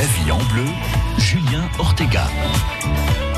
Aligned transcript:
La 0.00 0.06
vie 0.06 0.32
en 0.32 0.42
bleu, 0.54 0.64
Julien 1.18 1.68
Ortega. 1.78 2.26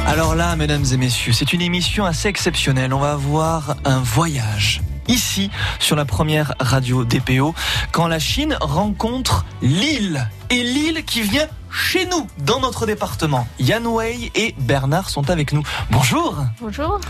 Alors 0.06 0.36
là, 0.36 0.54
mesdames 0.54 0.84
et 0.92 0.96
messieurs, 0.96 1.32
c'est 1.32 1.52
une 1.52 1.60
émission 1.60 2.04
assez 2.04 2.28
exceptionnelle. 2.28 2.94
On 2.94 3.00
va 3.00 3.14
avoir 3.14 3.74
un 3.84 3.98
voyage 3.98 4.80
ici 5.08 5.50
sur 5.80 5.96
la 5.96 6.04
première 6.04 6.54
radio 6.60 7.04
DPO 7.04 7.52
quand 7.90 8.06
la 8.06 8.20
Chine 8.20 8.56
rencontre 8.60 9.44
l'île 9.60 10.30
et 10.50 10.62
l'île 10.62 11.04
qui 11.04 11.22
vient 11.22 11.48
chez 11.68 12.06
nous 12.06 12.28
dans 12.38 12.60
notre 12.60 12.86
département. 12.86 13.48
Yan 13.58 13.84
Wei 13.86 14.30
et 14.36 14.54
Bernard 14.56 15.10
sont 15.10 15.30
avec 15.30 15.52
nous. 15.52 15.64
Bonjour. 15.90 16.44
Bonjour. 16.60 17.00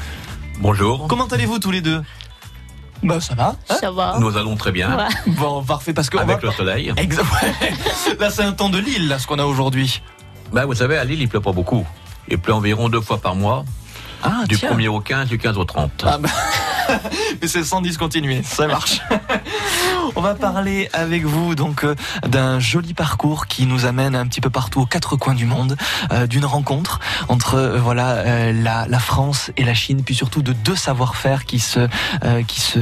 Bonjour. 0.60 1.08
Comment 1.08 1.26
allez-vous 1.26 1.58
tous 1.58 1.72
les 1.72 1.82
deux? 1.82 2.02
Bah 3.02 3.20
ça 3.20 3.34
va. 3.34 3.56
hein 3.68 3.74
Ça 3.80 3.90
va 3.90 4.16
Nous 4.20 4.36
allons 4.36 4.56
très 4.56 4.70
bien 4.72 4.96
Ouais. 4.96 5.32
bon, 5.32 5.62
parfait 5.64 5.92
parce 5.92 6.08
que 6.10 6.16
on 6.18 6.20
avec 6.20 6.40
va- 6.40 6.48
le 6.48 6.52
soleil. 6.54 6.92
Exact- 6.96 7.26
ouais. 7.42 7.72
Là, 8.20 8.30
c'est 8.30 8.42
un 8.44 8.52
temps 8.52 8.68
de 8.68 8.78
l'île 8.78 9.08
là 9.08 9.18
ce 9.18 9.26
qu'on 9.26 9.38
a 9.38 9.44
aujourd'hui. 9.44 10.02
Bah, 10.52 10.66
vous 10.66 10.74
savez, 10.74 10.96
à 10.98 11.04
Lille, 11.04 11.20
il 11.20 11.28
pleut 11.28 11.40
pas 11.40 11.52
beaucoup. 11.52 11.86
Il 12.28 12.38
pleut 12.38 12.54
environ 12.54 12.88
deux 12.88 13.00
fois 13.00 13.18
par 13.18 13.34
mois, 13.34 13.64
Ah 14.22 14.44
du 14.48 14.56
tiens. 14.56 14.72
1er 14.72 14.88
au 14.88 15.00
15, 15.00 15.28
du 15.28 15.38
15 15.38 15.58
au 15.58 15.64
30. 15.64 16.04
Ah 16.06 16.18
bah, 16.18 16.28
mais 17.40 17.48
c'est 17.48 17.64
sans 17.64 17.80
discontinuer, 17.80 18.42
ça 18.42 18.66
marche. 18.66 19.00
On 20.16 20.20
va 20.20 20.34
parler 20.34 20.88
avec 20.92 21.24
vous 21.24 21.54
donc 21.54 21.84
euh, 21.84 21.94
d'un 22.26 22.60
joli 22.60 22.94
parcours 22.94 23.46
qui 23.46 23.66
nous 23.66 23.86
amène 23.86 24.14
un 24.14 24.26
petit 24.26 24.40
peu 24.40 24.50
partout 24.50 24.80
aux 24.80 24.86
quatre 24.86 25.16
coins 25.16 25.34
du 25.34 25.46
monde, 25.46 25.76
euh, 26.12 26.26
d'une 26.26 26.44
rencontre 26.44 27.00
entre 27.28 27.54
euh, 27.54 27.78
voilà 27.78 28.52
la, 28.52 28.86
la 28.86 28.98
France 28.98 29.50
et 29.56 29.64
la 29.64 29.74
Chine, 29.74 30.02
puis 30.04 30.14
surtout 30.14 30.42
de 30.42 30.52
deux 30.52 30.76
savoir-faire 30.76 31.44
qui 31.44 31.58
se 31.58 31.88
qui 32.46 32.60
se 32.60 32.78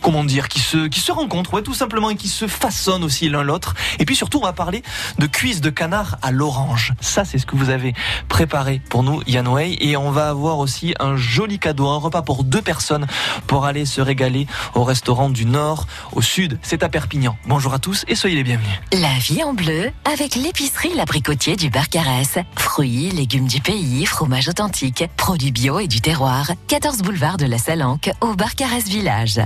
comment 0.00 0.24
dire, 0.24 0.48
qui 0.48 0.60
se, 0.60 0.86
qui 0.88 1.00
se 1.00 1.12
rencontrent, 1.12 1.54
ouais, 1.54 1.62
tout 1.62 1.74
simplement, 1.74 2.10
et 2.10 2.16
qui 2.16 2.28
se 2.28 2.46
façonnent 2.46 3.04
aussi 3.04 3.28
l'un 3.28 3.42
l'autre. 3.42 3.74
Et 3.98 4.04
puis 4.04 4.16
surtout, 4.16 4.38
on 4.38 4.44
va 4.44 4.52
parler 4.52 4.82
de 5.18 5.26
cuisses 5.26 5.60
de 5.60 5.70
canard 5.70 6.18
à 6.22 6.30
l'orange. 6.30 6.92
Ça, 7.00 7.24
c'est 7.24 7.38
ce 7.38 7.46
que 7.46 7.56
vous 7.56 7.70
avez 7.70 7.94
préparé 8.28 8.80
pour 8.88 9.02
nous, 9.02 9.22
Yann 9.26 9.48
Wei. 9.48 9.76
Et 9.80 9.96
on 9.96 10.10
va 10.10 10.28
avoir 10.28 10.58
aussi 10.58 10.94
un 11.00 11.16
joli 11.16 11.58
cadeau, 11.58 11.88
un 11.88 11.98
repas 11.98 12.22
pour 12.22 12.44
deux 12.44 12.62
personnes 12.62 13.06
pour 13.46 13.64
aller 13.64 13.86
se 13.86 14.00
régaler 14.00 14.46
au 14.74 14.84
restaurant 14.84 15.30
du 15.30 15.44
Nord, 15.44 15.86
au 16.12 16.22
Sud. 16.22 16.58
C'est 16.62 16.82
à 16.82 16.88
Perpignan. 16.88 17.36
Bonjour 17.46 17.74
à 17.74 17.78
tous 17.78 18.04
et 18.08 18.14
soyez 18.14 18.36
les 18.36 18.44
bienvenus. 18.44 18.70
La 18.92 19.18
vie 19.18 19.42
en 19.42 19.54
bleu 19.54 19.90
avec 20.10 20.34
l'épicerie 20.34 20.94
L'Abricotier 20.94 21.56
du 21.56 21.70
Barcarès. 21.70 22.38
Fruits, 22.56 23.10
légumes 23.10 23.46
du 23.46 23.60
pays, 23.60 24.06
fromage 24.06 24.48
authentique, 24.48 25.04
produits 25.16 25.52
bio 25.52 25.78
et 25.78 25.88
du 25.88 26.00
terroir. 26.00 26.50
14 26.68 26.98
boulevard 26.98 27.36
de 27.36 27.46
la 27.46 27.58
Salanque 27.58 28.10
au 28.20 28.34
Barcarès 28.34 28.84
Village. 28.84 29.40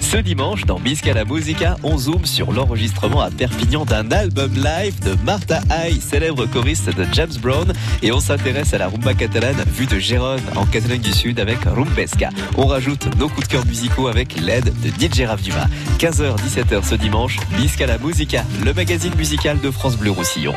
Ce 0.00 0.16
dimanche, 0.18 0.64
dans 0.64 0.78
Bisca 0.78 1.12
la 1.12 1.24
Musica, 1.24 1.76
on 1.82 1.98
zoome 1.98 2.26
sur 2.26 2.52
l'enregistrement 2.52 3.20
à 3.20 3.30
Perpignan 3.30 3.84
d'un 3.84 4.10
album 4.12 4.52
live 4.54 4.98
de 5.00 5.16
Martha 5.24 5.60
Hay, 5.68 6.00
célèbre 6.00 6.46
choriste 6.46 6.94
de 6.94 7.04
James 7.12 7.34
Brown, 7.42 7.72
et 8.02 8.12
on 8.12 8.20
s'intéresse 8.20 8.72
à 8.72 8.78
la 8.78 8.88
rumba 8.88 9.14
catalane 9.14 9.56
vue 9.66 9.86
de 9.86 9.98
Gérone 9.98 10.40
en 10.54 10.64
Catalogne 10.64 11.00
du 11.00 11.12
Sud 11.12 11.40
avec 11.40 11.58
Rumbesca. 11.64 12.30
On 12.56 12.66
rajoute 12.66 13.08
nos 13.18 13.28
coups 13.28 13.48
de 13.48 13.52
cœur 13.52 13.66
musicaux 13.66 14.06
avec 14.06 14.40
l'aide 14.40 14.72
de 14.80 14.88
DJ 14.88 15.22
Rav 15.22 15.42
Dumas. 15.42 15.66
15h-17h 15.98 16.84
ce 16.84 16.94
dimanche, 16.94 17.38
Bisca 17.58 17.86
la 17.86 17.98
Musica, 17.98 18.44
le 18.64 18.72
magazine 18.72 19.14
musical 19.16 19.60
de 19.60 19.70
France 19.70 19.96
Bleu 19.96 20.12
Roussillon. 20.12 20.54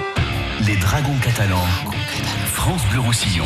Les 0.68 0.76
Dragons 0.76 1.18
catalans. 1.24 1.66
France 2.54 2.82
Bleu 2.92 3.00
Roussillon. 3.00 3.46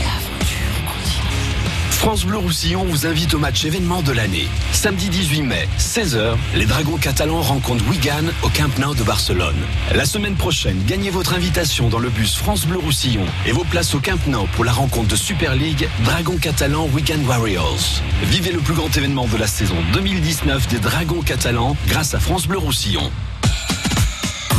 France 1.93 2.25
Bleu 2.25 2.37
Roussillon 2.37 2.83
vous 2.83 3.05
invite 3.05 3.33
au 3.33 3.39
match 3.39 3.63
événement 3.63 4.01
de 4.01 4.11
l'année. 4.11 4.47
Samedi 4.73 5.09
18 5.09 5.41
mai, 5.43 5.69
16h, 5.79 6.35
les 6.55 6.65
Dragons 6.65 6.97
catalans 6.97 7.41
rencontrent 7.41 7.87
Wigan 7.87 8.25
au 8.41 8.49
Camp 8.49 8.77
Nou 8.79 8.93
de 8.93 9.03
Barcelone. 9.03 9.55
La 9.95 10.05
semaine 10.05 10.35
prochaine, 10.35 10.81
gagnez 10.85 11.09
votre 11.09 11.33
invitation 11.33 11.87
dans 11.89 11.99
le 11.99 12.09
bus 12.09 12.35
France 12.35 12.65
Bleu 12.65 12.77
Roussillon 12.77 13.25
et 13.45 13.51
vos 13.51 13.63
places 13.63 13.95
au 13.95 13.99
Camp 13.99 14.19
Nou 14.27 14.47
pour 14.55 14.65
la 14.65 14.73
rencontre 14.73 15.07
de 15.07 15.15
Super 15.15 15.55
League 15.55 15.87
Dragons 16.03 16.37
catalans 16.37 16.89
Wigan 16.93 17.23
Warriors. 17.25 18.01
Vivez 18.23 18.51
le 18.51 18.59
plus 18.59 18.73
grand 18.73 18.95
événement 18.95 19.27
de 19.27 19.37
la 19.37 19.47
saison 19.47 19.75
2019 19.93 20.67
des 20.67 20.79
Dragons 20.79 21.21
catalans 21.21 21.77
grâce 21.87 22.13
à 22.13 22.19
France 22.19 22.47
Bleu 22.47 22.57
Roussillon. 22.57 23.09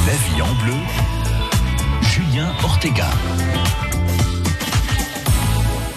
La 0.07 0.13
vie 0.13 0.43
en 0.43 0.55
bleu, 0.63 0.75
Julien 2.01 2.53
Ortega. 2.63 3.11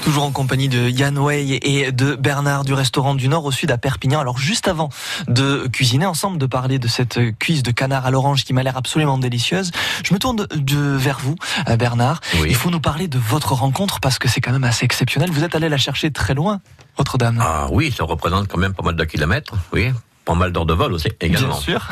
Toujours 0.08 0.24
en 0.24 0.32
compagnie 0.32 0.70
de 0.70 0.88
Yann 0.88 1.18
Wei 1.20 1.60
et 1.62 1.92
de 1.92 2.16
Bernard 2.16 2.64
du 2.64 2.72
restaurant 2.74 3.14
du 3.14 3.28
Nord 3.28 3.44
au 3.44 3.52
Sud 3.52 3.72
à 3.72 3.78
Perpignan. 3.78 4.22
Alors 4.22 4.38
juste 4.38 4.70
avant 4.70 4.88
de 5.28 5.68
cuisiner 5.68 6.06
ensemble, 6.06 6.38
de 6.38 6.46
parler 6.46 6.80
de 6.80 6.88
cette 6.88 7.20
cuisse 7.38 7.62
de 7.62 7.72
canard 7.72 8.06
à 8.06 8.10
l'orange 8.12 8.46
qui 8.46 8.54
m'a 8.54 8.64
l'air 8.64 8.78
absolument 8.78 9.18
délicieuse, 9.18 9.72
je 10.06 10.14
me 10.14 10.18
tourne 10.20 10.38
de, 10.38 10.48
de- 10.56 10.96
vers 10.96 11.20
vous, 11.20 11.36
euh, 11.68 11.76
Bernard. 11.76 12.22
Oui. 12.40 12.48
Il 12.48 12.56
faut 12.56 12.70
nous 12.70 12.80
parler 12.80 13.10
de 13.10 13.18
votre 13.20 13.52
rencontre 13.52 14.00
parce 14.00 14.18
que 14.18 14.30
c'est 14.30 14.40
quand 14.40 14.54
même 14.54 14.64
assez 14.64 14.86
exceptionnel. 14.86 15.30
Vous 15.30 15.44
êtes 15.44 15.56
allé 15.56 15.68
la 15.68 15.76
chercher 15.78 16.10
très 16.10 16.34
loin, 16.34 16.62
Notre-Dame. 16.98 17.44
Ah 17.46 17.68
oui, 17.72 17.92
ça 17.92 18.06
représente 18.06 18.48
quand 18.48 18.58
même 18.60 18.74
pas 18.74 18.84
mal 18.84 18.96
de 18.96 19.04
kilomètres, 19.04 19.56
oui. 19.74 19.90
Pas 20.24 20.36
mal 20.36 20.54
d'heures 20.54 20.66
de 20.66 20.74
vol 20.74 20.94
aussi, 20.94 21.10
également. 21.20 21.50
Bien 21.50 21.58
sûr. 21.60 21.90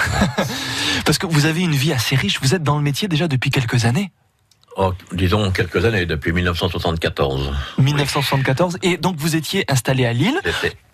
parce 1.06 1.18
que 1.18 1.26
vous 1.26 1.46
avez 1.48 1.64
une 1.64 1.76
vie 1.76 1.92
assez 1.92 2.16
riche. 2.16 2.40
Vous 2.42 2.56
êtes 2.56 2.64
dans 2.64 2.78
le 2.78 2.82
métier 2.82 3.10
déjà 3.10 3.28
depuis 3.28 3.50
quelques 3.50 3.84
années. 3.84 4.14
Oh, 4.78 4.94
disons 5.14 5.52
quelques 5.52 5.86
années, 5.86 6.06
depuis 6.06 6.34
1974. 6.34 7.52
1974. 7.78 8.78
Et 8.84 8.98
donc 8.98 9.16
vous 9.18 9.36
étiez 9.36 9.64
installé 9.70 10.06
à 10.06 10.12
Lille, 10.14 10.40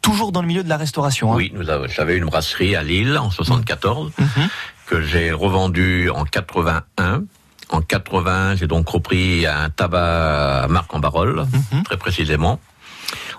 toujours 0.01 0.31
dans 0.31 0.41
le 0.41 0.47
milieu 0.47 0.63
de 0.63 0.69
la 0.69 0.77
restauration. 0.77 1.31
hein. 1.33 1.35
Oui, 1.35 1.51
nous 1.55 1.63
j'avais 1.87 2.15
une 2.17 2.25
brasserie 2.25 2.75
à 2.75 2.83
Lille 2.83 3.17
en 3.17 3.31
74. 3.31 4.11
Mhm. 4.17 4.47
que 4.87 5.01
j'ai 5.01 5.31
revendu 5.31 6.09
en 6.09 6.25
81. 6.25 7.23
En 7.69 7.81
80, 7.81 8.57
j'ai 8.57 8.67
donc 8.67 8.89
repris 8.89 9.45
un 9.47 9.69
tabac 9.69 10.67
marque 10.69 10.93
en 10.93 10.99
barol, 10.99 11.45
Mhm. 11.71 11.83
très 11.83 11.95
précisément. 11.97 12.59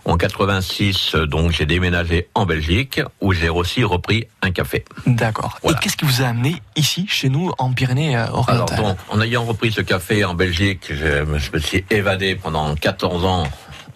En 0.05 0.17
86, 0.17 1.15
euh, 1.15 1.27
donc 1.27 1.53
j'ai 1.53 1.65
déménagé 1.65 2.29
en 2.35 2.45
Belgique, 2.45 3.01
où 3.21 3.33
j'ai 3.33 3.49
aussi 3.49 3.85
repris 3.85 4.27
un 4.43 4.51
café. 4.51 4.85
D'accord. 5.07 5.59
Voilà. 5.63 5.79
Et 5.79 5.81
qu'est-ce 5.81 5.97
qui 5.97 6.05
vous 6.05 6.23
a 6.23 6.27
amené 6.27 6.61
ici, 6.75 7.07
chez 7.09 7.29
nous, 7.29 7.53
en 7.59 7.73
Pyrénées-Orientales 7.73 8.55
Alors 8.57 8.75
donc, 8.75 8.99
en 9.11 9.21
ayant 9.21 9.45
repris 9.45 9.71
ce 9.71 9.81
café 9.81 10.25
en 10.25 10.35
Belgique, 10.35 10.87
je 10.91 11.23
me, 11.23 11.39
je 11.39 11.53
me 11.53 11.59
suis 11.61 11.85
évadé 11.91 12.35
pendant 12.35 12.75
14 12.75 13.25
ans 13.25 13.45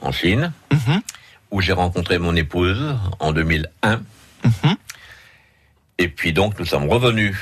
en 0.01 0.13
Chine, 0.13 0.53
Mhm. 0.73 1.01
où 1.51 1.61
j'ai 1.61 1.73
rencontré 1.73 2.19
mon 2.19 2.37
épouse 2.37 2.95
en 3.19 3.33
2001. 3.33 4.01
Mhm. 4.45 4.77
Et 5.99 6.09
puis 6.09 6.33
donc, 6.33 6.57
nous 6.61 6.67
sommes 6.67 6.89
revenus 6.89 7.37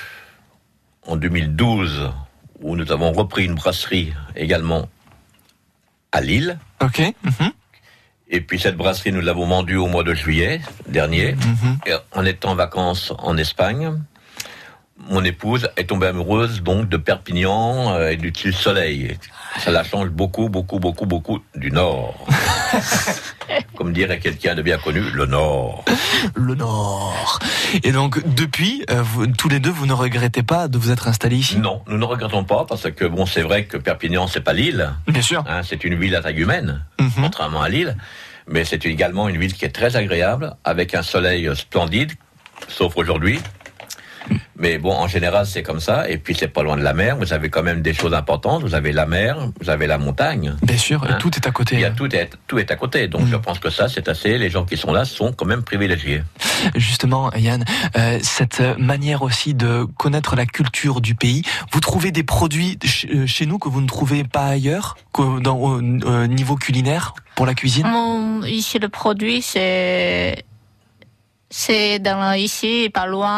en 1.07 1.17
2012, 1.17 2.11
où 2.61 2.77
nous 2.77 2.91
avons 2.93 3.13
repris 3.13 3.45
une 3.45 3.57
brasserie 3.57 4.15
également 4.37 4.89
à 6.13 6.23
Lille. 6.23 6.59
Ok. 6.81 7.01
Mhm. 7.25 7.51
Et 8.35 8.41
puis 8.41 8.59
cette 8.59 8.77
brasserie, 8.77 9.13
nous 9.13 9.21
l'avons 9.21 9.47
vendue 9.47 9.77
au 9.77 9.87
mois 9.87 10.03
de 10.03 10.13
juillet 10.13 10.61
dernier. 10.89 11.35
Mhm. 11.35 11.79
Et 11.87 11.93
en 12.13 12.25
étant 12.25 12.51
en 12.51 12.55
vacances 12.57 13.13
en 13.19 13.37
Espagne, 13.37 13.93
mon 15.09 15.23
épouse 15.23 15.69
est 15.77 15.85
tombée 15.85 16.09
amoureuse 16.09 16.61
donc 16.63 16.89
de 16.89 16.97
Perpignan 16.97 17.95
euh, 17.95 18.11
et 18.11 18.17
du 18.17 18.33
Tille 18.33 18.53
Soleil. 18.53 19.17
Ça 19.61 19.71
la 19.71 19.85
change 19.85 20.09
beaucoup, 20.09 20.49
beaucoup, 20.49 20.81
beaucoup, 20.81 21.07
beaucoup 21.07 21.39
du 21.55 21.71
Nord. 21.71 22.27
Comme 23.77 23.93
dirait 23.93 24.19
quelqu'un 24.19 24.55
de 24.57 24.63
bien 24.63 24.79
connu, 24.79 25.01
le 25.13 25.27
Nord. 25.27 25.85
Le 26.35 26.55
Nord. 26.55 27.39
Et 27.85 27.93
donc, 27.93 28.21
depuis, 28.35 28.85
euh, 28.91 29.03
vous- 29.03 29.27
tous 29.29 29.49
les 29.49 29.61
deux, 29.61 29.71
vous 29.71 29.87
ne 29.87 29.93
regrettez 29.93 30.43
pas 30.43 30.67
de 30.69 30.79
vous 30.79 30.91
être 30.91 31.07
installés 31.07 31.37
ici? 31.37 31.59
Non, 31.59 31.83
nous 31.87 31.99
ne 31.99 32.05
regrettons 32.05 32.43
pas 32.45 32.65
parce 32.69 32.91
que 32.91 33.05
bon, 33.05 33.27
c'est 33.27 33.43
vrai 33.43 33.65
que 33.67 33.77
Perpignan, 33.77 34.27
c'est 34.27 34.41
pas 34.41 34.55
Lille. 34.55 34.91
Bien 35.07 35.23
sûr. 35.23 35.45
Hein, 35.47 35.61
c'est 35.63 35.85
une 35.85 35.95
ville 35.97 36.15
à 36.17 36.23
taille 36.23 36.41
humaine, 36.41 36.85
Mhm. 37.01 37.11
contrairement 37.21 37.63
à 37.63 37.69
Lille. 37.69 37.97
Mais 38.47 38.65
c'est 38.65 38.85
également 38.87 39.29
une 39.29 39.39
ville 39.39 39.55
qui 39.55 39.65
est 39.65 39.75
très 39.75 39.97
agréable, 39.97 40.57
avec 40.65 40.95
un 40.95 41.03
soleil 41.03 41.51
splendide, 41.57 42.13
sauf 42.69 42.97
aujourd'hui. 42.97 43.41
Mais 44.57 44.79
bon, 44.79 44.93
en 44.93 45.09
général, 45.09 45.47
c'est 45.47 45.63
comme 45.63 45.81
ça. 45.81 46.09
Et 46.09 46.17
puis, 46.17 46.35
c'est 46.39 46.49
pas 46.49 46.63
loin 46.63 46.77
de 46.77 46.83
la 46.83 46.95
mer. 46.95 47.17
Vous 47.17 47.33
avez 47.33 47.51
quand 47.51 47.63
même 47.63 47.83
des 47.83 47.93
choses 47.93 48.15
importantes. 48.15 48.63
Vous 48.63 48.75
avez 48.75 48.93
la 48.93 49.05
mer, 49.05 49.37
vous 49.61 49.69
avez 49.69 49.87
la 49.87 49.99
montagne. 49.99 50.55
Bien 50.63 50.77
sûr, 50.79 51.05
Hein 51.05 51.17
tout 51.19 51.31
est 51.37 51.47
à 51.47 51.51
côté. 51.51 51.75
Il 51.75 51.81
y 51.81 51.85
a 51.85 51.91
tout 51.91 52.15
est, 52.15 52.31
tout 52.47 52.59
est 52.59 52.71
à 52.71 52.77
côté. 52.77 53.09
Donc, 53.09 53.23
Mm. 53.23 53.31
je 53.33 53.37
pense 53.37 53.59
que 53.59 53.69
ça, 53.71 53.89
c'est 53.89 54.09
assez. 54.09 54.39
Les 54.39 54.51
gens 54.51 54.65
qui 54.65 54.77
sont 54.77 54.93
là 54.93 55.05
sont 55.05 55.33
quand 55.33 55.45
même 55.45 55.63
privilégiés. 55.65 56.23
Justement, 56.77 57.33
Yann, 57.35 57.65
euh, 57.97 58.19
cette 58.23 58.63
manière 58.79 59.23
aussi 59.23 59.55
de 59.55 59.85
connaître 59.99 60.37
la 60.37 60.47
culture 60.47 61.01
du 61.01 61.15
pays, 61.15 61.43
vous 61.73 61.81
trouvez 61.81 62.11
des 62.13 62.23
produits 62.23 62.79
ch- 62.83 63.07
euh, 63.13 63.27
chez 63.27 63.47
nous 63.47 63.59
que 63.59 63.69
vous 63.69 63.81
ne 63.81 63.87
trouvez 63.89 64.25
pas 64.25 64.47
ailleurs, 64.47 64.97
dans, 65.19 65.57
au 65.59 65.81
euh, 65.81 66.27
niveau 66.27 66.55
culinaire, 66.57 67.15
pour 67.35 67.45
la 67.47 67.55
cuisine? 67.55 67.87
Mon, 67.89 68.43
ici, 68.45 68.79
le 68.79 68.89
produit, 68.89 69.43
c'est. 69.43 70.45
C'est 71.57 72.01
dans, 72.01 72.33
ici, 72.33 72.91
pas 72.93 73.07
loin 73.07 73.31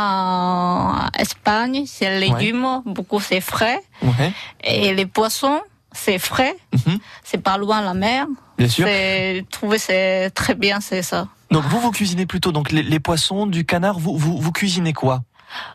en 1.04 1.08
Espagne, 1.18 1.84
c'est 1.86 2.06
Ouais. 2.08 2.18
légumes, 2.20 2.80
beaucoup 2.86 3.20
c'est 3.20 3.42
frais. 3.42 3.78
Ouais, 4.02 4.32
Et 4.64 4.94
les 4.94 5.04
poissons, 5.04 5.60
c'est 5.92 6.18
frais, 6.18 6.56
Mhm. 6.72 6.98
c'est 7.22 7.42
pas 7.42 7.58
loin 7.58 7.82
la 7.82 7.92
mer. 7.92 8.26
bien 8.56 8.68
sûr. 8.70 8.86
C'est 8.86 9.44
trouver 9.50 9.76
c'est 9.78 10.30
très 10.30 10.54
bien, 10.54 10.80
c'est 10.80 11.02
ça. 11.02 11.28
Donc 11.50 11.64
vous, 11.64 11.78
vous 11.78 11.90
cuisinez 11.90 12.24
plutôt 12.24 12.52
donc 12.52 12.72
les, 12.72 12.82
les 12.82 13.00
poissons, 13.00 13.46
du 13.46 13.66
canard, 13.66 13.98
vous, 13.98 14.16
vous, 14.16 14.38
vous 14.40 14.50
cuisinez 14.52 14.94
quoi? 14.94 15.20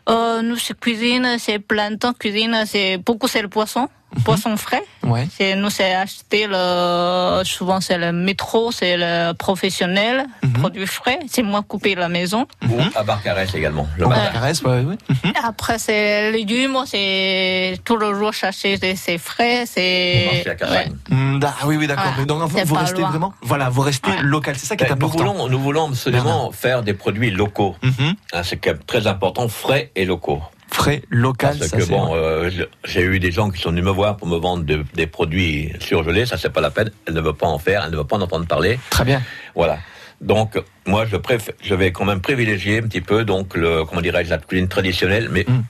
Euh, 0.08 0.42
nous, 0.42 0.56
c'est 0.56 0.78
cuisine, 0.78 1.36
c'est 1.38 1.60
plein 1.60 1.92
de 1.92 1.96
temps. 1.96 2.12
Cuisine, 2.12 2.64
c'est 2.66 2.98
beaucoup, 2.98 3.28
c'est 3.28 3.40
le 3.42 3.48
poisson, 3.48 3.88
poisson 4.24 4.56
frais. 4.56 4.82
Ouais. 5.02 5.26
C'est 5.36 5.54
nous, 5.56 5.70
c'est 5.70 5.94
acheter 5.94 6.46
le. 6.48 7.42
Souvent, 7.44 7.80
c'est 7.80 7.98
le 7.98 8.12
métro, 8.12 8.70
c'est 8.72 8.96
le 8.96 9.32
professionnel, 9.34 10.26
Mhm. 10.42 10.52
produit 10.54 10.86
frais. 10.86 11.18
C'est 11.28 11.42
moi 11.42 11.62
couper 11.66 11.94
la 11.94 12.08
maison. 12.08 12.46
Ou 12.68 12.78
à 12.94 13.02
Barcarès 13.02 13.52
également. 13.54 13.86
Le. 13.98 14.06
Barcarès, 14.06 14.62
ouais, 14.62 14.80
ouais. 14.82 14.96
Mhm. 15.08 15.32
Après, 15.44 15.78
c'est 15.78 16.30
légumes, 16.30 16.78
c'est 16.86 17.78
tout 17.84 17.96
le 17.96 18.14
jour 18.14 18.32
chercher, 18.32 18.78
c'est- 18.96 19.18
frais, 19.18 19.64
c'est. 19.66 20.44
À. 20.60 21.14
Mm, 21.14 21.40
ah 21.44 21.54
oui, 21.66 21.76
oui, 21.76 21.86
d'accord. 21.86 22.04
Voilà. 22.04 22.16
Mais 22.18 22.26
Donc, 22.26 22.42
vous 22.66 22.74
pas 22.74 22.80
restez 22.80 23.00
loin. 23.00 23.10
vraiment, 23.10 23.32
voilà, 23.42 23.68
vous 23.68 23.80
restez 23.82 24.10
Ouais. 24.10 24.22
local. 24.22 24.54
C'est 24.58 24.66
ça 24.66 24.76
qui 24.76 24.84
est 24.84 24.88
nous, 24.88 24.94
important. 24.94 25.18
voulons, 25.32 25.48
nous 25.48 25.58
voulons 25.58 25.88
absolument 25.88 26.50
faire 26.52 26.82
des 26.82 26.94
produits 26.94 27.30
locaux. 27.30 27.76
Mhm. 27.82 28.14
Hein, 28.32 28.42
c'est 28.44 28.60
très 28.86 29.06
important, 29.06 29.48
frais 29.48 29.90
et 29.96 30.04
locaux. 30.04 30.40
Frais, 30.72 31.02
local, 31.10 31.56
Parce 31.58 31.70
ça 31.70 31.76
que 31.76 31.84
bon, 31.84 32.14
euh, 32.14 32.50
j'ai 32.84 33.02
eu 33.02 33.18
des 33.20 33.30
gens 33.30 33.50
qui 33.50 33.60
sont 33.60 33.70
venus 33.70 33.84
me 33.84 33.90
voir 33.90 34.16
pour 34.16 34.26
me 34.26 34.36
vendre 34.38 34.64
de- 34.64 34.84
des 34.94 35.06
produits 35.06 35.70
surgelés, 35.80 36.24
ça 36.26 36.38
c'est 36.38 36.50
pas 36.50 36.60
la 36.62 36.70
peine, 36.70 36.90
elle 37.06 37.14
ne 37.14 37.20
veut 37.20 37.34
pas 37.34 37.46
en 37.46 37.58
faire, 37.58 37.82
elle 37.84 37.92
ne 37.92 37.96
veut 37.98 38.04
pas 38.04 38.16
en 38.16 38.22
entendre 38.22 38.46
parler, 38.46 38.78
Très 38.90 39.04
bien. 39.04 39.22
voilà. 39.54 39.78
Donc 40.20 40.58
moi 40.86 41.04
je 41.04 41.16
préfère, 41.16 41.54
je 41.62 41.74
vais 41.74 41.92
quand 41.92 42.04
même 42.04 42.20
privilégier 42.20 42.78
un 42.78 42.82
petit 42.82 43.00
peu 43.00 43.24
donc 43.24 43.54
le 43.56 43.84
comment 43.84 44.00
dirais-je 44.00 44.30
la 44.30 44.38
cuisine 44.38 44.68
traditionnelle, 44.68 45.28
mais 45.30 45.44
Mm. 45.46 45.62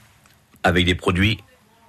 avec 0.63 0.85
des 0.85 0.95
produits 0.95 1.39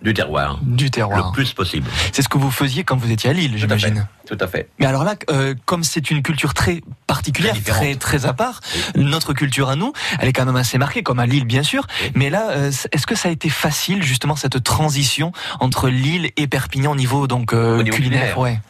du 0.03 0.13
terroir, 0.13 0.59
Du 0.63 0.91
terroir. 0.91 1.29
le 1.29 1.33
plus 1.33 1.53
possible. 1.55 1.89
C'est 2.13 2.21
ce 2.21 2.29
que 2.29 2.37
vous 2.37 2.51
faisiez 2.51 2.85
quand 2.85 2.97
vous 2.97 3.11
étiez 3.11 3.31
à 3.31 3.33
Lille, 3.33 3.57
j'imagine. 3.57 4.07
Tout 4.27 4.37
à 4.41 4.47
fait. 4.47 4.69
Mais 4.79 4.87
alors 4.87 5.03
là, 5.05 5.15
euh, 5.31 5.55
comme 5.65 5.83
c'est 5.85 6.11
une 6.11 6.23
culture 6.23 6.53
très 6.53 6.83
particulière, 7.07 7.55
Très 7.65 7.95
très 7.95 8.27
à 8.27 8.33
part, 8.35 8.61
notre 8.97 9.33
culture 9.33 9.71
à 9.71 9.77
nous, 9.77 9.93
elle 10.19 10.29
est 10.29 10.33
quand 10.33 10.45
même 10.45 10.57
assez 10.57 10.77
marquée, 10.77 11.03
comme 11.03 11.21
à 11.21 11.27
Lille 11.27 11.45
bien 11.47 11.63
sûr. 11.63 11.87
Oui. 12.03 12.11
Mais 12.17 12.31
là, 12.31 12.51
euh, 12.51 12.71
est-ce 12.93 13.07
que 13.07 13.15
ça 13.15 13.29
a 13.29 13.33
été 13.33 13.49
facile 13.49 14.03
justement 14.03 14.37
cette 14.37 14.63
transition 14.63 15.33
entre 15.61 15.89
Lille 15.89 16.31
et 16.37 16.47
Perpignan 16.49 16.93
au 16.93 16.97
niveau 16.97 17.27
donc 17.27 17.53
euh, 17.55 17.79
Au 17.79 17.83
niveau 17.83 17.97
culinaire, 17.97 18.35
culinaire. 18.35 18.39
ouais. 18.39 18.61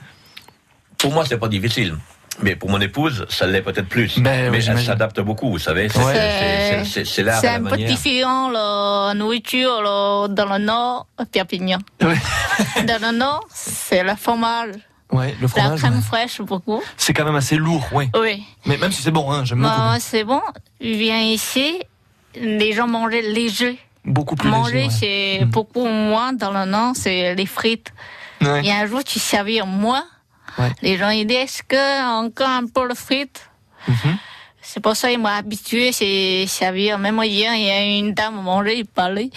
Pour 0.98 1.12
moi 1.12 1.24
c'est 1.26 1.38
pas 1.38 1.48
difficile. 1.48 1.96
Mais 2.42 2.56
pour 2.56 2.68
mon 2.70 2.80
épouse, 2.80 3.26
ça 3.28 3.46
l'est 3.46 3.62
peut-être 3.62 3.88
plus. 3.88 4.18
Ben, 4.18 4.44
oui, 4.46 4.50
mais 4.50 4.56
elle 4.58 4.62
j'imagine. 4.62 4.86
s'adapte 4.86 5.20
beaucoup, 5.20 5.50
vous 5.50 5.58
savez. 5.58 5.88
C'est 5.88 5.98
Ouais. 5.98 6.82
c'est- 7.04 7.22
l'art 7.22 7.42
la 7.42 7.54
un 7.54 7.62
peu 7.62 7.70
manière. 7.70 7.88
différent 7.88 8.50
la 8.50 9.12
nourriture 9.14 9.80
le- 9.82 10.26
dans 10.28 10.46
le 10.52 10.58
nord, 10.58 11.06
Perpignan. 11.30 11.78
Ouais. 12.02 12.16
Dans 12.86 13.00
le 13.00 13.16
nord, 13.16 13.44
c'est 13.52 14.02
le 14.02 14.14
fromage, 14.16 14.74
Ouais, 15.12 15.34
le 15.40 15.42
la 15.42 15.48
fromage, 15.48 15.78
crème 15.80 15.94
ouais. 15.96 16.00
fraîche 16.02 16.40
beaucoup. 16.40 16.82
c'est 16.96 17.12
quand 17.12 17.24
même 17.24 17.36
assez 17.36 17.56
lourd, 17.56 17.86
ouais. 17.92 18.08
Oui. 18.20 18.42
Mais 18.66 18.76
même 18.78 18.90
si 18.92 19.00
c'est 19.02 19.10
bon, 19.12 19.30
hein, 19.30 19.44
j'aime 19.44 19.60
beaucoup. 19.62 19.74
Moi, 19.74 19.96
c'est 20.00 20.24
bon. 20.24 20.42
Je 20.80 20.88
viens 20.88 21.20
ici, 21.20 21.80
les 22.34 22.72
gens 22.72 22.88
mangeaient 22.88 23.22
léger. 23.22 23.78
Beaucoup 24.04 24.34
plus 24.34 24.48
Manger, 24.50 24.88
léger. 24.88 24.90
c'est 25.38 25.44
Mm. 25.44 25.50
beaucoup 25.50 25.86
moins 25.86 26.32
dans 26.32 26.50
le 26.50 26.64
nord, 26.66 26.92
c'est 26.96 27.34
les 27.36 27.46
frites. 27.46 27.92
Et 28.42 28.70
un 28.72 28.86
jour, 28.86 29.02
tu 29.04 29.18
servis 29.18 29.60
moins. 29.64 30.04
Ouais. 30.58 30.70
Les 30.82 30.96
gens 30.98 31.08
ils 31.10 31.26
disent 31.26 31.36
est-ce 31.38 31.62
que 31.62 32.20
encore 32.20 32.48
un 32.48 32.66
peu 32.66 32.88
de 32.88 32.94
frites 32.94 33.48
Mhm. 33.88 34.16
C'est 34.66 34.80
pour 34.80 34.96
ça 34.96 35.10
qu'ils 35.10 35.18
m'ont 35.18 35.26
habitué, 35.28 35.92
c'est 35.92 36.46
servir. 36.46 36.98
Même 36.98 37.20
hier, 37.22 37.52
il 37.54 37.64
y 37.64 37.70
a 37.70 37.82
une 37.98 38.14
dame 38.14 38.40
manger, 38.42 38.78
il 38.78 38.86
parlait. 38.86 39.28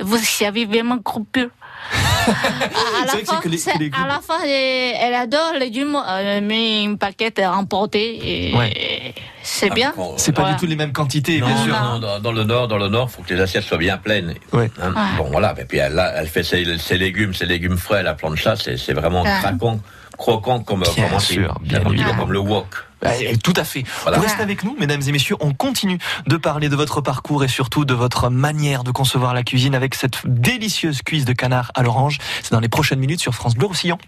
Vous 0.00 0.18
servez 0.18 0.66
vraiment 0.66 0.98
croupure. 0.98 1.48
à, 2.26 3.06
la 3.06 3.12
vrai 3.12 3.20
que 3.22 3.26
fin, 3.26 3.36
c'est 3.36 3.42
que 3.42 3.48
les- 3.48 3.58
que 3.58 3.78
les- 3.78 3.90
à 4.02 4.06
la 4.06 4.20
fin, 4.20 4.38
elle 4.44 5.14
adore 5.14 5.52
les 5.54 5.60
légumes. 5.60 5.96
Elle 6.08 6.44
met 6.44 6.82
une 6.82 6.98
paquette 6.98 7.40
remportée 7.42 8.50
et 8.50 8.54
Ouais. 8.54 9.14
c'est 9.42 9.70
Ah, 9.70 9.74
bien. 9.74 9.92
bon, 9.96 10.14
C'est 10.18 10.32
pas 10.32 10.42
Voilà. 10.42 10.56
du 10.56 10.60
tout 10.60 10.66
les 10.66 10.76
mêmes 10.76 10.92
quantités, 10.92 11.40
Non, 11.40 11.46
bien 11.46 11.64
sûr. 11.64 11.80
non, 11.80 11.98
dans, 11.98 12.20
dans 12.20 12.32
le 12.32 12.44
nord, 12.44 12.68
dans 12.68 12.78
le 12.78 12.88
nord, 12.88 13.10
faut 13.10 13.22
que 13.22 13.32
les 13.32 13.40
assiettes 13.40 13.64
soient 13.64 13.78
bien 13.78 13.96
pleines. 13.96 14.34
Ouais. 14.52 14.70
Hein, 14.82 14.92
Ouais. 14.94 15.16
Bon, 15.16 15.28
voilà. 15.30 15.54
Et 15.58 15.64
puis 15.64 15.78
elle, 15.78 15.94
là, 15.94 16.12
elle 16.16 16.28
fait 16.28 16.42
ses, 16.42 16.76
ses 16.78 16.98
légumes, 16.98 17.32
ses 17.34 17.46
légumes 17.46 17.78
frais, 17.78 18.02
la 18.02 18.12
plancha, 18.14 18.56
c'est 18.56 18.76
c'est 18.76 18.92
vraiment 18.94 19.22
Ouais. 19.22 19.38
craquant, 19.40 19.80
croquant 20.16 20.60
comme 20.60 20.82
Bien 20.94 21.08
comme 21.08 21.20
sûr, 21.20 21.58
bien 21.60 21.80
comme 22.16 22.32
le 22.32 22.38
wok. 22.38 22.66
Ouais, 23.04 23.36
tout 23.36 23.52
à 23.56 23.64
fait. 23.64 23.84
Voilà. 24.02 24.18
Vous 24.18 24.24
restez 24.24 24.42
avec 24.42 24.64
nous, 24.64 24.74
mesdames 24.78 25.02
et 25.06 25.12
messieurs. 25.12 25.36
On 25.40 25.52
continue 25.52 25.98
de 26.26 26.36
parler 26.36 26.68
de 26.68 26.76
votre 26.76 27.00
parcours 27.00 27.44
et 27.44 27.48
surtout 27.48 27.84
de 27.84 27.94
votre 27.94 28.30
manière 28.30 28.84
de 28.84 28.90
concevoir 28.90 29.34
la 29.34 29.42
cuisine 29.42 29.74
avec 29.74 29.94
cette 29.94 30.26
délicieuse 30.26 31.02
cuisse 31.02 31.24
de 31.24 31.32
canard 31.32 31.72
à 31.74 31.82
l'orange. 31.82 32.18
C'est 32.42 32.52
dans 32.52 32.60
les 32.60 32.68
prochaines 32.68 32.98
minutes 32.98 33.20
sur 33.20 33.34
France 33.34 33.54
Bleu 33.54 33.66
Roussillon. 33.66 33.98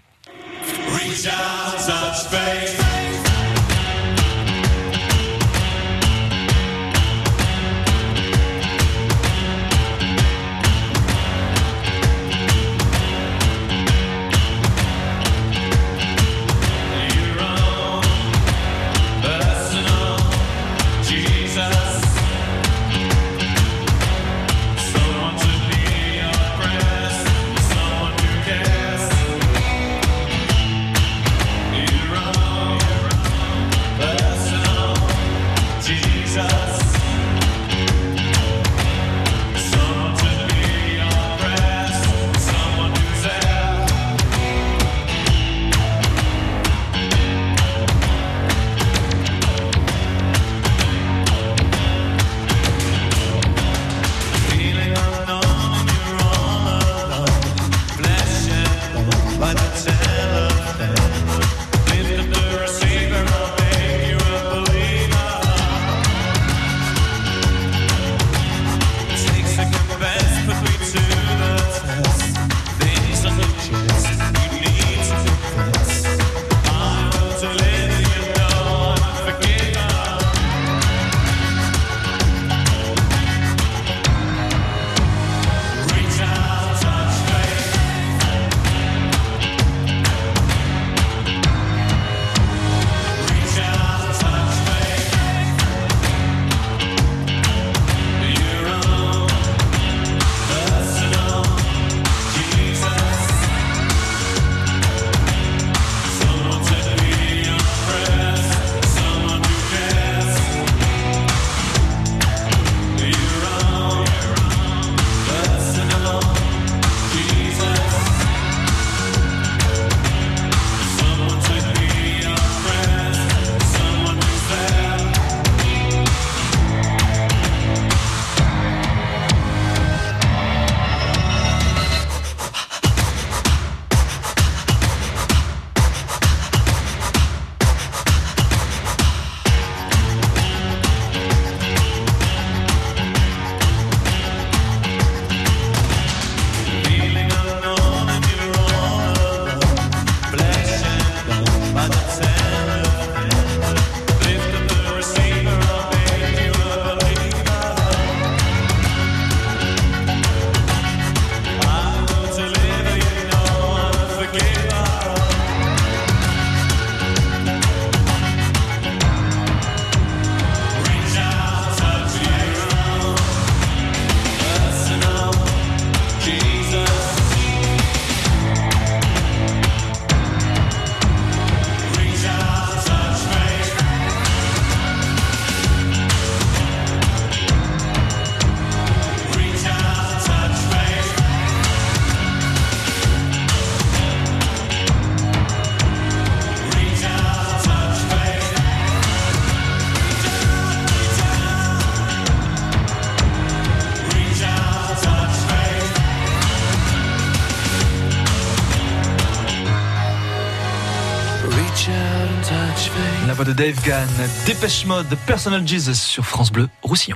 Dave 213.53 213.81
Gann, 213.85 214.07
Dépêche 214.45 214.85
Mode, 214.85 215.17
Personal 215.25 215.67
Jesus 215.67 215.95
sur 215.95 216.25
France 216.25 216.51
Bleu 216.51 216.69
Roussillon. 216.81 217.15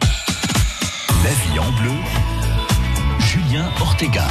La 1.23 1.29
vie 1.29 1.59
en 1.59 1.71
bleu, 1.81 1.91
Julien 3.19 3.69
Ortega. 3.81 4.27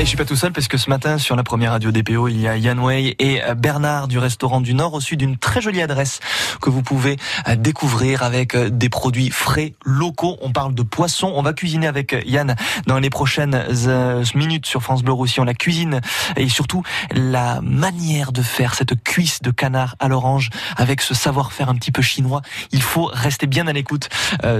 Et 0.00 0.04
je 0.04 0.08
suis 0.08 0.16
pas 0.16 0.24
tout 0.24 0.34
seul 0.34 0.50
parce 0.50 0.66
que 0.66 0.78
ce 0.78 0.88
matin 0.88 1.18
sur 1.18 1.36
la 1.36 1.42
première 1.42 1.72
radio 1.72 1.90
DPO 1.90 2.28
il 2.28 2.40
y 2.40 2.48
a 2.48 2.56
Yann 2.56 2.78
Way 2.78 3.16
et 3.18 3.42
euh, 3.42 3.54
Bernard 3.54 4.08
du 4.08 4.16
restaurant 4.16 4.62
du 4.62 4.72
Nord 4.72 4.94
au 4.94 5.00
sud 5.02 5.18
d'une 5.18 5.36
très 5.36 5.60
jolie 5.60 5.82
adresse 5.82 6.20
que 6.62 6.70
vous 6.70 6.80
pouvez 6.80 7.18
euh, 7.46 7.54
découvrir 7.54 8.22
avec 8.22 8.54
euh, 8.54 8.70
des 8.70 8.88
produits 8.88 9.28
frais 9.28 9.74
locaux. 9.84 10.38
On 10.40 10.52
parle 10.52 10.74
de 10.74 10.82
poisson. 10.82 11.30
On 11.36 11.42
va 11.42 11.52
cuisiner 11.52 11.86
avec 11.86 12.16
Yann 12.24 12.56
dans 12.86 12.98
les 12.98 13.10
prochaines 13.10 13.62
minutes 14.34 14.64
sur 14.64 14.82
France 14.82 15.02
Bleu 15.02 15.12
Roussillon 15.12 15.44
la 15.44 15.52
cuisine 15.52 16.00
et 16.34 16.48
surtout 16.48 16.82
la 17.12 17.60
manière 17.60 18.32
de 18.32 18.40
faire 18.40 18.76
cette 18.76 19.04
cuisse 19.04 19.42
de 19.42 19.50
canard 19.50 19.96
à 19.98 20.08
l'orange 20.08 20.48
avec 20.78 21.02
ce 21.02 21.12
savoir-faire 21.12 21.68
un 21.68 21.74
petit 21.74 21.92
peu 21.92 22.00
chinois. 22.00 22.40
Il 22.72 22.80
faut 22.80 23.10
rester 23.12 23.46
bien 23.46 23.66
à 23.66 23.74
l'écoute 23.74 24.08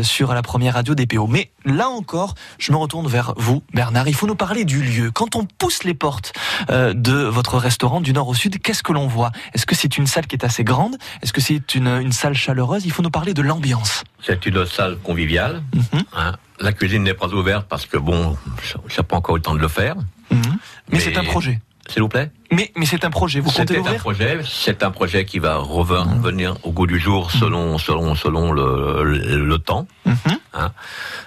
sur 0.03 0.35
la 0.35 0.43
première 0.43 0.75
radio 0.75 0.95
DPO. 0.95 1.27
Mais 1.29 1.51
là 1.65 1.89
encore, 1.89 2.35
je 2.59 2.73
me 2.73 2.77
retourne 2.77 3.07
vers 3.07 3.33
vous 3.39 3.63
Bernard. 3.73 4.07
Il 4.07 4.15
faut 4.15 4.27
nous 4.27 4.35
parler 4.35 4.67
du 4.67 4.83
lieu. 4.83 5.11
Quand 5.11 5.30
on 5.37 5.45
pousse 5.45 5.85
les 5.85 5.95
portes 5.95 6.33
euh, 6.71 6.93
de 6.95 7.13
votre 7.13 7.59
restaurant 7.59 8.01
du 8.01 8.13
nord 8.13 8.29
au 8.29 8.35
sud, 8.35 8.61
qu'est-ce 8.61 8.83
que 8.83 8.93
l'on 8.93 9.07
voit? 9.07 9.31
Est-ce 9.55 9.67
que 9.67 9.75
c'est 9.75 9.99
une 9.99 10.07
salle 10.07 10.27
qui 10.27 10.37
est 10.37 10.45
assez 10.45 10.65
grande? 10.65 10.97
Est-ce 11.23 11.33
que 11.33 11.41
c'est 11.41 11.75
une, 11.75 12.13
salle 12.13 12.35
chaleureuse? 12.35 12.85
Il 12.85 12.93
faut 12.93 13.03
nous 13.03 13.11
parler 13.11 13.35
de 13.35 13.43
l'ambiance. 13.43 14.05
C'est 14.23 14.45
une 14.47 14.67
salle 14.67 14.97
conviviale. 14.99 15.63
Mhm. 15.75 16.03
Hein. 16.17 16.37
La 16.61 16.73
cuisine 16.73 17.03
n'est 17.03 17.15
pas 17.15 17.29
ouverte 17.29 17.67
parce 17.69 17.87
que 17.87 17.97
bon, 17.97 18.37
j'ai 18.89 19.03
pas 19.03 19.17
encore 19.17 19.37
eu 19.37 19.39
le 19.39 19.43
temps 19.43 19.55
de 19.55 19.61
le 19.61 19.69
faire. 19.69 19.97
Mhm. 20.31 20.59
Mais, 20.93 21.01
c'est 21.01 21.17
un 21.17 21.25
projet. 21.25 21.61
S'il 21.89 22.03
vous 22.03 22.09
plaît. 22.09 22.31
Mais, 22.53 22.71
mais 22.77 22.87
c'est 22.87 23.05
un 23.05 23.11
projet. 23.11 23.41
Vous 23.41 23.51
comptez 23.51 23.79
un 23.79 23.95
projet. 23.95 24.41
C'est 24.45 24.83
un 24.83 24.91
projet 24.91 25.25
qui 25.25 25.39
va 25.39 25.57
revenir 25.57 26.57
au 26.63 26.71
goût 26.71 26.87
du 26.87 27.01
jour 27.01 27.31
selon 27.31 27.79
selon 27.79 28.15
selon 28.15 28.53
le, 28.53 29.59
temps. 29.59 29.87
Mhm. 30.05 30.15
Hein. 30.55 30.73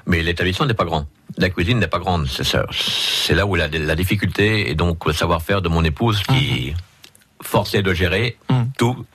Mais 0.05 0.21
l'établissement 0.21 0.65
n'est 0.65 0.73
pas 0.73 0.85
grand 0.85 1.05
la 1.37 1.49
cuisine 1.49 1.79
n'est 1.79 1.87
pas 1.87 1.99
grande. 1.99 2.27
C'est 2.27 3.33
là 3.33 3.45
où 3.45 3.55
la, 3.55 3.67
la 3.67 3.95
difficulté 3.95 4.69
et 4.69 4.75
donc 4.75 5.05
le 5.05 5.13
savoir-faire 5.13 5.61
de 5.61 5.69
mon 5.69 5.83
épouse 5.83 6.21
qui 6.23 6.71
mhm. 6.71 6.75
forçait 7.41 7.81
de 7.81 7.93
gérer 7.93 8.37
mhm. 8.49 8.71
tout 8.77 9.05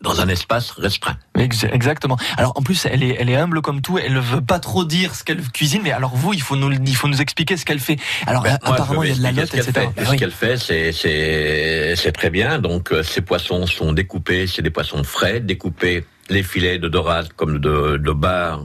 dans 0.00 0.20
un 0.20 0.28
espace 0.28 0.72
restreint. 0.72 1.16
Exactement. 1.36 2.16
Alors 2.36 2.52
en 2.56 2.62
plus, 2.62 2.86
elle 2.86 3.02
est, 3.02 3.16
elle 3.18 3.30
est 3.30 3.36
humble 3.36 3.62
comme 3.62 3.80
tout. 3.80 3.98
Elle 3.98 4.14
ne 4.14 4.20
veut 4.20 4.40
pas 4.40 4.58
trop 4.58 4.84
dire 4.84 5.14
ce 5.14 5.24
qu'elle 5.24 5.42
cuisine, 5.50 5.80
mais 5.82 5.92
alors 5.92 6.14
vous, 6.14 6.32
il 6.32 6.42
faut 6.42 6.56
nous, 6.56 6.72
il 6.72 6.96
faut 6.96 7.08
nous 7.08 7.20
expliquer 7.20 7.56
ce 7.56 7.64
qu'elle 7.64 7.78
fait. 7.78 7.96
Alors 8.26 8.42
ben, 8.42 8.58
apparemment, 8.62 9.02
il 9.04 9.10
y 9.10 9.12
a 9.12 9.16
de 9.16 9.22
la 9.22 9.32
note, 9.32 9.54
etc. 9.54 9.88
Ben 9.96 10.04
ce 10.04 10.14
qu'elle 10.14 10.32
fait, 10.32 10.56
c'est, 10.56 10.92
c'est, 10.92 12.12
très 12.12 12.30
bien. 12.30 12.58
Donc 12.58 12.92
euh, 12.92 13.02
ces 13.02 13.20
poissons 13.20 13.66
sont 13.66 13.92
découpés, 13.92 14.46
c'est 14.46 14.62
des 14.62 14.70
poissons 14.70 15.04
frais, 15.04 15.40
découpés. 15.40 16.04
Les 16.30 16.42
filets 16.42 16.78
de 16.78 16.88
dorade 16.88 17.32
comme 17.34 17.58
de, 17.58 17.96
de 17.96 18.12
bar, 18.12 18.64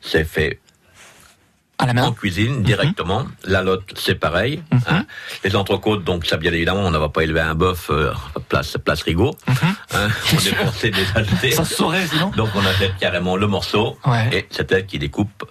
c'est 0.00 0.24
fait 0.24 0.58
en 1.80 2.12
cuisine 2.12 2.56
mhm. 2.56 2.62
directement. 2.62 3.26
La 3.44 3.62
lotte, 3.62 3.92
c'est 3.96 4.14
pareil. 4.14 4.62
Mhm. 4.72 4.80
Hein. 4.88 5.06
Les 5.44 5.56
entrecôtes, 5.56 6.04
donc 6.04 6.26
ça 6.26 6.36
bien 6.36 6.52
évidemment, 6.52 6.80
on 6.80 6.90
ne 6.90 6.98
va 6.98 7.08
pas 7.08 7.22
élever 7.22 7.40
un 7.40 7.54
bœuf 7.54 7.88
euh, 7.90 8.12
place 8.48 8.76
place 8.84 9.02
rigot. 9.02 9.36
Mhm. 9.46 9.54
Hein. 9.94 10.08
On 10.32 10.36
est 10.36 10.54
forcé 10.54 10.90
de 10.90 10.96
les 10.96 11.06
acheter. 11.14 11.50
Ça 11.52 11.64
saurait 11.64 12.06
sinon. 12.06 12.30
Donc 12.30 12.50
on 12.54 12.64
achète 12.64 12.96
carrément 12.98 13.36
le 13.36 13.46
morceau 13.46 13.98
et 14.32 14.46
c'est 14.50 14.70
elle 14.72 14.86
qui 14.86 14.98
découpe 14.98 15.44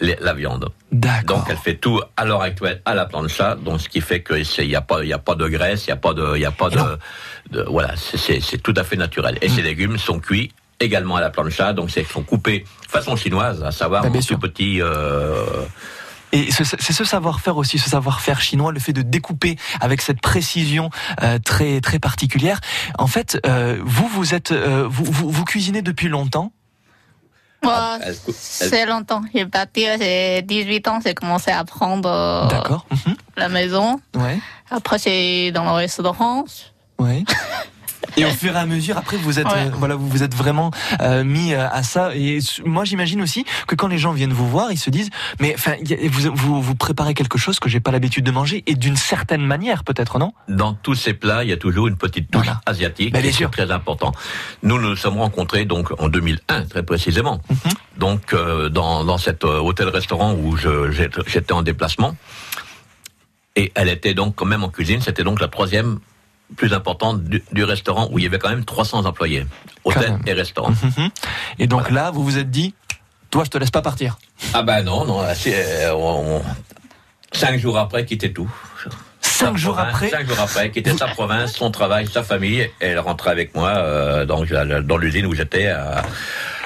la 0.00 0.32
viande. 0.32 0.70
D'accord. 0.92 1.38
Donc 1.38 1.46
elle 1.50 1.56
fait 1.56 1.74
tout 1.74 2.00
à 2.16 2.24
l'heure 2.24 2.42
actuelle 2.42 2.80
à 2.84 2.94
la 2.94 3.06
plancha, 3.06 3.56
donc 3.56 3.80
ce 3.80 3.88
qui 3.88 4.00
fait 4.00 4.20
que 4.20 4.34
il 4.34 4.70
y 4.70 4.76
a 4.76 4.80
pas 4.80 5.02
il 5.02 5.08
y 5.08 5.12
a 5.12 5.18
pas 5.18 5.34
de 5.34 5.48
graisse, 5.48 5.86
il 5.86 5.90
y 5.90 5.92
a 5.92 5.96
pas 5.96 6.14
de 6.14 6.36
il 6.36 6.40
y 6.40 6.46
a 6.46 6.52
pas 6.52 6.70
de, 6.70 6.78
de, 7.50 7.62
voilà, 7.62 7.94
c'est 7.96 8.62
tout 8.62 8.74
à 8.76 8.84
fait 8.84 8.96
naturel. 8.96 9.38
Et 9.42 9.48
ces 9.48 9.62
légumes 9.62 9.98
sont 9.98 10.20
cuits 10.20 10.52
également 10.80 11.16
à 11.16 11.20
la 11.20 11.30
plancha, 11.30 11.72
donc 11.72 11.90
c'est 11.90 12.04
sont 12.04 12.22
coupés 12.22 12.64
façon 12.88 13.16
chinoise, 13.16 13.62
à 13.62 13.70
savoir 13.70 14.04
ce 14.20 14.34
petit. 14.34 14.80
Euh... 14.80 15.34
Et 16.32 16.50
c'est 16.50 16.92
ce 16.92 17.04
savoir-faire 17.04 17.56
aussi, 17.56 17.78
ce 17.78 17.88
savoir-faire 17.88 18.40
chinois, 18.40 18.70
le 18.70 18.80
fait 18.80 18.92
de 18.92 19.00
découper 19.00 19.56
avec 19.80 20.02
cette 20.02 20.20
précision 20.20 20.90
euh, 21.22 21.38
très 21.38 21.80
très 21.80 21.98
particulière. 21.98 22.60
En 22.98 23.06
fait, 23.06 23.40
euh, 23.46 23.78
vous 23.82 24.06
vous 24.08 24.34
êtes 24.34 24.52
euh, 24.52 24.86
vous, 24.90 25.04
vous, 25.04 25.30
vous 25.30 25.44
cuisinez 25.44 25.80
depuis 25.80 26.08
longtemps? 26.08 26.52
Ah, 27.66 27.98
c'est 28.30 28.86
longtemps. 28.86 29.22
J'ai 29.34 29.46
parti, 29.46 29.86
j'ai 29.98 30.42
18 30.42 30.88
ans, 30.88 31.00
j'ai 31.04 31.14
commencé 31.14 31.50
à 31.50 31.60
apprendre 31.60 32.08
euh, 32.08 32.46
mhm. 32.90 33.16
la 33.36 33.48
maison. 33.48 34.00
Ouais. 34.14 34.38
Après, 34.70 34.98
c'est 34.98 35.50
dans 35.52 35.64
le 35.64 35.72
restaurant. 35.72 36.44
Ouais. 36.98 37.24
Et 38.16 38.24
au 38.24 38.30
fur 38.30 38.54
et 38.54 38.58
à 38.58 38.66
mesure, 38.66 38.96
après, 38.98 39.16
vous 39.16 39.38
êtes, 39.38 39.46
euh, 39.46 39.70
voilà, 39.74 39.94
vous 39.94 40.08
vous 40.08 40.22
êtes 40.22 40.34
vraiment 40.34 40.70
euh, 41.00 41.24
mis 41.24 41.52
euh, 41.52 41.68
à 41.70 41.82
ça. 41.82 42.14
Et 42.14 42.38
moi, 42.64 42.84
j'imagine 42.84 43.22
aussi 43.22 43.44
que 43.66 43.74
quand 43.74 43.88
les 43.88 43.98
gens 43.98 44.12
viennent 44.12 44.32
vous 44.32 44.48
voir, 44.48 44.72
ils 44.72 44.78
se 44.78 44.90
disent, 44.90 45.10
mais 45.40 45.54
enfin, 45.54 45.74
vous, 46.10 46.34
vous, 46.34 46.62
vous 46.62 46.74
préparez 46.74 47.14
quelque 47.14 47.38
chose 47.38 47.60
que 47.60 47.68
j'ai 47.68 47.80
pas 47.80 47.90
l'habitude 47.90 48.24
de 48.24 48.30
manger, 48.30 48.64
et 48.66 48.74
d'une 48.74 48.96
certaine 48.96 49.44
manière, 49.44 49.84
peut-être, 49.84 50.18
non? 50.18 50.32
Dans 50.48 50.72
tous 50.74 50.94
ces 50.94 51.14
plats, 51.14 51.44
il 51.44 51.50
y 51.50 51.52
a 51.52 51.56
toujours 51.56 51.88
une 51.88 51.96
petite 51.96 52.30
touche 52.30 52.48
asiatique, 52.66 53.12
bah, 53.12 53.20
c'est 53.22 53.50
très 53.50 53.70
important. 53.70 54.12
Nous 54.62 54.80
nous 54.80 54.96
sommes 54.96 55.18
rencontrés 55.18 55.64
donc 55.64 55.92
en 56.00 56.08
2001, 56.08 56.66
très 56.66 56.82
précisément. 56.82 57.40
Mhm. 57.50 57.72
Donc 57.98 58.34
dans, 58.70 59.04
dans 59.04 59.18
cet 59.18 59.44
hôtel-restaurant 59.44 60.34
où 60.34 60.56
j'étais 60.56 61.52
en 61.52 61.62
déplacement. 61.62 62.14
Et 63.56 63.72
elle 63.74 63.88
était 63.88 64.14
donc 64.14 64.36
quand 64.36 64.46
même 64.46 64.62
en 64.62 64.68
cuisine. 64.68 65.00
C'était 65.00 65.24
donc 65.24 65.40
la 65.40 65.48
troisième 65.48 65.98
plus 66.56 66.72
importante 66.72 67.22
du, 67.24 67.64
restaurant 67.64 68.08
où 68.10 68.18
il 68.18 68.24
y 68.24 68.26
avait 68.26 68.38
quand 68.38 68.48
même 68.48 68.64
300 68.64 69.04
employés, 69.04 69.46
hôtel 69.84 70.18
et 70.26 70.32
restaurant. 70.32 70.72
Mhm. 70.82 71.10
Et 71.58 71.66
donc 71.66 71.90
là, 71.90 72.10
vous 72.10 72.22
vous 72.22 72.38
êtes 72.38 72.50
dit, 72.50 72.74
toi, 73.30 73.44
je 73.44 73.50
te 73.50 73.58
laisse 73.58 73.70
pas 73.70 73.82
partir. 73.82 74.18
Ah 74.54 74.62
ben 74.62 74.82
non, 74.82 75.04
non. 75.04 75.22
Euh, 75.22 76.40
cinq 77.32 77.58
jours 77.58 77.78
après, 77.78 78.04
quitter 78.04 78.32
tout. 78.32 78.50
Cinq 79.20 79.56
jours 79.56 79.78
après 79.78 80.08
Cinq 80.08 80.26
jours 80.26 80.40
après, 80.40 80.70
quitter 80.70 80.96
sa 80.96 81.08
province, 81.08 81.52
son 81.52 81.70
travail, 81.70 82.06
sa 82.06 82.22
famille, 82.22 82.60
et 82.60 82.70
elle 82.80 82.98
rentrait 82.98 83.30
avec 83.30 83.54
moi 83.54 83.70
euh, 83.70 84.24
dans, 84.24 84.44
dans 84.82 84.96
l'usine 84.96 85.26
où 85.26 85.34
j'étais, 85.34 85.72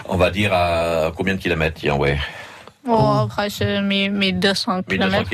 on 0.09 0.17
va 0.17 0.31
dire 0.31 0.53
à 0.53 1.13
combien 1.17 1.35
de 1.35 1.41
kilomètres, 1.41 1.85
ouais. 1.99 2.19
Oh, 2.89 3.21
après, 3.25 3.49
c'est 3.49 3.81
1200 3.81 4.83
km. 4.83 5.31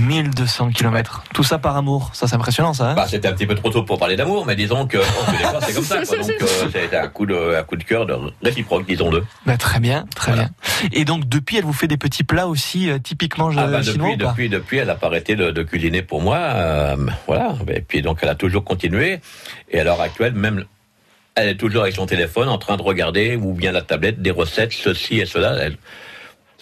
1200 0.00 0.70
km. 0.72 1.24
Tout 1.32 1.42
ça 1.42 1.58
par 1.58 1.76
amour. 1.76 2.10
Ça, 2.12 2.26
c'est 2.26 2.34
impressionnant, 2.34 2.74
ça. 2.74 2.90
Hein 2.90 2.94
bah, 2.94 3.06
c'était 3.08 3.28
un 3.28 3.32
petit 3.32 3.46
peu 3.46 3.54
trop 3.54 3.70
tôt 3.70 3.82
pour 3.84 3.98
parler 3.98 4.16
d'amour, 4.16 4.44
mais 4.44 4.54
disons 4.54 4.86
que 4.86 4.98
c'est 5.62 5.72
comme 5.72 5.84
ça. 5.84 6.04
Quoi. 6.04 6.18
Donc, 6.20 6.30
euh, 6.42 6.68
c'était 6.70 6.96
un 6.96 7.08
coup 7.08 7.24
de, 7.24 7.56
un 7.58 7.62
coup 7.62 7.76
de 7.76 7.84
cœur 7.84 8.04
de 8.04 8.14
réciproque, 8.42 8.86
disons-le. 8.86 9.24
Bah, 9.46 9.56
très 9.56 9.80
bien, 9.80 10.04
très 10.14 10.32
bien. 10.32 10.50
Et 10.92 11.06
donc, 11.06 11.26
depuis, 11.26 11.56
elle 11.56 11.64
vous 11.64 11.72
fait 11.72 11.86
des 11.86 11.96
petits 11.96 12.24
plats 12.24 12.46
aussi, 12.46 12.90
euh, 12.90 12.98
typiquement 12.98 13.50
ah, 13.56 13.66
bah, 13.66 13.82
chinois 13.82 14.16
depuis, 14.16 14.16
depuis, 14.16 14.48
depuis, 14.50 14.76
elle 14.78 14.90
a 14.90 14.94
pas 14.94 15.06
arrêté 15.06 15.36
de, 15.36 15.50
de 15.50 15.62
cuisiner 15.62 16.02
pour 16.02 16.20
moi. 16.20 16.36
Euh, 16.36 16.96
voilà. 17.26 17.54
Et 17.68 17.80
puis, 17.80 18.02
donc, 18.02 18.18
elle 18.20 18.28
a 18.28 18.34
toujours 18.34 18.64
continué. 18.64 19.20
Et 19.70 19.80
à 19.80 19.84
l'heure 19.84 20.00
actuelle, 20.02 20.34
même, 20.34 20.64
elle 21.34 21.48
est 21.48 21.56
toujours 21.56 21.82
avec 21.82 21.94
son 21.94 22.04
téléphone 22.04 22.50
en 22.50 22.58
train 22.58 22.76
de 22.76 22.82
regarder, 22.82 23.36
ou 23.36 23.54
bien 23.54 23.72
la 23.72 23.80
tablette, 23.80 24.20
des 24.20 24.30
recettes, 24.30 24.72
ceci 24.72 25.20
et 25.20 25.26
cela. 25.26 25.56
Elle, 25.58 25.78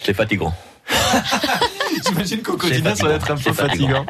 c'est 0.03 0.13
fatigant. 0.13 0.53
J'imagine 2.07 2.41
qu'au 2.41 2.57
quotidien, 2.57 2.95
ça 2.95 3.07
va 3.07 3.15
être 3.15 3.31
un 3.31 3.35
peu 3.35 3.53
fatigant. 3.53 4.05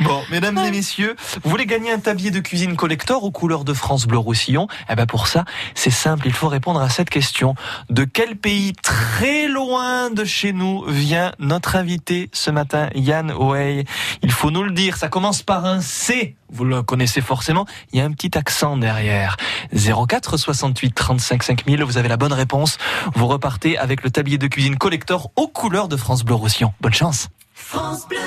Bon, 0.00 0.22
mesdames 0.30 0.58
et 0.58 0.70
messieurs, 0.70 1.16
vous 1.42 1.50
voulez 1.50 1.66
gagner 1.66 1.92
un 1.92 1.98
tablier 1.98 2.30
de 2.30 2.40
cuisine 2.40 2.76
collector 2.76 3.24
aux 3.24 3.30
couleurs 3.30 3.64
de 3.64 3.72
France 3.72 4.06
Bleu 4.06 4.18
Roussillon? 4.18 4.68
Eh 4.90 4.94
ben 4.94 5.06
pour 5.06 5.26
ça, 5.26 5.44
c'est 5.74 5.90
simple, 5.90 6.26
il 6.26 6.32
faut 6.32 6.48
répondre 6.48 6.80
à 6.80 6.88
cette 6.88 7.10
question. 7.10 7.54
De 7.90 8.04
quel 8.04 8.36
pays 8.36 8.72
très 8.72 9.48
loin 9.48 10.10
de 10.10 10.24
chez 10.24 10.52
nous 10.52 10.84
vient 10.86 11.32
notre 11.38 11.76
invité 11.76 12.30
ce 12.32 12.50
matin, 12.50 12.88
Yann 12.94 13.30
Oey? 13.30 13.84
Il 14.22 14.32
faut 14.32 14.50
nous 14.50 14.62
le 14.62 14.72
dire, 14.72 14.96
ça 14.96 15.08
commence 15.08 15.42
par 15.42 15.64
un 15.66 15.80
C. 15.80 16.36
Vous 16.50 16.64
le 16.64 16.82
connaissez 16.82 17.20
forcément, 17.20 17.66
il 17.92 17.98
y 17.98 18.02
a 18.02 18.04
un 18.04 18.12
petit 18.12 18.38
accent 18.38 18.76
derrière. 18.76 19.36
04 19.72 20.36
68 20.36 20.92
35 20.94 21.42
5000, 21.42 21.82
vous 21.82 21.98
avez 21.98 22.08
la 22.08 22.16
bonne 22.16 22.32
réponse. 22.32 22.78
Vous 23.14 23.26
repartez 23.26 23.76
avec 23.76 24.04
le 24.04 24.10
tablier 24.10 24.38
de 24.38 24.46
cuisine 24.46 24.76
collector 24.76 25.30
aux 25.36 25.48
couleurs 25.48 25.88
de 25.88 25.96
France 25.96 26.24
Bleu 26.24 26.36
Roussillon. 26.36 26.72
Bonne 26.80 26.93
chance. 26.94 27.28
France 27.54 28.06
Bleu. 28.08 28.18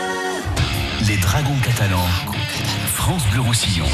Les 1.07 1.15
Dragons 1.17 1.55
catalans. 1.63 2.09
France 2.93 3.23
Bleu 3.31 3.39
Roussillon. 3.41 3.85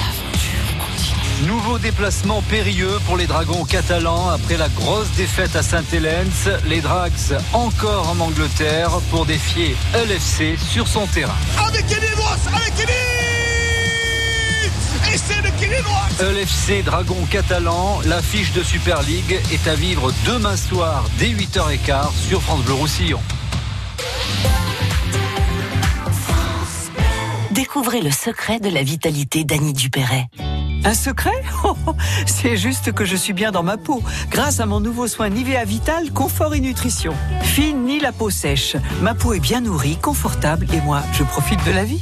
Nouveau 1.45 1.77
déplacement 1.77 2.41
périlleux 2.49 2.97
pour 3.05 3.17
les 3.17 3.27
Dragons 3.27 3.65
catalans 3.65 4.29
après 4.29 4.57
la 4.57 4.69
grosse 4.69 5.09
défaite 5.11 5.55
à 5.55 5.61
Saint-Hélène. 5.61 6.29
Les 6.65 6.81
Drags 6.81 7.37
encore 7.53 8.09
en 8.09 8.19
Angleterre 8.19 8.89
pour 9.11 9.25
défier 9.27 9.75
LFC 9.93 10.57
sur 10.57 10.87
son 10.87 11.05
terrain. 11.07 11.35
Avec 11.67 11.85
avec 11.85 11.93
Et 15.13 15.17
c'est 15.17 15.41
le 15.43 16.31
LFC 16.31 16.81
Dragon 16.83 17.27
catalan, 17.29 17.99
l'affiche 18.05 18.53
de 18.53 18.63
Super 18.63 19.03
League 19.03 19.39
est 19.51 19.67
à 19.67 19.75
vivre 19.75 20.11
demain 20.25 20.57
soir 20.57 21.05
dès 21.19 21.29
8h15 21.29 22.11
sur 22.27 22.41
France 22.41 22.63
Bleu 22.63 22.73
Roussillon. 22.73 23.19
Découvrez 27.51 28.01
le 28.01 28.11
secret 28.11 28.59
de 28.59 28.69
la 28.69 28.83
vitalité 28.83 29.43
d'Annie 29.43 29.73
Dupéret. 29.73 30.27
Un 30.85 30.93
secret? 30.93 31.43
C'est 32.25 32.57
juste 32.57 32.91
que 32.91 33.05
je 33.05 33.15
suis 33.15 33.33
bien 33.33 33.51
dans 33.51 33.63
ma 33.63 33.77
peau, 33.77 34.03
grâce 34.29 34.59
à 34.59 34.65
mon 34.65 34.79
nouveau 34.79 35.07
soin 35.07 35.29
Nivea 35.29 35.63
Vital 35.63 36.11
Confort 36.11 36.55
et 36.55 36.59
Nutrition. 36.59 37.13
Fini 37.41 37.99
la 37.99 38.11
peau 38.11 38.29
sèche. 38.29 38.75
Ma 39.01 39.13
peau 39.15 39.33
est 39.33 39.39
bien 39.39 39.61
nourrie, 39.61 39.97
confortable 39.97 40.67
et 40.73 40.81
moi, 40.81 41.01
je 41.13 41.23
profite 41.23 41.65
de 41.65 41.71
la 41.71 41.83
vie. 41.83 42.01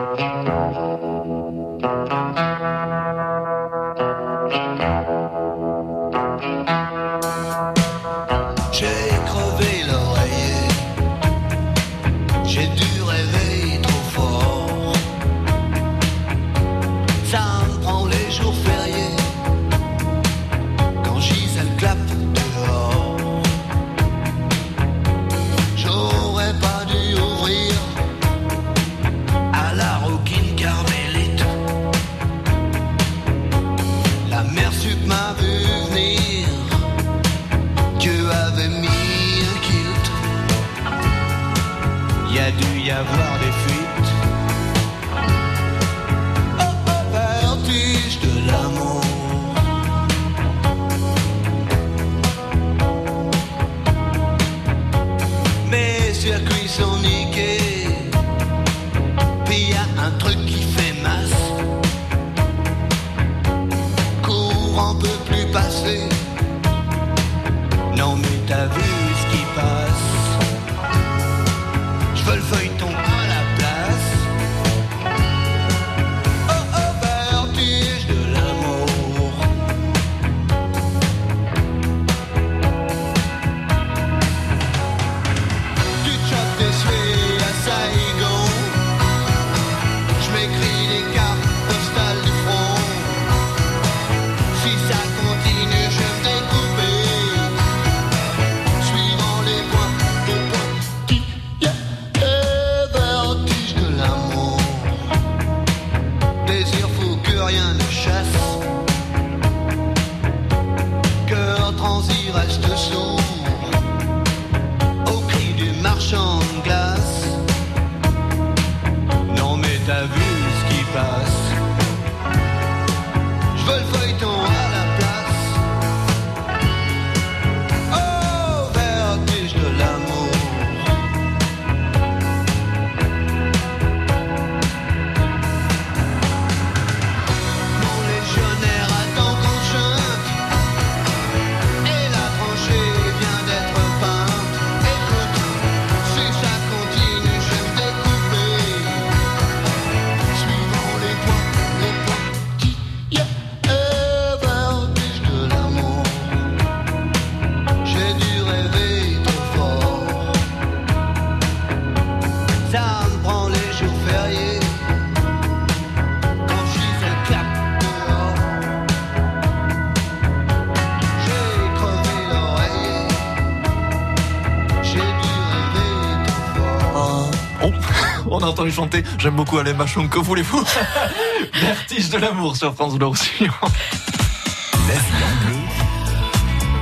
Entendu 178.61 178.75
chanter. 178.75 179.03
J'aime 179.17 179.35
beaucoup 179.35 179.57
Alain 179.57 179.73
Machon. 179.73 180.07
Que 180.07 180.19
voulez-vous 180.19 180.63
Vertige 181.53 182.09
de 182.09 182.17
l'amour 182.17 182.55
sur 182.55 182.73
France 182.75 182.95
Bleu 182.95 183.07
Roussillon. 183.07 183.51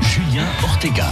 Julien 0.02 0.46
Ortega. 0.64 1.10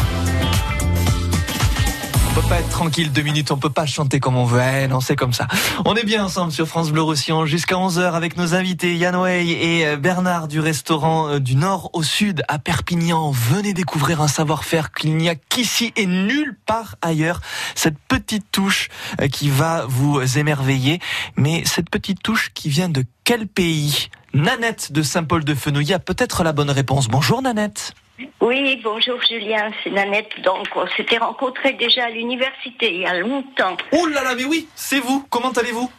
On 2.37 2.41
peut 2.41 2.49
pas 2.49 2.59
être 2.59 2.69
tranquille 2.69 3.11
deux 3.11 3.23
minutes, 3.23 3.49
on 3.49 3.57
peut 3.57 3.71
pas 3.71 3.87
chanter 3.87 4.19
comme 4.19 4.37
on 4.37 4.45
veut. 4.45 4.61
Eh, 4.61 4.87
non, 4.87 4.99
c'est 4.99 5.15
comme 5.15 5.33
ça. 5.33 5.47
On 5.85 5.95
est 5.95 6.03
bien 6.03 6.23
ensemble 6.23 6.51
sur 6.51 6.67
France 6.67 6.91
Bleu 6.91 7.01
Roussillon 7.01 7.47
jusqu'à 7.47 7.77
11h 7.77 8.13
avec 8.13 8.37
nos 8.37 8.53
invités 8.53 8.95
Yann 8.95 9.15
Way 9.15 9.47
et 9.47 9.87
euh, 9.87 9.97
Bernard 9.97 10.47
du 10.47 10.59
restaurant 10.59 11.29
euh, 11.29 11.39
du 11.39 11.55
nord 11.55 11.89
au 11.93 12.03
sud 12.03 12.43
à 12.47 12.59
Perpignan. 12.59 13.31
Venez 13.31 13.73
découvrir 13.73 14.21
un 14.21 14.27
savoir-faire 14.27 14.91
qu'il 14.91 15.17
n'y 15.17 15.29
a 15.29 15.35
qu'ici 15.35 15.93
et 15.95 16.05
nulle 16.05 16.55
part 16.67 16.95
ailleurs. 17.01 17.41
Cette 17.73 17.97
petite 18.07 18.45
touche 18.51 18.89
euh, 19.19 19.27
qui 19.27 19.49
va 19.49 19.87
vous 19.89 20.37
émerveiller. 20.37 20.99
Mais 21.37 21.63
cette 21.65 21.89
petite 21.89 22.21
touche 22.21 22.51
qui 22.53 22.69
vient 22.69 22.89
de 22.89 23.03
quel 23.23 23.47
pays? 23.47 24.09
Nanette 24.35 24.91
de 24.91 25.01
Saint-Paul-de-Fenouillet 25.01 25.95
a 25.95 25.99
peut-être 25.99 26.43
la 26.43 26.53
bonne 26.53 26.69
réponse. 26.69 27.07
Bonjour 27.07 27.41
Nanette. 27.41 27.95
Oui, 28.41 28.81
bonjour 28.83 29.21
Julien, 29.21 29.71
c'est 29.83 29.91
Nanette. 29.91 30.41
Donc, 30.43 30.67
on 30.75 30.87
s'était 30.95 31.17
rencontrés 31.17 31.73
déjà 31.73 32.05
à 32.05 32.09
l'université 32.09 32.93
il 32.93 33.01
y 33.01 33.05
a 33.05 33.19
longtemps. 33.19 33.77
Oh 33.91 34.07
là 34.07 34.23
là, 34.23 34.33
mais 34.35 34.45
oui, 34.45 34.67
c'est 34.75 34.99
vous. 34.99 35.25
Comment 35.29 35.51
allez-vous? 35.51 35.91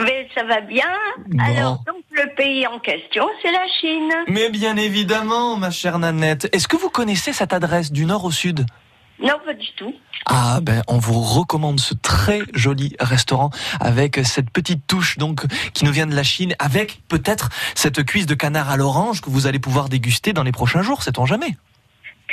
Mais 0.00 0.28
ça 0.34 0.44
va 0.44 0.60
bien. 0.60 0.88
Bon. 1.26 1.38
Alors, 1.42 1.82
donc, 1.86 2.02
le 2.10 2.34
pays 2.34 2.66
en 2.66 2.78
question, 2.78 3.26
c'est 3.42 3.52
la 3.52 3.66
Chine. 3.80 4.12
Mais 4.28 4.50
bien 4.50 4.76
évidemment, 4.76 5.56
ma 5.56 5.70
chère 5.70 5.98
Nanette. 5.98 6.48
Est-ce 6.54 6.68
que 6.68 6.76
vous 6.76 6.90
connaissez 6.90 7.32
cette 7.32 7.52
adresse 7.52 7.92
du 7.92 8.04
nord 8.04 8.24
au 8.24 8.30
sud? 8.30 8.66
Non, 9.22 9.34
pas 9.44 9.54
du 9.54 9.68
tout. 9.76 9.94
Ah 10.26 10.58
ben 10.62 10.82
on 10.88 10.98
vous 10.98 11.20
recommande 11.20 11.78
ce 11.80 11.94
très 11.94 12.40
joli 12.54 12.96
restaurant 13.00 13.50
avec 13.80 14.20
cette 14.24 14.50
petite 14.50 14.86
touche 14.86 15.16
donc 15.18 15.44
qui 15.74 15.84
nous 15.84 15.92
vient 15.92 16.06
de 16.06 16.14
la 16.14 16.22
Chine 16.22 16.54
avec 16.58 17.00
peut-être 17.08 17.48
cette 17.74 18.04
cuisse 18.04 18.26
de 18.26 18.34
canard 18.34 18.70
à 18.70 18.76
l'orange 18.76 19.20
que 19.20 19.30
vous 19.30 19.46
allez 19.46 19.58
pouvoir 19.58 19.88
déguster 19.88 20.32
dans 20.32 20.42
les 20.42 20.52
prochains 20.52 20.82
jours, 20.82 21.02
sait-on 21.02 21.26
jamais? 21.26 21.56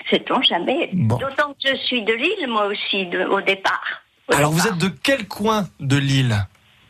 Sait-on 0.09 0.41
jamais. 0.41 0.89
Bon. 0.93 1.17
D'autant 1.17 1.53
que 1.53 1.69
je 1.69 1.75
suis 1.85 2.03
de 2.03 2.13
Lille, 2.13 2.47
moi 2.47 2.67
aussi, 2.67 3.05
de- 3.07 3.25
au 3.25 3.41
départ. 3.41 3.81
Au 4.31 4.35
Alors 4.35 4.51
vous 4.51 4.67
êtes 4.67 4.77
de 4.77 4.87
quel 4.87 5.27
coin 5.27 5.67
de 5.79 5.97
l'île 5.97 6.45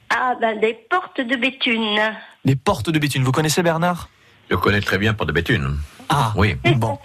Ah, 0.10 0.36
ben, 0.40 0.60
des 0.60 0.74
portes 0.90 1.20
de 1.22 1.36
Béthune. 1.36 2.00
Les 2.46 2.56
portes 2.56 2.90
de 2.90 3.00
Béthune. 3.00 3.24
Vous 3.24 3.32
connaissez 3.32 3.64
Bernard? 3.64 4.10
Je 4.50 4.56
connais 4.56 4.82
très 4.82 4.98
bien 4.98 5.14
pour 5.14 5.26
de 5.26 5.32
Béthune. 5.32 5.78
Ah 6.10 6.34
Oui, 6.36 6.56
bon. 6.76 6.98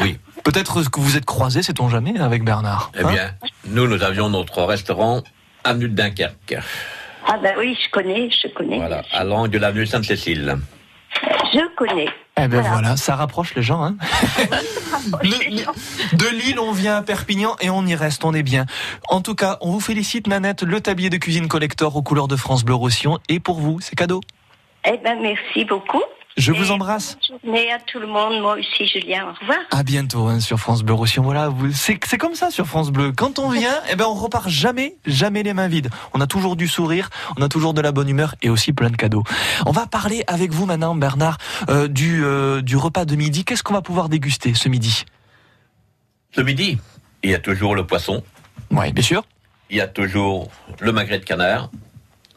oui. 0.00 0.18
Peut-être 0.44 0.82
que 0.90 1.00
vous 1.00 1.16
êtes 1.16 1.24
croisés, 1.24 1.62
sait-on 1.62 1.88
jamais, 1.88 2.18
avec 2.18 2.44
Bernard. 2.44 2.90
Eh 2.98 3.04
hein? 3.04 3.10
bien, 3.12 3.30
nous, 3.66 3.86
nous 3.86 4.02
avions 4.02 4.28
notre 4.28 4.62
restaurant 4.62 5.22
avenue 5.64 5.88
de 5.88 5.94
Dunkerque. 5.94 6.56
Ah 7.26 7.38
ben 7.40 7.54
oui, 7.58 7.78
je 7.84 7.90
connais, 7.90 8.28
je 8.30 8.48
connais. 8.48 8.76
Voilà, 8.78 9.02
à 9.12 9.22
l'angle 9.22 9.50
de 9.50 9.58
l'avenue 9.58 9.86
Sainte-Cécile. 9.86 10.56
Je 11.52 11.74
connais. 11.76 12.08
Eh 12.36 12.48
ben 12.48 12.60
Voilà. 12.60 12.68
voilà. 12.70 12.96
ça 12.96 13.14
rapproche 13.14 13.54
les 13.54 13.62
gens. 13.62 13.82
Hein? 13.84 13.96
Le- 15.22 16.16
de 16.16 16.28
Lille, 16.28 16.58
on 16.58 16.72
vient 16.72 16.96
à 16.96 17.02
Perpignan 17.02 17.54
et 17.60 17.70
on 17.70 17.84
y 17.86 17.94
reste, 17.94 18.24
on 18.24 18.32
est 18.34 18.42
bien. 18.42 18.66
En 19.08 19.20
tout 19.20 19.34
cas, 19.34 19.58
on 19.60 19.70
vous 19.70 19.80
félicite, 19.80 20.26
Nanette, 20.26 20.62
le 20.62 20.80
tablier 20.80 21.10
de 21.10 21.16
cuisine 21.18 21.46
collector 21.48 21.94
aux 21.94 22.02
couleurs 22.02 22.28
de 22.28 22.36
France 22.36 22.64
Bleu 22.64 22.74
Roussillon. 22.74 23.18
Et 23.28 23.38
pour 23.38 23.60
vous, 23.60 23.78
c'est 23.80 23.94
cadeau. 23.94 24.20
Eh 24.84 24.98
ben 24.98 25.20
merci 25.20 25.64
beaucoup. 25.64 26.02
Je 26.36 26.50
vous 26.50 26.70
embrasse. 26.70 27.18
Bonne 27.28 27.40
journée 27.42 27.72
à 27.72 27.78
tout 27.78 28.00
le 28.00 28.06
monde, 28.06 28.40
moi 28.40 28.56
aussi 28.58 28.86
Julien, 28.86 29.26
au 29.28 29.38
revoir. 29.38 29.58
À 29.70 29.82
bientôt 29.82 30.28
hein, 30.28 30.40
sur 30.40 30.58
France 30.58 30.82
Bleu 30.82 30.94
Roussillon. 30.94 31.24
Voilà, 31.24 31.50
c'est 31.74 31.98
comme 32.18 32.34
ça 32.34 32.50
sur 32.50 32.66
France 32.66 32.90
Bleu. 32.90 33.12
Quand 33.14 33.38
on 33.38 33.50
vient, 33.50 33.74
eh 33.90 33.96
ben 33.96 34.06
on 34.06 34.14
repart 34.14 34.48
jamais, 34.48 34.96
jamais 35.04 35.42
les 35.42 35.52
mains 35.52 35.68
vides. 35.68 35.90
On 36.14 36.20
a 36.20 36.26
toujours 36.26 36.56
du 36.56 36.68
sourire, 36.68 37.10
on 37.36 37.42
a 37.42 37.48
toujours 37.48 37.74
de 37.74 37.82
la 37.82 37.92
bonne 37.92 38.08
humeur 38.08 38.34
et 38.40 38.48
aussi 38.48 38.72
plein 38.72 38.88
de 38.88 38.96
cadeaux. 38.96 39.24
On 39.66 39.72
va 39.72 39.86
parler 39.86 40.24
avec 40.26 40.52
vous 40.52 40.64
maintenant, 40.64 40.94
Bernard, 40.94 41.36
euh, 41.68 41.86
du 41.86 42.24
euh, 42.24 42.62
du 42.62 42.76
repas 42.76 43.04
de 43.04 43.14
midi. 43.14 43.44
Qu'est-ce 43.44 43.62
qu'on 43.62 43.74
va 43.74 43.82
pouvoir 43.82 44.08
déguster 44.08 44.54
ce 44.54 44.70
midi? 44.70 45.04
Ce 46.34 46.40
midi, 46.40 46.78
il 47.22 47.30
y 47.30 47.34
a 47.34 47.38
toujours 47.38 47.74
le 47.74 47.86
poisson. 47.86 48.22
Oui, 48.70 48.90
bien 48.92 49.04
sûr. 49.04 49.22
Il 49.68 49.76
y 49.76 49.80
a 49.82 49.86
toujours 49.86 50.50
le 50.80 50.92
magret 50.92 51.18
de 51.18 51.24
canard. 51.24 51.70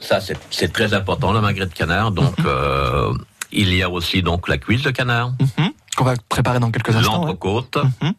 Ça, 0.08 0.20
c'est 0.52 0.72
très 0.72 0.94
important, 0.94 1.34
le 1.34 1.42
magret 1.42 1.66
de 1.66 1.74
canard. 1.74 2.12
Donc, 2.12 2.38
Mhm. 2.40 2.46
euh, 2.48 3.14
il 3.52 3.74
y 3.74 3.82
a 3.82 3.90
aussi 3.90 4.22
donc 4.22 4.48
la 4.48 4.58
cuisse 4.58 4.84
de 4.84 4.92
canard, 4.92 5.32
Mhm. 5.58 5.72
Qu'on 5.98 6.04
va 6.04 6.14
préparer 6.30 6.60
dans 6.60 6.72
quelques 6.72 6.96
instants. 6.96 7.12
ouais. 7.14 7.18
l'entrecôte 7.28 7.78
Mhm. 8.02 8.14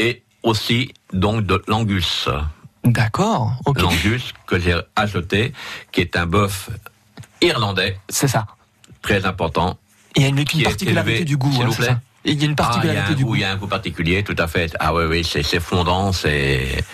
et 0.00 0.22
aussi 0.42 0.92
donc 1.12 1.46
de 1.46 1.62
l'angus. 1.68 2.28
D'accord. 2.84 3.52
Ok. 3.66 3.80
L'angus 3.80 4.32
que 4.46 4.58
j'ai 4.58 4.78
acheté, 4.96 5.52
qui 5.92 6.00
est 6.00 6.16
un 6.16 6.26
bœuf 6.26 6.70
irlandais, 7.40 7.98
C'est 8.08 8.28
ça. 8.28 8.46
très 9.02 9.24
important. 9.24 9.78
Il 10.16 10.22
y 10.22 10.24
a 10.26 10.28
une, 10.28 10.38
une 10.38 10.44
particularité 10.44 10.90
élevé, 11.12 11.24
du 11.24 11.36
goût. 11.36 11.52
s'il 11.52 11.62
hein, 11.62 11.66
vous 11.66 11.74
plaît. 11.76 11.96
Il 12.24 12.38
y 12.38 12.42
a 12.42 12.46
une 12.46 12.52
Ah, 12.52 12.62
particularité 12.62 13.00
a 13.02 13.06
un 13.06 13.14
du 13.14 13.22
goût, 13.24 13.30
goût. 13.30 13.34
il 13.36 13.40
y 13.40 13.44
a 13.44 13.50
un 13.52 13.56
goût 13.56 13.66
particulier, 13.68 14.22
tout 14.24 14.34
à 14.38 14.48
fait. 14.48 14.74
Ah 14.80 14.92
oui, 14.94 15.04
oui, 15.08 15.24
c'est 15.24 15.42
c'est 15.42 15.60
fondant, 15.60 16.12
c'est. 16.12 16.84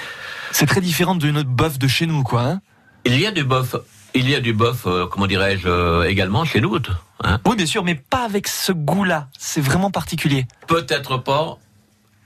C'est 0.52 0.66
très 0.66 0.80
différent 0.80 1.14
de 1.16 1.30
notre 1.30 1.48
bœuf 1.48 1.78
de 1.78 1.88
chez 1.88 2.06
nous, 2.06 2.22
quoi. 2.22 2.42
hein. 2.42 2.60
Il 3.06 3.20
y 3.20 3.26
a 3.26 3.30
du 3.30 3.44
bœuf, 3.44 3.76
il 4.14 4.28
y 4.30 4.34
a 4.34 4.40
du 4.40 4.52
bœuf, 4.52 4.86
euh, 4.86 5.06
comment 5.06 5.26
dirais-je, 5.26 5.68
euh, 5.68 6.08
également 6.08 6.44
chez 6.44 6.60
nous. 6.60 6.78
Hein. 7.22 7.38
oui, 7.46 7.56
bien 7.56 7.66
sûr, 7.66 7.84
mais 7.84 7.94
pas 7.94 8.24
avec 8.24 8.48
ce 8.48 8.72
goût-là. 8.72 9.28
C'est 9.38 9.60
vraiment 9.60 9.90
particulier. 9.90 10.46
Peut-être 10.66 11.18
pas, 11.18 11.58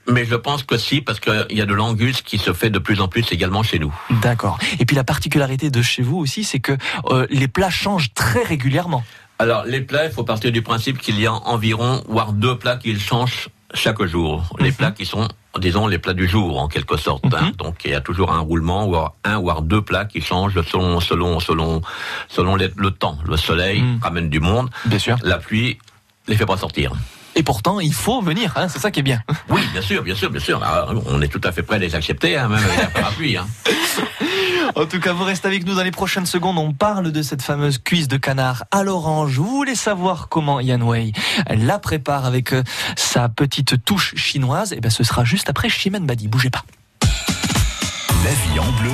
mais 0.07 0.25
je 0.25 0.35
pense 0.35 0.63
que 0.63 0.77
si, 0.77 1.01
parce 1.01 1.19
qu'il 1.19 1.45
y 1.51 1.61
a 1.61 1.65
de 1.65 1.73
l'angus 1.73 2.21
qui 2.21 2.37
se 2.37 2.53
fait 2.53 2.69
de 2.69 2.79
plus 2.79 3.01
en 3.01 3.07
plus 3.07 3.31
également 3.31 3.63
chez 3.63 3.79
nous. 3.79 3.93
D'accord. 4.21 4.57
Et 4.79 4.85
puis 4.85 4.95
la 4.95 5.03
particularité 5.03 5.69
de 5.69 5.81
chez 5.81 6.01
vous 6.01 6.17
aussi, 6.17 6.43
c'est 6.43 6.59
que 6.59 6.77
euh, 7.05 7.27
les 7.29 7.47
plats 7.47 7.69
changent 7.69 8.13
très 8.13 8.43
régulièrement. 8.43 9.03
Alors, 9.37 9.63
les 9.65 9.81
plats, 9.81 10.05
il 10.05 10.11
faut 10.11 10.23
partir 10.23 10.51
du 10.51 10.61
principe 10.61 10.97
qu'il 10.97 11.19
y 11.19 11.25
a 11.25 11.33
environ, 11.33 12.03
voire 12.07 12.33
deux 12.33 12.57
plats 12.57 12.75
qu'ils 12.75 12.99
changent 12.99 13.49
chaque 13.73 14.03
jour. 14.03 14.43
Les 14.59 14.71
plats 14.71 14.91
qui 14.91 15.05
sont, 15.05 15.27
disons, 15.57 15.87
les 15.87 15.97
plats 15.97 16.13
du 16.13 16.27
jour, 16.27 16.59
en 16.59 16.67
quelque 16.67 16.97
sorte. 16.97 17.25
hein. 17.33 17.51
Donc, 17.57 17.81
il 17.85 17.91
y 17.91 17.95
a 17.95 18.01
toujours 18.01 18.31
un 18.31 18.39
roulement, 18.39 18.85
voire 18.87 19.13
un, 19.23 19.39
voire 19.39 19.61
deux 19.61 19.81
plats 19.81 20.05
qui 20.05 20.21
changent 20.21 20.61
selon, 20.69 20.99
selon, 20.99 21.39
selon, 21.39 21.81
selon 22.27 22.55
les- 22.55 22.71
le 22.77 22.91
temps. 22.91 23.17
Le 23.25 23.37
soleil 23.37 23.83
ramène 24.01 24.29
du 24.29 24.39
monde. 24.39 24.69
Bien 24.85 24.99
sûr. 24.99 25.17
La 25.23 25.37
pluie 25.37 25.79
les 26.27 26.35
fait 26.35 26.45
pas 26.45 26.57
sortir. 26.57 26.91
Et 27.35 27.43
pourtant, 27.43 27.79
il 27.79 27.93
faut 27.93 28.21
venir. 28.21 28.53
Hein, 28.55 28.67
c'est 28.67 28.79
ça 28.79 28.91
qui 28.91 28.99
est 28.99 29.03
bien. 29.03 29.21
Oui, 29.49 29.61
bien 29.71 29.81
sûr, 29.81 30.03
bien 30.03 30.15
sûr, 30.15 30.29
bien 30.29 30.39
sûr. 30.41 30.63
Alors, 30.63 31.01
on 31.07 31.21
est 31.21 31.27
tout 31.27 31.41
à 31.43 31.51
fait 31.51 31.63
prêt 31.63 31.75
à 31.77 31.79
les 31.79 31.95
accepter, 31.95 32.37
hein, 32.37 32.47
même 32.49 32.63
avec 32.63 32.79
un 32.83 32.87
parapluie. 32.87 33.37
En 34.75 34.85
tout 34.85 34.99
cas, 34.99 35.13
vous 35.13 35.23
restez 35.23 35.47
avec 35.47 35.65
nous 35.65 35.75
dans 35.75 35.83
les 35.83 35.91
prochaines 35.91 36.25
secondes. 36.25 36.57
On 36.57 36.73
parle 36.73 37.11
de 37.11 37.21
cette 37.21 37.41
fameuse 37.41 37.77
cuisse 37.77 38.07
de 38.07 38.17
canard 38.17 38.65
à 38.71 38.83
l'orange. 38.83 39.37
Vous 39.37 39.47
voulez 39.47 39.75
savoir 39.75 40.29
comment 40.29 40.59
Yan 40.59 40.81
Wei 40.81 41.11
la 41.49 41.79
prépare 41.79 42.25
avec 42.25 42.53
euh, 42.53 42.63
sa 42.95 43.29
petite 43.29 43.83
touche 43.83 44.15
chinoise? 44.15 44.73
Eh 44.75 44.79
bien, 44.79 44.89
ce 44.89 45.03
sera 45.03 45.23
juste 45.23 45.49
après 45.49 45.69
Chimène 45.69 46.05
Badi. 46.05 46.27
Bougez 46.27 46.49
pas. 46.49 46.63
La 47.01 48.31
vie 48.31 48.59
en 48.59 48.71
bleu, 48.81 48.91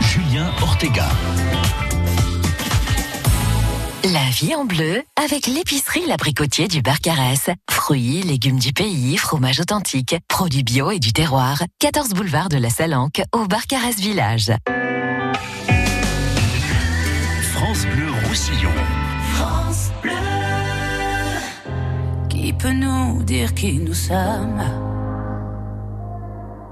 Julien 0.00 0.50
Ortega. 0.62 1.08
La 4.04 4.30
vie 4.30 4.54
en 4.54 4.64
bleu 4.64 5.02
avec 5.22 5.46
l'épicerie 5.46 6.06
L'Abricotier 6.06 6.68
du 6.68 6.80
Barcarès. 6.80 7.50
Fruits, 7.70 8.22
légumes 8.22 8.58
du 8.58 8.72
pays, 8.72 9.18
fromage 9.18 9.60
authentique, 9.60 10.16
produits 10.26 10.62
bio 10.62 10.90
et 10.90 10.98
du 10.98 11.12
terroir. 11.12 11.62
14 11.80 12.10
boulevard 12.14 12.48
de 12.48 12.56
la 12.56 12.70
Salanque 12.70 13.20
au 13.34 13.46
Barcarès 13.46 13.96
Village. 13.96 14.52
France 17.52 17.84
Bleu 17.94 18.10
Roussillon. 18.26 18.72
France 19.34 19.90
Bleu. 20.00 20.12
Qui 22.30 22.54
peut 22.54 22.72
nous 22.72 23.22
dire 23.22 23.52
qui 23.52 23.74
nous 23.74 23.92
sommes? 23.92 24.89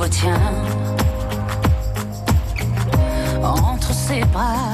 retient. 0.00 0.40
Entre 3.42 3.92
ses 3.92 4.24
bras, 4.32 4.69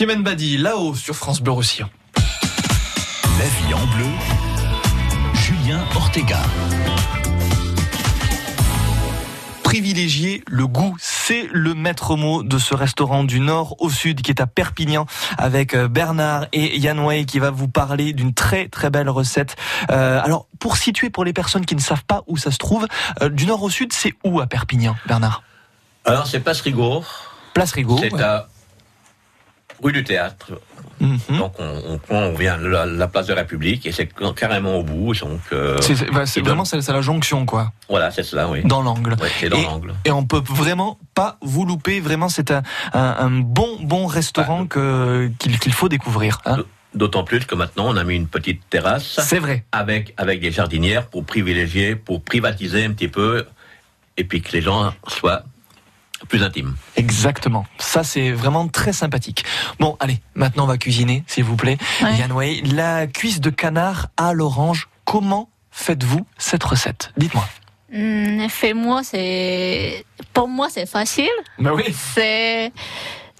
Chimène 0.00 0.22
Badi, 0.22 0.56
là-haut 0.56 0.94
sur 0.94 1.14
France 1.14 1.42
Bleu 1.42 1.52
Roussillon. 1.52 1.90
La 2.16 3.44
vie 3.44 3.74
en 3.74 3.86
bleu, 3.94 4.06
Julien 5.34 5.84
Ortega. 5.94 6.38
privilégier 9.62 10.42
le 10.48 10.66
goût. 10.66 10.96
C'est 10.98 11.46
le 11.52 11.74
maître 11.74 12.16
mot 12.16 12.42
de 12.42 12.56
ce 12.56 12.74
restaurant 12.74 13.24
du 13.24 13.40
nord 13.40 13.76
au 13.78 13.90
sud 13.90 14.22
qui 14.22 14.30
est 14.30 14.40
à 14.40 14.46
Perpignan 14.46 15.04
avec 15.36 15.74
euh, 15.74 15.86
Bernard 15.86 16.46
et 16.54 16.78
Yann 16.78 16.98
Way 16.98 17.26
qui 17.26 17.38
va 17.38 17.50
vous 17.50 17.68
parler 17.68 18.14
d'une 18.14 18.32
très 18.32 18.68
très 18.68 18.88
belle 18.88 19.10
recette. 19.10 19.56
Euh, 19.90 20.18
alors 20.24 20.46
pour 20.58 20.78
situer 20.78 21.10
pour 21.10 21.26
les 21.26 21.34
personnes 21.34 21.66
qui 21.66 21.76
ne 21.76 21.80
savent 21.80 22.04
pas 22.06 22.24
où 22.26 22.38
ça 22.38 22.50
se 22.50 22.56
trouve, 22.56 22.86
euh, 23.20 23.28
du 23.28 23.44
nord 23.44 23.62
au 23.62 23.68
sud, 23.68 23.92
c'est 23.92 24.14
où 24.24 24.40
à 24.40 24.46
Perpignan, 24.46 24.96
Bernard? 25.06 25.42
Alors 26.06 26.26
c'est 26.26 26.40
Place 26.40 26.62
Rigaud. 26.62 27.04
Place 27.52 27.72
Rigaud. 27.72 27.98
C'est 28.00 28.14
ouais. 28.14 28.22
à 28.22 28.48
rue 29.82 29.92
du 29.92 30.04
Théâtre. 30.04 30.52
Mhm. 31.00 31.18
Donc 31.38 31.54
on, 31.58 31.82
on 31.88 31.98
prend, 31.98 32.18
on 32.24 32.34
vient 32.34 32.58
de 32.58 32.66
la, 32.66 32.84
la 32.84 33.08
place 33.08 33.26
de 33.26 33.32
la 33.32 33.40
République 33.40 33.86
et 33.86 33.92
c'est 33.92 34.08
carrément 34.36 34.76
au 34.76 34.82
bout. 34.82 35.14
Donc 35.18 35.40
euh, 35.52 35.78
C'est 35.80 36.10
bah, 36.10 36.24
vraiment 36.42 36.66
c'est 36.66 36.86
la 36.86 37.00
jonction 37.00 37.46
quoi, 37.46 37.72
voilà, 37.88 38.10
c'est 38.10 38.22
cela, 38.22 38.48
oui. 38.48 38.60
dans 38.64 38.82
l'angle. 38.82 39.14
Ouais, 39.14 39.48
dans 39.48 39.56
Et- 39.56 39.64
l'angle. 39.64 39.94
Et 40.04 40.10
on 40.10 40.24
peut 40.26 40.42
vraiment 40.46 40.98
pas 41.14 41.38
vous 41.40 41.64
louper. 41.64 42.00
Vraiment, 42.00 42.28
c'est 42.28 42.50
un, 42.50 42.62
un, 42.92 43.16
un 43.18 43.30
bon 43.30 43.78
bon 43.82 44.06
restaurant 44.06 44.66
qu'il 44.66 45.58
qu'il 45.58 45.72
faut 45.72 45.88
découvrir. 45.88 46.40
hein. 46.44 46.58
D'autant 46.92 47.22
plus 47.24 47.46
que 47.46 47.54
maintenant 47.54 47.84
on 47.88 47.96
a 47.96 48.02
mis 48.04 48.16
une 48.16 48.26
petite 48.26 48.68
terrasse 48.68 49.20
C'est 49.22 49.38
vrai. 49.38 49.64
avec 49.72 50.12
avec 50.18 50.40
des 50.40 50.50
jardinières 50.50 51.06
pour 51.06 51.24
privilégier, 51.24 51.94
pour 51.96 52.20
privatiser 52.20 52.84
un 52.84 52.90
petit 52.92 53.06
peu 53.08 53.46
et 54.16 54.24
puis 54.24 54.42
que 54.42 54.50
les 54.52 54.60
gens 54.60 54.92
soient 55.06 55.44
plus 56.28 56.42
intimes. 56.42 56.74
Exactement. 56.96 57.66
Ça, 57.78 58.04
c'est 58.04 58.30
vraiment 58.30 58.68
très 58.68 58.92
sympathique. 58.92 59.44
Bon, 59.78 59.96
allez, 60.00 60.20
maintenant 60.34 60.64
on 60.64 60.66
va 60.66 60.78
cuisiner, 60.78 61.24
s'il 61.26 61.44
vous 61.44 61.56
plaît. 61.56 61.78
Ouais. 62.02 62.62
La 62.64 63.06
cuisse 63.06 63.40
de 63.40 63.50
canard 63.50 64.08
à 64.16 64.32
l'orange, 64.32 64.88
comment 65.04 65.48
faites-vous 65.70 66.26
cette 66.38 66.64
recette? 66.64 67.12
Dites-moi. 67.16 67.46
Hum, 67.94 68.48
Fais-moi, 68.48 69.02
c'est. 69.02 70.04
Pour 70.32 70.48
moi, 70.48 70.68
c'est 70.70 70.86
facile. 70.86 71.28
Bah 71.58 71.72
oui. 71.74 71.84
C'est. 72.14 72.72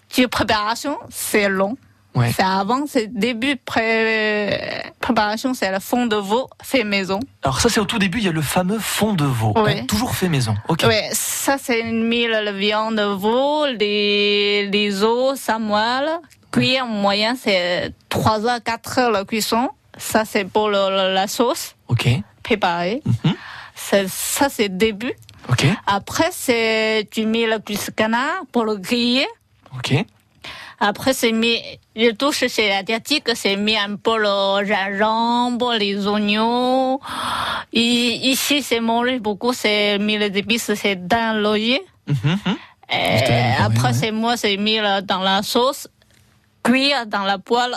Tu 0.08 0.26
préparation, 0.26 0.98
c'est 1.08 1.48
long. 1.48 1.76
Ouais. 2.14 2.32
C'est 2.36 2.42
avant, 2.42 2.84
c'est 2.88 3.06
début 3.06 3.56
pré... 3.56 4.92
préparation, 5.00 5.54
c'est 5.54 5.70
le 5.70 5.78
fond 5.80 6.06
de 6.06 6.16
veau 6.16 6.48
fait 6.62 6.82
maison. 6.84 7.20
Alors 7.42 7.60
ça, 7.60 7.68
c'est 7.68 7.80
au 7.80 7.84
tout 7.84 7.98
début, 7.98 8.18
il 8.18 8.24
y 8.24 8.28
a 8.28 8.32
le 8.32 8.42
fameux 8.42 8.78
fond 8.80 9.12
de 9.14 9.24
veau. 9.24 9.52
Hein, 9.56 9.84
toujours 9.86 10.14
fait 10.14 10.28
maison. 10.28 10.54
Ok. 10.68 10.82
Ouais, 10.86 11.08
ça 11.12 11.56
c'est 11.62 11.82
mis 11.84 12.26
la 12.26 12.50
viande 12.52 12.96
de 12.96 13.02
veau, 13.14 13.66
les, 13.66 14.66
les 14.68 15.02
os, 15.04 15.38
ça 15.38 15.58
moelle. 15.58 16.10
Cuire 16.52 16.84
en 16.84 16.88
moyen, 16.88 17.36
c'est 17.40 17.92
3 18.08 18.44
heures, 18.46 18.62
4 18.62 18.98
heures 18.98 19.10
la 19.12 19.24
cuisson. 19.24 19.68
Ça 19.96 20.24
c'est 20.24 20.44
pour 20.44 20.68
le- 20.68 21.14
la 21.14 21.28
sauce 21.28 21.76
Ok. 21.88 22.08
préparée. 22.42 23.02
Mhm. 23.24 23.34
Ça 24.08 24.48
c'est 24.48 24.68
début. 24.68 25.12
Ok. 25.48 25.64
Après, 25.86 26.28
c'est 26.32 27.08
tu 27.10 27.24
mets 27.26 27.46
le 27.46 27.58
cuisse 27.60 27.90
canard 27.96 28.42
pour 28.52 28.64
le 28.64 28.76
griller. 28.76 29.26
Ok. 29.76 29.94
Après, 30.82 31.12
c'est 31.12 31.32
mis, 31.32 31.58
je 31.94 32.10
touche 32.12 32.46
chez 32.48 32.68
l'asiatique, 32.68 33.28
c'est 33.34 33.56
mis 33.56 33.76
un 33.76 33.96
peu 33.96 34.16
le 34.18 34.64
gingembre, 34.64 35.74
les 35.74 36.06
oignons. 36.06 36.98
Ici, 37.72 38.62
c'est 38.62 38.80
mangé 38.80 39.20
beaucoup, 39.20 39.52
c'est 39.52 39.98
mis 39.98 40.16
les 40.16 40.36
épices, 40.38 40.72
c'est 40.74 41.06
dans 41.06 41.38
l'oeillet. 41.38 41.82
Mhm, 42.06 42.38
mhm. 42.46 42.56
Et 42.92 43.62
après, 43.62 43.92
c'est 43.92 44.10
moi, 44.10 44.38
c'est 44.38 44.56
mis 44.56 44.78
là 44.78 45.02
dans 45.02 45.20
la 45.20 45.42
sauce, 45.42 45.86
cuire 46.62 47.06
dans 47.06 47.24
la 47.24 47.36
poêle, 47.38 47.76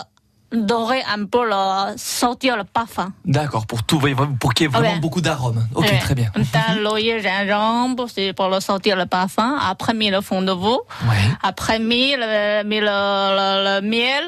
dorer 0.54 1.02
un 1.12 1.24
peu, 1.26 1.44
le, 1.44 1.96
sortir 1.96 2.56
le 2.56 2.64
parfum. 2.64 3.12
D'accord, 3.24 3.66
pour 3.66 3.82
tout, 3.82 4.00
pour 4.40 4.54
qu'il 4.54 4.64
y 4.64 4.68
ait 4.68 4.72
vraiment 4.72 4.94
Ouais. 4.94 4.98
beaucoup 5.00 5.20
d'arômes. 5.20 5.66
Ok, 5.74 5.84
Ouais. 5.84 5.98
très 5.98 6.14
bien. 6.14 6.30
Dans 6.34 6.80
l'oeillet, 6.82 7.20
gingembre, 7.20 8.06
c'est 8.12 8.32
pour 8.32 8.48
le 8.48 8.60
sortir 8.60 8.96
le 8.96 9.06
parfum. 9.06 9.58
Après, 9.60 9.94
mis 9.94 10.10
le 10.10 10.20
fond 10.20 10.42
de 10.42 10.52
veau. 10.52 10.82
Ouais. 11.08 11.16
Après, 11.42 11.78
mis 11.78 12.14
le, 12.16 12.62
mis 12.64 12.80
le, 12.80 12.86
le- 12.86 13.80
le 13.80 13.88
miel. 13.88 14.24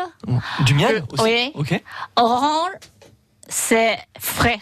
Du 0.64 0.74
miel 0.74 0.96
Euh, 0.96 1.12
aussi 1.12 1.22
oui. 1.22 1.52
Ok. 1.54 1.82
Orange, 2.16 2.70
c'est 3.48 3.98
frais. 4.18 4.58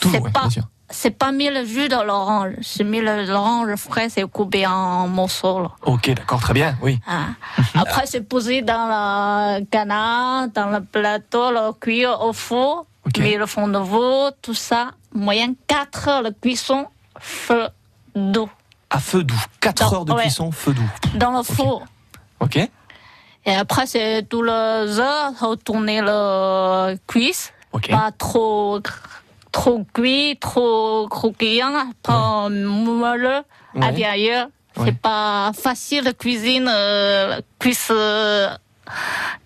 Toujours, 0.00 0.22
C'est 0.26 0.32
pas, 0.32 0.40
bien 0.42 0.50
sûr. 0.50 0.62
C'est 0.90 1.10
pas 1.10 1.32
mis 1.32 1.50
le 1.50 1.64
jus 1.64 1.88
de 1.88 1.96
l'orange. 2.04 2.54
C'est 2.62 2.84
mis 2.84 3.00
l'orange 3.00 3.74
frais, 3.76 4.08
c'est 4.08 4.28
coupé 4.30 4.66
en 4.66 5.06
morceaux. 5.08 5.60
là. 5.62 5.70
Ok, 5.84 6.10
d'accord, 6.14 6.40
très 6.40 6.54
bien, 6.54 6.76
oui. 6.82 6.98
Ah. 7.06 7.26
Après, 7.74 8.06
c'est 8.06 8.22
posé 8.22 8.62
dans 8.62 8.86
le 9.58 9.64
canard, 9.66 10.48
dans 10.48 10.66
le 10.70 10.82
plateau, 10.82 11.50
le 11.50 11.72
cuire 11.72 12.20
au 12.22 12.32
four. 12.32 12.86
Ok. 13.06 13.18
Mis 13.18 13.36
le 13.36 13.46
fond 13.46 13.68
de 13.68 13.78
veau, 13.78 14.30
tout 14.42 14.54
ça. 14.54 14.90
Moyen 15.14 15.54
4 15.66 16.08
heures 16.08 16.22
de 16.22 16.30
cuisson, 16.30 16.86
feu 17.18 17.68
doux. 18.14 18.50
À 18.90 18.98
feu 18.98 19.24
doux. 19.24 19.40
4 19.60 19.82
Non, 19.82 19.98
heures 19.98 20.04
de 20.04 20.12
ouais. 20.12 20.22
cuisson, 20.22 20.50
feu 20.52 20.72
doux. 20.74 20.90
Dans 21.14 21.30
le 21.32 21.42
four. 21.42 21.84
Ok. 22.40 22.56
Et 22.56 23.54
après, 23.54 23.86
c'est 23.86 24.28
tout 24.28 24.42
les 24.42 24.50
heures, 25.00 25.32
retourner 25.40 26.00
le 26.02 26.96
cuisse. 27.06 27.52
Ok. 27.72 27.90
Pas 27.90 28.10
trop, 28.12 28.80
trop 29.60 29.84
cuit, 29.92 30.36
trop 30.40 31.08
croquillant, 31.08 31.90
pas 32.02 32.48
moelleux, 32.48 33.42
Ouais. 33.74 33.82
à 33.84 33.90
l'intérieur. 33.90 34.46
Ouais. 34.76 34.86
C'est 34.86 34.98
pas 35.00 35.50
facile 35.60 36.04
de 36.04 36.12
cuisine, 36.12 36.68
euh, 36.72 37.40
cuisse 37.58 37.88
euh, 37.90 38.48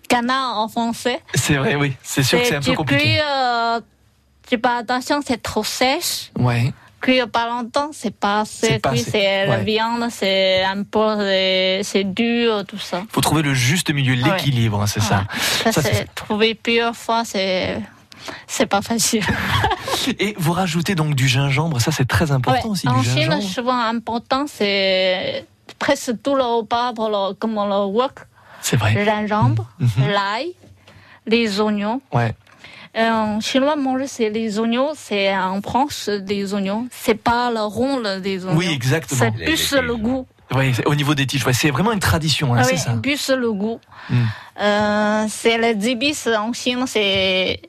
canard 0.07 0.59
en 0.59 0.67
français. 0.67 1.19
C'est 1.33 1.55
vrai, 1.55 1.75
oui. 1.75 1.93
C'est 2.03 2.23
sûr 2.23 2.39
que 2.39 2.45
c'est 2.45 2.55
un 2.55 2.61
peu 2.61 2.73
compliqué. 2.73 3.03
cuis, 3.03 3.17
euh, 3.19 3.79
tu 4.47 4.57
pas 4.59 4.77
attention, 4.77 5.21
c'est 5.25 5.41
trop 5.41 5.63
sèche. 5.63 6.31
Ouais. 6.37 6.71
Cuire 7.01 7.27
pas 7.29 7.49
longtemps, 7.49 7.89
c'est 7.91 8.15
pas 8.15 8.41
assez 8.41 8.79
assez, 8.81 9.03
c'est 9.11 9.45
la 9.47 9.57
ouais. 9.57 9.63
viande, 9.63 10.07
c'est 10.09 10.63
un 10.63 10.83
peu, 10.83 11.17
c'est- 11.19 12.03
dur, 12.05 12.63
tout 12.65 12.77
ça. 12.77 13.03
faut 13.11 13.19
trouver 13.19 13.41
le 13.41 13.53
juste 13.53 13.91
milieu, 13.93 14.13
Ouais. 14.21 14.29
l'équilibre, 14.31 14.81
hein, 14.81 14.87
c'est 14.87 15.01
ça. 15.01 15.23
Ça, 15.71 15.81
c'est- 15.81 16.07
trouver 16.15 16.55
plusieurs 16.55 16.95
fois, 16.95 17.23
c'est 17.25 17.81
c'est 18.47 18.65
pas 18.65 18.81
facile. 18.81 19.23
Et 20.19 20.35
vous 20.37 20.51
rajoutez 20.51 20.95
donc 20.95 21.15
du 21.15 21.27
gingembre, 21.27 21.79
ça 21.79 21.91
c'est 21.91 22.05
très 22.07 22.31
important 22.31 22.65
Ouais, 22.65 22.71
aussi, 22.71 22.87
en 22.87 22.99
du 22.99 23.07
Chine, 23.09 23.23
gingembre. 23.31 23.43
souvent 23.43 23.79
important, 23.79 24.45
c'est 24.47 25.45
presque 25.79 26.21
tout 26.21 26.35
le 26.35 26.43
repas 26.43 26.93
pour 26.93 27.09
le, 27.09 27.33
comme 27.33 27.57
on 27.57 27.65
le 27.67 27.85
wok. 27.93 28.13
C'est 28.61 28.77
vrai. 28.77 28.93
Le 28.93 29.03
gingembre, 29.05 29.65
Mhm. 29.79 30.07
l'ail, 30.11 30.53
les 31.25 31.59
oignons. 31.59 32.01
Ouais. 32.13 32.33
Et 32.95 33.01
en 33.03 33.39
chinois, 33.39 33.75
manger, 33.75 34.07
c'est 34.07 34.29
les 34.29 34.59
oignons, 34.59 34.91
c'est 34.95 35.35
en 35.35 35.59
branche 35.59 36.09
des 36.09 36.53
oignons. 36.53 36.87
C'est 36.91 37.15
pas 37.15 37.49
le 37.51 37.61
rond 37.61 37.99
là, 37.99 38.19
des 38.19 38.45
oignons. 38.45 38.57
Oui, 38.57 38.67
exactement. 38.71 39.19
C'est 39.19 39.37
Les- 39.37 39.45
plus 39.45 39.73
les 39.73 39.81
le 39.81 39.95
goût. 39.95 40.27
C'est- 40.73 40.85
au 40.85 40.93
niveau 40.93 41.15
des 41.15 41.25
tiges, 41.25 41.43
ouais, 41.47 41.53
c'est 41.53 41.71
vraiment 41.71 41.91
une 41.93 41.99
tradition, 41.99 42.53
hein, 42.53 42.61
c'est 42.63 42.73
oui, 42.73 42.77
ça. 42.77 42.91
plus 43.01 43.29
le 43.31 43.51
goût. 43.51 43.79
Mm. 44.09 44.15
Euh, 44.61 45.25
c'est 45.27 45.57
les 45.57 45.89
épices 45.89 46.27
en 46.27 46.53
Chine, 46.53 46.83
c'est 46.85 47.59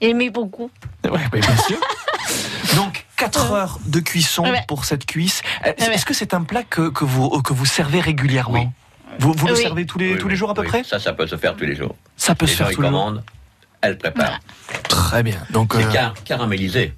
aimé 0.00 0.30
beaucoup. 0.30 0.70
Ouais, 1.04 1.20
bien 1.32 1.56
sûr. 1.66 1.78
Donc 2.76 3.04
4 3.16 3.52
heures 3.52 3.78
de 3.86 4.00
cuisson 4.00 4.42
Ouais. 4.44 4.64
pour 4.68 4.84
cette 4.84 5.06
cuisse. 5.06 5.42
Euh, 5.66 5.72
Ouais. 5.78 5.94
Est-ce 5.94 6.04
que 6.04 6.14
c'est 6.14 6.34
un 6.34 6.42
plat 6.42 6.62
que, 6.62 6.88
que, 6.90 7.04
vous, 7.04 7.30
que 7.42 7.52
vous 7.52 7.64
servez 7.66 8.00
régulièrement 8.00 8.60
Oui. 8.60 8.68
Vous, 9.20 9.32
vous 9.32 9.46
le 9.46 9.54
Oui. 9.54 9.62
servez 9.62 9.86
tous 9.86 9.98
les, 9.98 10.12
Oui, 10.12 10.18
tous 10.18 10.28
les 10.28 10.34
oui, 10.34 10.38
jours 10.38 10.50
à 10.50 10.54
peu 10.54 10.60
oui. 10.62 10.68
près 10.68 10.84
Ça, 10.84 10.98
ça 10.98 11.12
peut 11.12 11.26
se 11.26 11.36
faire 11.36 11.56
tous 11.56 11.64
les 11.64 11.74
jours. 11.74 11.94
Ça 12.16 12.34
peut 12.34 12.46
Les 12.46 12.52
se 12.52 12.56
faire 12.58 12.70
tous 12.70 12.82
les 12.82 12.88
jours. 12.90 13.14
elle 13.80 13.96
prépare. 13.98 14.38
Très 14.88 15.22
bien. 15.22 15.38
Donc, 15.50 15.72
C'est 15.74 15.84
euh, 15.84 15.90
car- 15.92 16.14
caramélisé. 16.24 16.94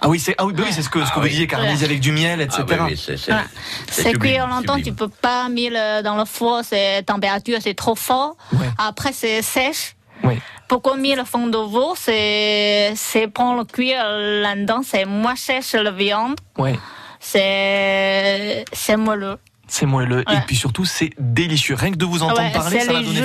ah 0.00 0.08
oui, 0.08 0.20
c'est 0.20 0.34
ah 0.38 0.44
oui, 0.44 0.52
bah 0.52 0.64
oui, 0.66 0.72
c'est 0.72 0.82
ce 0.82 0.88
que, 0.90 1.00
ce 1.00 1.06
que 1.06 1.12
Ah 1.14 1.18
vous 1.18 1.24
oui. 1.24 1.30
disiez, 1.30 1.46
caramélisé 1.46 1.86
avec 1.86 2.00
du 2.00 2.12
miel, 2.12 2.40
etc. 2.40 2.62
Ah 2.68 2.72
oui, 2.80 2.90
oui, 2.90 2.96
c'est 3.02 3.16
c'est- 3.16 3.30
Voilà. 3.32 3.46
c'est 3.88 4.02
C'est 4.02 4.10
sublime, 4.10 4.32
cuire 4.34 4.46
longtemps, 4.46 4.74
sublime. 4.76 4.84
tu 4.84 4.92
peux 4.92 5.08
pas 5.08 5.48
mettre 5.48 6.02
dans 6.04 6.16
le 6.16 6.24
four, 6.26 6.60
c'est 6.62 7.02
température, 7.04 7.58
c'est 7.60 7.74
trop 7.74 7.96
fort. 7.96 8.36
Ouais. 8.52 8.66
Après, 8.78 9.12
c'est 9.12 9.40
sèche. 9.42 9.96
Oui. 10.22 10.38
Pourquoi 10.68 10.96
mettre 10.96 11.18
le 11.18 11.24
fond 11.24 11.46
de 11.46 11.56
veau, 11.58 11.94
c'est, 11.96 12.92
c'est 12.96 13.28
prendre 13.28 13.58
le 13.58 13.64
cuire 13.64 14.04
là-dedans, 14.42 14.80
c'est 14.84 15.04
moins 15.04 15.36
sèche 15.36 15.74
la 15.74 15.90
viande, 15.92 16.36
Ouais. 16.58 16.76
c'est, 17.20 18.64
c'est 18.72 18.96
moelleux. 18.96 19.38
C'est 19.68 19.86
moelleux 19.86 20.20
et 20.30 20.36
puis 20.46 20.54
surtout 20.56 20.84
c'est 20.84 21.10
délicieux. 21.18 21.74
Rien 21.74 21.90
que 21.90 21.96
de 21.96 22.04
vous 22.04 22.22
entendre 22.22 22.40
Ouais, 22.40 22.52
parler, 22.52 22.78
c'est 22.80 22.86
ça 22.86 22.92
va 22.92 23.02
donner 23.02 23.22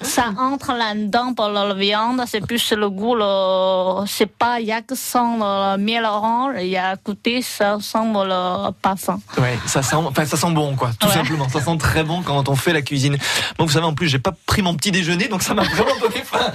ça 0.00 0.30
entre 0.38 0.72
là-dedans 0.72 1.34
pour 1.34 1.48
la 1.48 1.72
viande, 1.74 2.22
c'est 2.26 2.44
plus 2.44 2.72
le 2.72 2.90
goût, 2.90 3.14
le, 3.14 4.04
c'est 4.06 4.26
pas, 4.26 4.60
il 4.60 4.66
y 4.66 4.72
a 4.72 4.82
que 4.82 4.94
sans 4.94 5.36
le 5.76 5.76
miel 5.82 6.04
orange, 6.04 6.54
il 6.60 6.68
y 6.68 6.76
a 6.76 6.90
à 6.90 6.96
côté, 6.96 7.42
ça 7.42 7.78
sent 7.80 7.98
le 8.14 8.70
parfum. 8.82 9.20
Ouais, 9.38 9.58
ça 9.66 9.82
sent, 9.82 9.96
enfin 9.96 10.24
ça 10.24 10.36
sent 10.36 10.50
bon 10.50 10.74
quoi, 10.76 10.90
tout 10.98 11.06
Ouais. 11.06 11.12
simplement. 11.14 11.48
Ça 11.48 11.60
sent 11.60 11.76
très 11.78 12.02
bon 12.02 12.22
quand 12.22 12.48
on 12.48 12.56
fait 12.56 12.72
la 12.72 12.82
cuisine. 12.82 13.16
Moi, 13.58 13.66
vous 13.66 13.72
savez, 13.72 13.86
en 13.86 13.94
plus, 13.94 14.08
j'ai 14.08 14.18
pas 14.18 14.32
pris 14.46 14.62
mon 14.62 14.74
petit 14.74 14.90
déjeuner, 14.90 15.28
donc 15.28 15.42
ça 15.42 15.54
m'a 15.54 15.62
vraiment 15.74 15.96
donné 16.00 16.22
faim. 16.24 16.50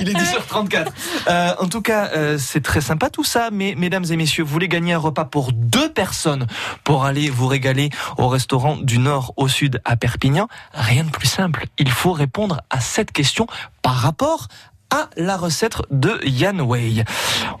Il 0.00 0.08
est 0.08 0.12
10h34. 0.14 0.86
Euh, 1.28 1.54
en 1.60 1.66
tout 1.68 1.80
cas, 1.82 2.10
euh, 2.14 2.38
c'est 2.38 2.62
très 2.62 2.80
sympa 2.80 3.10
tout 3.10 3.24
ça, 3.24 3.48
mais 3.52 3.74
mesdames 3.76 4.04
et 4.10 4.16
messieurs, 4.16 4.44
vous 4.44 4.52
voulez 4.52 4.68
gagner 4.68 4.92
un 4.92 4.98
repas 4.98 5.24
pour 5.24 5.52
deux 5.52 5.90
personnes 5.92 6.46
pour 6.84 7.04
aller 7.04 7.30
vous 7.30 7.46
régaler 7.46 7.90
au 8.18 8.28
restaurant 8.28 8.65
du 8.74 8.98
nord 8.98 9.32
au 9.36 9.46
sud 9.46 9.80
à 9.84 9.96
Perpignan. 9.96 10.48
Rien 10.72 11.04
de 11.04 11.10
plus 11.10 11.28
simple. 11.28 11.66
Il 11.78 11.90
faut 11.90 12.12
répondre 12.12 12.62
à 12.70 12.80
cette 12.80 13.12
question 13.12 13.46
par 13.82 13.94
rapport 13.94 14.48
à 14.90 15.08
la 15.16 15.36
recette 15.36 15.76
de 15.90 16.20
Yan 16.24 16.60
Wei. 16.60 17.04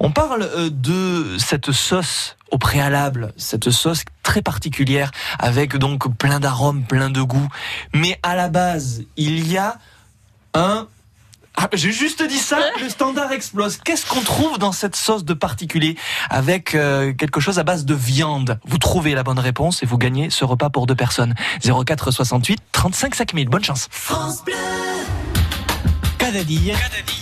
On 0.00 0.10
parle 0.10 0.42
euh, 0.42 0.70
de 0.70 1.36
cette 1.38 1.72
sauce 1.72 2.36
au 2.50 2.58
préalable, 2.58 3.32
cette 3.36 3.70
sauce 3.70 4.04
très 4.22 4.42
particulière 4.42 5.10
avec 5.38 5.76
donc 5.76 6.16
plein 6.16 6.40
d'arômes, 6.40 6.84
plein 6.84 7.10
de 7.10 7.22
goûts. 7.22 7.48
Mais 7.94 8.18
à 8.22 8.36
la 8.36 8.48
base, 8.48 9.02
il 9.16 9.50
y 9.50 9.58
a 9.58 9.78
un 10.54 10.88
ah, 11.56 11.68
J'ai 11.72 11.92
juste 11.92 12.22
dit 12.22 12.38
ça, 12.38 12.58
le 12.80 12.88
standard 12.88 13.32
explose. 13.32 13.78
Qu'est-ce 13.78 14.06
qu'on 14.06 14.20
trouve 14.20 14.58
dans 14.58 14.72
cette 14.72 14.96
sauce 14.96 15.24
de 15.24 15.34
particulier 15.34 15.96
avec 16.30 16.74
euh, 16.74 17.12
quelque 17.12 17.40
chose 17.40 17.58
à 17.58 17.64
base 17.64 17.84
de 17.84 17.94
viande? 17.94 18.58
Vous 18.64 18.78
trouvez 18.78 19.14
la 19.14 19.22
bonne 19.22 19.38
réponse 19.38 19.82
et 19.82 19.86
vous 19.86 19.98
gagnez 19.98 20.30
ce 20.30 20.44
repas 20.44 20.70
pour 20.70 20.86
deux 20.86 20.94
personnes. 20.94 21.34
04 21.62 22.10
68 22.10 22.60
35 22.72 23.14
5000. 23.14 23.48
Bonne 23.48 23.64
chance. 23.64 23.88
France 23.90 24.44
Bleu. 24.44 24.95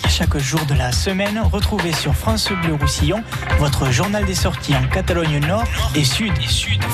Chaque 0.09 0.37
jour 0.38 0.64
de 0.66 0.74
la 0.74 0.90
semaine, 0.90 1.40
retrouvez 1.53 1.92
sur 1.92 2.14
France 2.14 2.48
Bleu 2.62 2.74
Roussillon 2.74 3.22
votre 3.59 3.90
journal 3.90 4.24
des 4.24 4.35
sorties 4.35 4.74
en 4.74 4.87
Catalogne 4.88 5.38
Nord 5.38 5.64
et 5.94 6.05
Sud. 6.05 6.33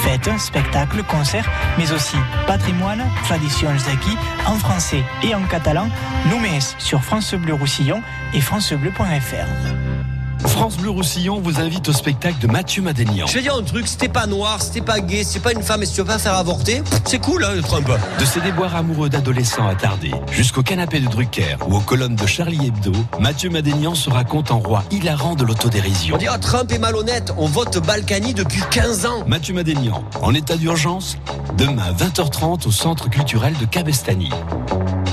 Fêtes, 0.02 0.30
spectacles, 0.38 1.02
concerts, 1.04 1.50
mais 1.78 1.92
aussi 1.92 2.16
patrimoine, 2.46 3.02
traditions 3.24 3.70
acquis 3.70 4.16
en 4.46 4.54
français 4.56 5.02
et 5.22 5.34
en 5.34 5.42
catalan. 5.44 5.88
Nous 6.30 6.38
sur 6.78 7.02
France 7.02 7.34
Bleu 7.34 7.54
Roussillon 7.54 8.02
et 8.34 8.40
francebleu.fr. 8.40 9.99
France 10.46 10.76
Bleu 10.76 10.90
Roussillon 10.90 11.40
vous 11.40 11.60
invite 11.60 11.88
au 11.88 11.92
spectacle 11.92 12.38
de 12.40 12.46
Mathieu 12.46 12.82
Madénian. 12.82 13.26
Je 13.26 13.34
vais 13.34 13.42
dire 13.42 13.54
un 13.54 13.62
truc, 13.62 13.86
c'était 13.86 14.08
pas 14.08 14.26
noir, 14.26 14.62
c'était 14.62 14.80
pas 14.80 15.00
gay, 15.00 15.22
c'est 15.24 15.40
pas 15.40 15.52
une 15.52 15.62
femme 15.62 15.82
et 15.82 15.86
si 15.86 15.94
tu 15.94 16.00
veux 16.00 16.06
pas 16.06 16.18
faire 16.18 16.34
avorter, 16.34 16.82
c'est 17.04 17.18
cool 17.18 17.44
hein, 17.44 17.60
Trump. 17.62 17.88
De 18.18 18.24
ses 18.24 18.40
déboires 18.40 18.74
amoureux 18.74 19.08
d'adolescents 19.08 19.66
attardés, 19.66 20.12
jusqu'au 20.32 20.62
canapé 20.62 21.00
de 21.00 21.08
Drucker 21.08 21.56
ou 21.68 21.76
aux 21.76 21.80
colonnes 21.80 22.16
de 22.16 22.26
Charlie 22.26 22.66
Hebdo, 22.66 22.92
Mathieu 23.18 23.50
Madénian 23.50 23.94
se 23.94 24.10
raconte 24.10 24.50
en 24.50 24.58
roi 24.58 24.84
hilarant 24.90 25.34
de 25.34 25.44
l'autodérision. 25.44 26.16
On 26.16 26.18
dit 26.18 26.28
ah, 26.28 26.38
Trump 26.38 26.72
est 26.72 26.78
malhonnête, 26.78 27.32
on 27.36 27.46
vote 27.46 27.78
Balkany 27.86 28.34
depuis 28.34 28.62
15 28.70 29.06
ans. 29.06 29.24
Mathieu 29.26 29.54
Madénian, 29.54 30.04
en 30.22 30.34
état 30.34 30.56
d'urgence, 30.56 31.16
demain 31.56 31.92
20h30 31.92 32.66
au 32.66 32.70
centre 32.70 33.08
culturel 33.08 33.54
de 33.60 33.66
Cabestany. 33.66 34.30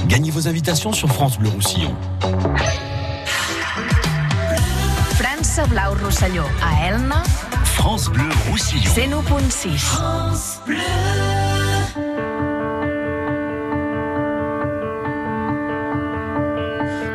Gagnez 0.07 0.31
vos 0.31 0.47
invitations 0.47 0.93
sur 0.93 1.09
France 1.09 1.37
Bleu 1.37 1.49
Roussillon. 1.49 1.93
Blau 5.65 5.95
Rosselló. 5.95 6.45
A 6.61 6.87
Elna, 6.87 7.23
France 7.63 8.09
Bleu 8.09 8.29
Roussillon. 8.49 9.23
101.6. 9.23 9.79
France 9.79 10.59
Bleu. 10.65 10.77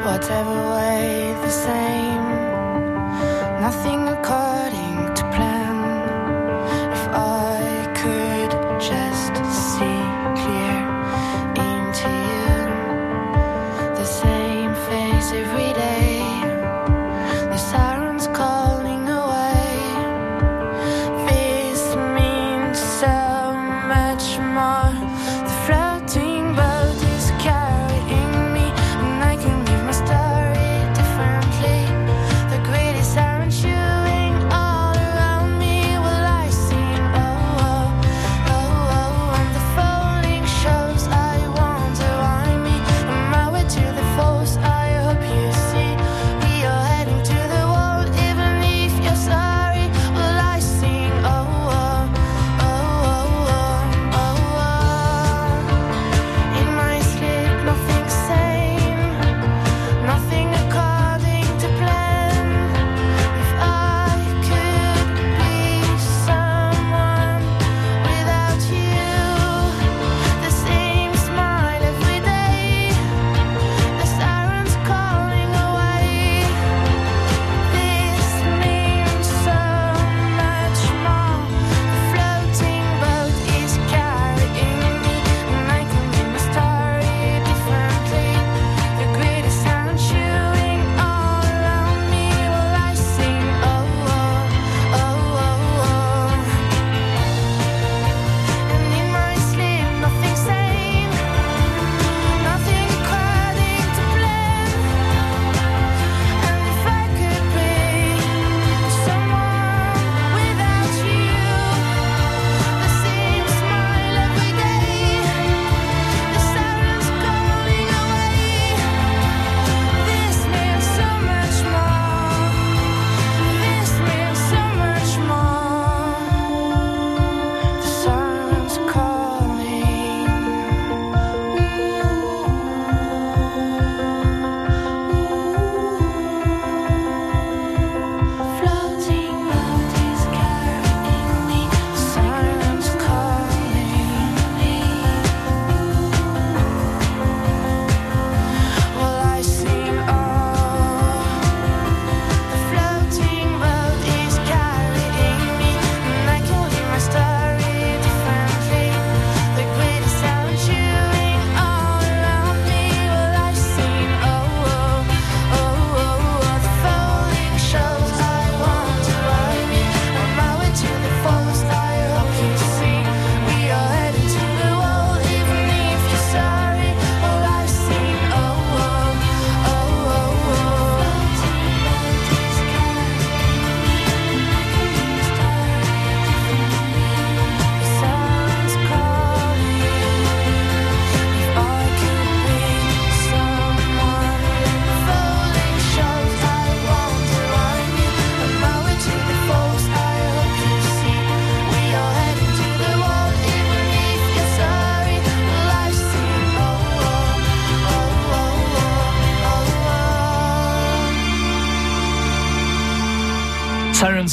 Whatever 0.04 0.56
way 0.74 1.34
the 1.44 1.50
same, 1.50 2.24
nothing 3.60 4.08
according 4.08 4.41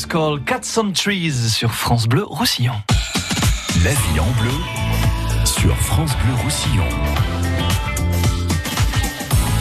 Call, 0.10 0.44
Cats 0.44 0.78
on 0.78 0.92
Trees 0.92 1.50
sur 1.50 1.72
France 1.72 2.08
Bleu 2.08 2.24
Roussillon. 2.24 2.74
La 3.84 3.92
vie 3.92 4.20
en 4.20 4.42
bleu 4.42 4.50
sur 5.46 5.76
France 5.78 6.18
Bleu 6.18 6.34
Roussillon. 6.44 6.84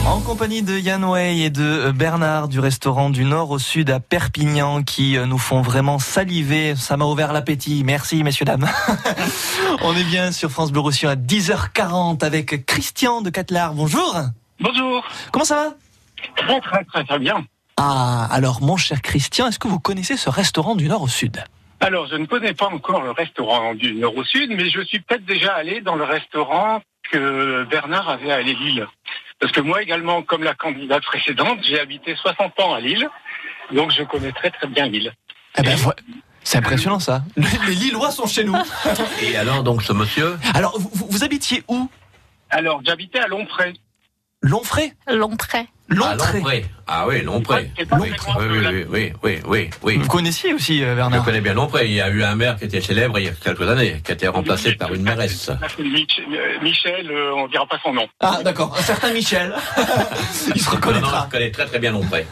En 0.07 0.19
compagnie 0.21 0.63
de 0.63 0.75
Yann 0.75 1.03
Way 1.03 1.41
et 1.41 1.49
de 1.51 1.91
Bernard 1.91 2.47
du 2.47 2.59
restaurant 2.59 3.11
du 3.11 3.25
Nord 3.25 3.51
au 3.51 3.59
Sud 3.59 3.91
à 3.91 3.99
Perpignan 3.99 4.81
qui 4.81 5.17
euh, 5.17 5.27
nous 5.27 5.37
font 5.37 5.61
vraiment 5.61 5.99
saliver. 5.99 6.75
Ça 6.75 6.97
m'a 6.97 7.05
ouvert 7.05 7.31
l'appétit. 7.31 7.83
Merci 7.85 8.23
messieurs, 8.23 8.45
dames. 8.45 8.67
On 9.83 9.95
est 9.95 10.03
bien 10.05 10.31
sur 10.31 10.49
France 10.49 10.71
Bleu 10.71 10.81
Roussillon 10.81 11.11
à 11.11 11.15
10h40 11.15 12.25
avec 12.25 12.65
Christian 12.65 13.21
de 13.21 13.29
Catelard. 13.29 13.75
Bonjour. 13.75 14.17
Bonjour. 14.59 15.03
Comment 15.31 15.45
ça 15.45 15.55
va? 15.55 15.75
Très 16.37 16.59
très 16.59 16.83
très 16.85 17.03
très 17.03 17.19
bien. 17.19 17.45
Ah, 17.81 18.27
alors 18.29 18.61
mon 18.61 18.75
cher 18.75 19.01
Christian, 19.01 19.47
est-ce 19.47 19.57
que 19.57 19.69
vous 19.69 19.79
connaissez 19.79 20.17
ce 20.17 20.29
restaurant 20.29 20.75
du 20.75 20.89
Nord 20.89 21.01
au 21.03 21.07
Sud? 21.07 21.41
Alors, 21.79 22.07
je 22.07 22.15
ne 22.15 22.25
connais 22.25 22.53
pas 22.53 22.65
encore 22.67 23.01
le 23.01 23.11
restaurant 23.11 23.73
du 23.73 23.93
Nord 23.95 24.17
au 24.17 24.25
Sud, 24.25 24.51
mais 24.51 24.69
je 24.69 24.81
suis 24.81 24.99
peut-être 24.99 25.23
déjà 25.25 25.53
allé 25.53 25.79
dans 25.79 25.95
le 25.95 26.03
restaurant 26.03 26.81
que 27.09 27.63
Bernard 27.69 28.09
avait 28.09 28.33
à 28.33 28.41
Lille. 28.41 28.85
Parce 29.39 29.53
que 29.53 29.61
moi 29.61 29.81
également, 29.81 30.21
comme 30.23 30.43
la 30.43 30.55
candidate 30.55 31.03
précédente, 31.05 31.59
j'ai 31.63 31.79
habité 31.79 32.17
60 32.17 32.59
ans 32.59 32.73
à 32.73 32.81
Lille, 32.81 33.07
donc 33.71 33.91
je 33.97 34.03
connais 34.03 34.33
très 34.33 34.51
très 34.51 34.67
bien 34.67 34.87
Lille. 34.87 35.13
Eh 35.57 35.61
ben, 35.61 35.77
c'est 36.43 36.57
impressionnant 36.57 36.99
ça. 36.99 37.23
Les 37.37 37.75
Lillois 37.75 38.11
sont 38.11 38.27
chez 38.27 38.43
nous. 38.43 38.57
Et 39.21 39.37
alors, 39.37 39.63
donc, 39.63 39.83
ce 39.83 39.93
monsieur? 39.93 40.37
Alors, 40.53 40.77
vous, 40.77 41.07
vous- 41.09 41.23
habitiez 41.23 41.63
où? 41.69 41.89
Alors, 42.49 42.81
j'habitais 42.85 43.19
à 43.19 43.27
Longpré. 43.27 43.73
Longfray 44.41 44.93
Longpré. 45.07 45.69
Ah, 45.91 46.15
Lompré. 46.15 46.65
Ah 46.87 47.05
oui, 47.07 47.21
Lompré. 47.23 47.71
Oui, 47.77 47.87
oui, 47.99 48.11
oui, 48.39 48.85
oui, 48.89 49.13
oui, 49.23 49.39
oui, 49.47 49.69
oui. 49.83 49.97
Vous 49.97 50.07
connaissiez 50.07 50.53
aussi 50.53 50.83
euh, 50.83 50.91
Je 50.91 50.95
Bernard 50.95 51.23
connais 51.25 51.41
bien 51.41 51.53
Lompré. 51.53 51.85
Il 51.87 51.93
y 51.93 52.01
a 52.01 52.09
eu 52.09 52.23
un 52.23 52.35
maire 52.35 52.57
qui 52.57 52.65
était 52.65 52.81
célèbre 52.81 53.17
il 53.19 53.25
y 53.25 53.27
a 53.27 53.31
quelques 53.31 53.67
années, 53.67 54.01
qui 54.03 54.11
a 54.11 54.13
été 54.13 54.27
remplacé 54.27 54.73
par 54.75 54.93
une 54.93 55.01
mairesse. 55.03 55.49
Mich- 55.79 56.21
euh, 56.31 56.61
Michel, 56.63 57.09
euh, 57.11 57.33
on 57.35 57.47
dira 57.47 57.65
pas 57.67 57.79
son 57.83 57.93
nom. 57.93 58.07
Ah 58.19 58.39
d'accord, 58.43 58.75
un 58.77 58.81
certain 58.83 59.11
Michel. 59.13 59.53
Il 60.55 60.61
se 60.61 60.69
Non, 60.69 60.75
non, 60.75 60.75
reconnaîtra. 60.77 61.25
je 61.27 61.31
connais 61.37 61.51
très 61.51 61.65
très 61.65 61.79
bien 61.79 61.91
Lompré. 61.91 62.25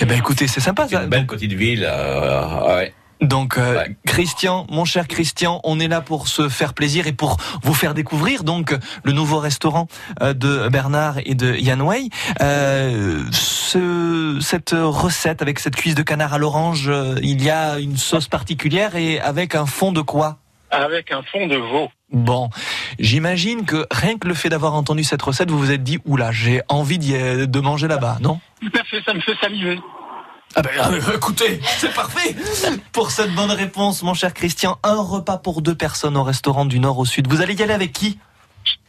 Eh 0.00 0.04
ben 0.04 0.18
écoutez, 0.18 0.46
c'est 0.46 0.60
sympa 0.60 0.88
ça. 0.88 1.02
Une 1.02 1.08
belle 1.08 1.26
petite 1.26 1.52
ville. 1.52 1.86
euh, 1.88 2.76
ouais. 2.76 2.94
Donc 3.20 3.56
euh, 3.56 3.84
Christian, 4.06 4.66
mon 4.70 4.84
cher 4.84 5.08
Christian, 5.08 5.60
on 5.64 5.80
est 5.80 5.88
là 5.88 6.00
pour 6.00 6.28
se 6.28 6.48
faire 6.48 6.74
plaisir 6.74 7.06
et 7.06 7.12
pour 7.12 7.38
vous 7.62 7.74
faire 7.74 7.94
découvrir 7.94 8.44
donc 8.44 8.74
le 9.04 9.12
nouveau 9.12 9.38
restaurant 9.38 9.88
euh, 10.20 10.34
de 10.34 10.68
Bernard 10.68 11.16
et 11.24 11.34
de 11.34 11.54
Yann 11.54 11.80
Way. 11.80 12.08
Euh, 12.42 13.22
ce, 13.32 14.38
cette 14.40 14.74
recette 14.76 15.40
avec 15.40 15.60
cette 15.60 15.76
cuisse 15.76 15.94
de 15.94 16.02
canard 16.02 16.34
à 16.34 16.38
l'orange, 16.38 16.88
euh, 16.88 17.14
il 17.22 17.42
y 17.42 17.50
a 17.50 17.78
une 17.78 17.96
sauce 17.96 18.28
particulière 18.28 18.96
et 18.96 19.18
avec 19.20 19.54
un 19.54 19.66
fond 19.66 19.92
de 19.92 20.02
quoi? 20.02 20.36
Avec 20.70 21.10
un 21.10 21.22
fond 21.22 21.46
de 21.46 21.56
veau. 21.56 21.88
Bon, 22.12 22.50
j'imagine 22.98 23.64
que 23.64 23.86
rien 23.90 24.18
que 24.18 24.28
le 24.28 24.34
fait 24.34 24.48
d'avoir 24.48 24.74
entendu 24.74 25.04
cette 25.04 25.22
recette, 25.22 25.50
vous 25.50 25.58
vous 25.58 25.70
êtes 25.70 25.82
dit 25.82 25.98
oula, 26.04 26.32
j'ai 26.32 26.60
envie 26.68 26.98
de 26.98 27.60
manger 27.60 27.88
là-bas, 27.88 28.18
non? 28.20 28.40
Tout 28.60 28.72
à 28.78 28.84
fait, 28.84 29.02
ça 29.04 29.14
me 29.14 29.20
fait 29.20 29.34
saliver. 29.40 29.78
Ah 30.58 30.62
ben 30.62 30.70
euh, 30.78 31.16
écoutez, 31.16 31.60
c'est 31.62 31.92
parfait 31.92 32.34
Pour 32.92 33.10
cette 33.10 33.34
bonne 33.34 33.50
réponse, 33.50 34.02
mon 34.02 34.14
cher 34.14 34.32
Christian, 34.32 34.78
un 34.82 34.96
repas 35.02 35.36
pour 35.36 35.60
deux 35.60 35.74
personnes 35.74 36.16
au 36.16 36.22
restaurant 36.22 36.64
du 36.64 36.78
Nord 36.80 36.98
au 36.98 37.04
Sud. 37.04 37.28
Vous 37.28 37.42
allez 37.42 37.54
y 37.54 37.62
aller 37.62 37.74
avec 37.74 37.92
qui? 37.92 38.18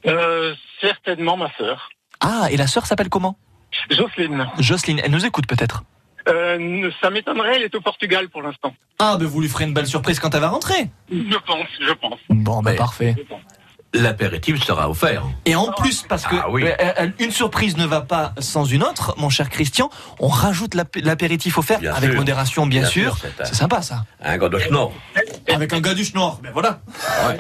Euh, 0.06 0.56
certainement 0.80 1.36
ma 1.36 1.52
sœur. 1.58 1.90
Ah, 2.22 2.48
et 2.52 2.56
la 2.58 2.68
sœur 2.68 2.86
s'appelle 2.86 3.10
comment? 3.10 3.38
Jocelyne. 3.92 4.48
Jocelyne, 4.60 5.02
elle 5.04 5.12
nous 5.12 5.26
écoute 5.26 5.46
peut-être 5.46 5.84
Euh, 6.30 6.90
ça 7.02 7.10
m'étonnerait, 7.10 7.58
elle 7.58 7.64
est 7.64 7.76
au 7.76 7.82
Portugal 7.82 8.30
pour 8.30 8.42
l'instant. 8.42 8.74
Ah, 9.00 9.18
ben 9.20 9.26
vous 9.28 9.42
lui 9.42 9.50
ferez 9.50 9.66
une 9.66 9.74
belle 9.74 9.88
surprise 9.88 10.20
quand 10.22 10.34
elle 10.34 10.42
va 10.42 10.50
rentrer 10.50 10.90
Je 11.12 11.38
pense, 11.46 11.68
je 11.82 11.92
pense. 11.94 12.20
Bon, 12.30 12.62
ben 12.62 12.72
Mais- 12.72 12.78
parfait. 12.78 13.16
L'apéritif 13.94 14.62
sera 14.64 14.90
offert. 14.90 15.24
Et 15.46 15.56
en 15.56 15.72
plus, 15.72 16.04
parce 16.08 16.26
que 16.28 16.36
Ah 16.40 16.50
oui. 16.50 16.64
euh, 16.66 16.72
euh, 17.00 17.08
une 17.20 17.32
surprise 17.32 17.78
ne 17.78 17.86
va 17.86 18.02
pas 18.02 18.34
sans 18.40 18.66
une 18.66 18.84
autre, 18.84 19.16
mon 19.18 19.30
cher 19.30 19.50
Christian, 19.50 19.90
on 20.20 20.28
rajoute 20.28 20.74
l'ap- 20.76 20.96
l'apéritif 20.98 21.58
offert 21.58 21.80
Bien 21.80 21.94
avec 21.94 22.10
sûr. 22.12 22.20
modération, 22.20 22.68
bien, 22.68 22.82
Bien 22.82 22.90
sûr. 22.90 23.18
sûr, 23.18 23.30
c'est 23.44 23.56
sympa 23.56 23.82
ça. 23.82 24.04
Un 24.22 24.38
gars 24.38 24.50
de 24.50 24.60
Schnorr. 24.60 24.92
Avec 25.50 25.72
un 25.74 25.80
gars 25.80 25.94
du 25.94 26.04
Schnorr, 26.04 26.40
ben 26.44 26.52
voilà. 26.52 26.82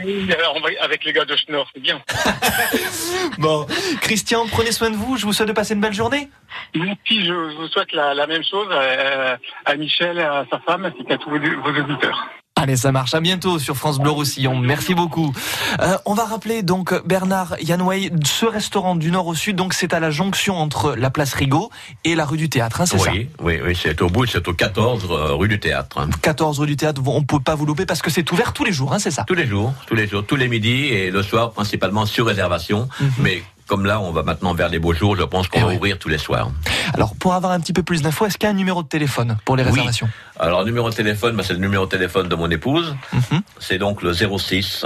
Oui, 0.05 0.31
alors, 0.33 0.53
on 0.55 0.61
va- 0.61 0.69
avec 0.81 1.03
les 1.03 1.11
gars 1.13 1.25
de 1.25 1.35
Schnorr, 1.35 1.67
c'est 1.73 1.81
bien. 1.81 2.01
Bon, 3.37 3.67
Christian, 4.01 4.45
prenez 4.49 4.71
soin 4.71 4.89
de 4.89 4.95
vous. 4.95 5.17
Je 5.17 5.25
vous 5.25 5.33
souhaite 5.33 5.47
de 5.49 5.53
passer 5.53 5.73
une 5.73 5.81
belle 5.81 5.93
journée. 5.93 6.29
Merci, 6.75 7.25
je 7.25 7.33
vous 7.33 7.67
souhaite 7.67 7.91
la, 7.93 8.13
la 8.13 8.25
même 8.25 8.43
chose 8.43 8.67
à, 8.71 9.37
à 9.69 9.75
Michel, 9.75 10.17
à 10.19 10.45
sa 10.49 10.59
femme, 10.59 10.85
ainsi 10.85 11.03
qu'à 11.05 11.17
tous 11.17 11.29
vos, 11.29 11.37
vos 11.37 11.79
auditeurs. 11.79 12.27
Allez, 12.59 12.75
ça 12.75 12.91
marche. 12.91 13.13
À 13.13 13.19
bientôt 13.19 13.59
sur 13.59 13.77
France 13.77 13.99
Bleu 13.99 14.09
Roussillon. 14.09 14.57
Merci 14.59 14.95
beaucoup. 14.95 15.31
Euh, 15.79 15.95
on 16.05 16.15
va 16.15 16.25
rappeler 16.25 16.63
donc 16.63 16.93
Bernard 17.05 17.55
Yanouay, 17.61 18.09
ce 18.25 18.45
restaurant 18.47 18.95
du 18.95 19.11
nord 19.11 19.27
au 19.27 19.35
sud. 19.35 19.55
Donc 19.55 19.73
c'est 19.75 19.93
à 19.93 19.99
la 19.99 20.09
jonction 20.09 20.57
entre 20.57 20.95
la 20.95 21.11
place 21.11 21.33
Rigaud 21.35 21.69
et 22.03 22.15
la 22.15 22.25
rue 22.25 22.37
du 22.37 22.49
Théâtre. 22.49 22.81
hein, 22.81 22.85
c'est 22.87 22.97
ça 22.97 23.11
Oui, 23.11 23.29
oui, 23.41 23.59
oui, 23.63 23.77
c'est 23.79 24.01
au 24.01 24.09
bout, 24.09 24.25
c'est 24.25 24.47
au 24.47 24.53
14 24.53 25.05
euh, 25.09 25.33
rue 25.35 25.47
du 25.47 25.59
Théâtre. 25.59 25.99
hein. 25.99 26.09
14 26.23 26.59
rue 26.59 26.67
du 26.67 26.75
Théâtre. 26.77 27.01
On 27.05 27.23
peut 27.23 27.39
pas 27.39 27.53
vous 27.55 27.65
louper 27.67 27.85
parce 27.85 28.01
que 28.01 28.09
c'est 28.09 28.29
ouvert 28.31 28.53
tous 28.53 28.63
les 28.63 28.71
jours. 28.73 28.91
Hein, 28.91 28.99
c'est 28.99 29.11
ça 29.11 29.23
Tous 29.27 29.35
les 29.35 29.45
jours, 29.45 29.73
tous 29.85 29.95
les 29.95 30.07
jours, 30.07 30.25
tous 30.25 30.35
les 30.35 30.47
midis 30.47 30.85
et 30.87 31.11
le 31.11 31.21
soir 31.21 31.51
principalement 31.51 32.05
sur 32.07 32.25
réservation. 32.25 32.89
Mhm. 32.99 33.11
Mais 33.19 33.43
comme 33.67 33.85
là, 33.85 33.99
on 33.99 34.11
va 34.11 34.23
maintenant 34.23 34.53
vers 34.53 34.69
les 34.69 34.79
beaux 34.79 34.93
jours, 34.93 35.15
je 35.17 35.23
pense 35.23 35.47
qu'on 35.47 35.59
Eh 35.59 35.61
va 35.61 35.67
oui. 35.69 35.75
ouvrir 35.75 35.99
tous 35.99 36.09
les 36.09 36.17
soirs. 36.17 36.49
Alors 36.93 37.15
pour 37.15 37.33
avoir 37.33 37.51
un 37.51 37.59
petit 37.59 37.73
peu 37.73 37.83
plus 37.83 38.01
d'infos, 38.01 38.25
est-ce 38.25 38.37
qu'il 38.37 38.45
y 38.47 38.47
a 38.47 38.51
un 38.51 38.57
numéro 38.57 38.81
de 38.81 38.87
téléphone 38.87 39.37
pour 39.45 39.55
les 39.57 39.63
Oui. 39.63 39.69
réservations 39.71 40.09
Alors, 40.39 40.63
numéro 40.65 40.89
de 40.89 40.95
téléphone, 40.95 41.35
bah, 41.35 41.43
c'est 41.45 41.53
le 41.53 41.59
numéro 41.59 41.85
de 41.85 41.89
téléphone 41.91 42.29
de 42.29 42.35
mon 42.35 42.49
épouse. 42.49 42.95
Mhm. 43.13 43.41
C'est 43.59 43.77
donc 43.77 44.01
le 44.01 44.13
06 44.13 44.85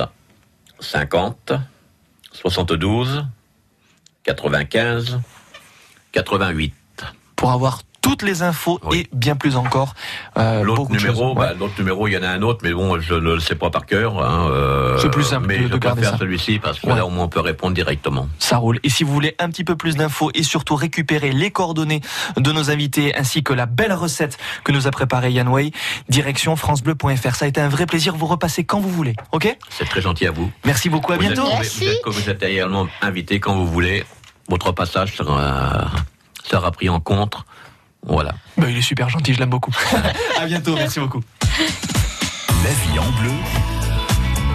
50 0.79 1.53
72 2.33 3.25
95 4.23 5.19
88. 6.11 6.73
Pour 7.35 7.51
avoir 7.51 7.81
toutes 8.01 8.23
les 8.23 8.41
infos 8.41 8.79
et 8.93 9.07
bien 9.13 9.35
plus 9.35 9.55
encore. 9.55 9.93
euh, 10.37 10.63
L'autre 10.63 10.89
numéro, 10.91 11.35
bah, 11.35 11.41
Ouais. 11.51 11.55
l'autre 11.59 11.73
numéro, 11.77 12.07
il 12.07 12.13
y 12.13 12.17
en 12.17 12.23
a 12.23 12.29
un 12.29 12.41
autre, 12.41 12.59
mais 12.63 12.73
bon, 12.73 12.99
je 12.99 13.13
ne 13.13 13.33
le 13.35 13.39
sais 13.39 13.55
pas 13.55 13.69
par 13.69 13.85
cœur. 13.85 14.23
hein, 14.23 14.47
euh, 14.49 14.97
C'est 14.97 15.11
plus 15.11 15.23
simple 15.23 15.47
Mais 15.47 15.57
de- 15.59 15.63
je 15.63 15.67
de 15.69 15.77
garder 15.77 16.03
ça. 16.03 16.17
celui-ci 16.17 16.59
parce 16.59 16.79
que 16.79 16.87
Ouais. 16.87 16.95
là, 16.95 17.05
au 17.05 17.09
moins, 17.09 17.25
on 17.25 17.29
peut 17.29 17.39
répondre 17.39 17.73
directement. 17.75 18.27
Ça 18.39 18.57
roule. 18.57 18.79
Et 18.83 18.89
si 18.89 19.03
vous 19.03 19.13
voulez 19.13 19.35
un 19.39 19.49
petit 19.49 19.63
peu 19.63 19.75
plus 19.75 19.95
d'infos 19.95 20.31
et 20.33 20.43
surtout 20.43 20.75
récupérer 20.75 21.31
les 21.31 21.51
coordonnées 21.51 22.01
de 22.37 22.51
nos 22.51 22.69
invités 22.71 23.15
ainsi 23.15 23.43
que 23.43 23.53
la 23.53 23.65
belle 23.67 23.93
recette 23.93 24.37
que 24.63 24.71
nous 24.71 24.87
a 24.87 24.91
préparée 24.91 25.31
Yann 25.31 25.47
Way, 25.47 25.71
direction 26.09 26.55
francebleu.fr. 26.55 27.35
Ça 27.35 27.45
a 27.45 27.47
été 27.47 27.61
un 27.61 27.69
vrai 27.69 27.85
plaisir. 27.85 28.15
Vous 28.15 28.25
repassez 28.25 28.63
quand 28.63 28.79
vous 28.79 28.89
voulez. 28.89 29.15
Ok? 29.31 29.55
C'est 29.69 29.85
très 29.87 30.01
gentil 30.01 30.25
à 30.27 30.31
vous. 30.31 30.51
Merci 30.65 30.89
beaucoup. 30.89 31.13
À 31.13 31.17
Vous 31.17 31.23
êtes- 31.25 31.33
bientôt. 31.33 31.49
vous 31.49 31.83
êtes, 31.83 32.01
vous 32.05 32.29
êtes 32.29 32.43
également 32.43 32.87
invité 33.01 33.39
quand 33.39 33.55
vous 33.55 33.67
voulez. 33.67 34.03
Votre 34.49 34.71
passage 34.71 35.15
sera, 35.15 35.85
sera 36.43 36.71
pris 36.71 36.89
en 36.89 36.99
compte. 36.99 37.37
Voilà. 38.05 38.33
Bah, 38.57 38.67
il 38.69 38.77
est 38.77 38.81
super 38.81 39.09
gentil. 39.09 39.33
Je 39.33 39.39
l'aime 39.39 39.49
beaucoup. 39.49 39.71
à 40.39 40.45
bientôt. 40.45 40.75
Merci 40.75 40.99
beaucoup. 40.99 41.21
La 42.63 42.69
vie 42.69 42.99
en 42.99 43.11
bleu, 43.19 43.31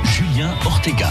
Julien 0.04 0.54
Ortega. 0.64 1.10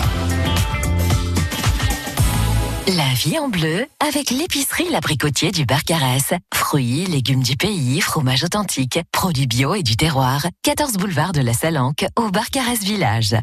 La 2.88 3.14
vie 3.16 3.40
en 3.40 3.50
bleu 3.50 3.88
avec 4.00 4.30
l'épicerie 4.30 4.90
L'Abricotier 4.92 5.52
du 5.52 5.66
Barcarès. 5.66 6.34
Fruits, 6.54 7.06
légumes 7.06 7.42
du 7.42 7.58
pays, 7.58 8.00
fromage 8.00 8.44
authentique, 8.44 9.00
produits 9.12 9.48
bio 9.48 9.74
et 9.74 9.82
du 9.82 9.98
terroir. 9.98 10.46
14 10.62 10.94
boulevard 10.94 11.32
de 11.32 11.42
la 11.42 11.54
Salanque 11.54 12.06
au 12.16 12.30
Barcarès 12.30 12.80
Village. 12.80 13.36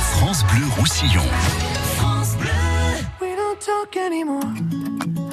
France 0.00 0.44
Bleu 0.46 0.64
Roussillon. 0.78 1.22
We 3.20 3.36
don't 3.36 3.58
talk 3.58 3.96
anymore. 3.96 5.29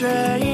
say 0.00 0.49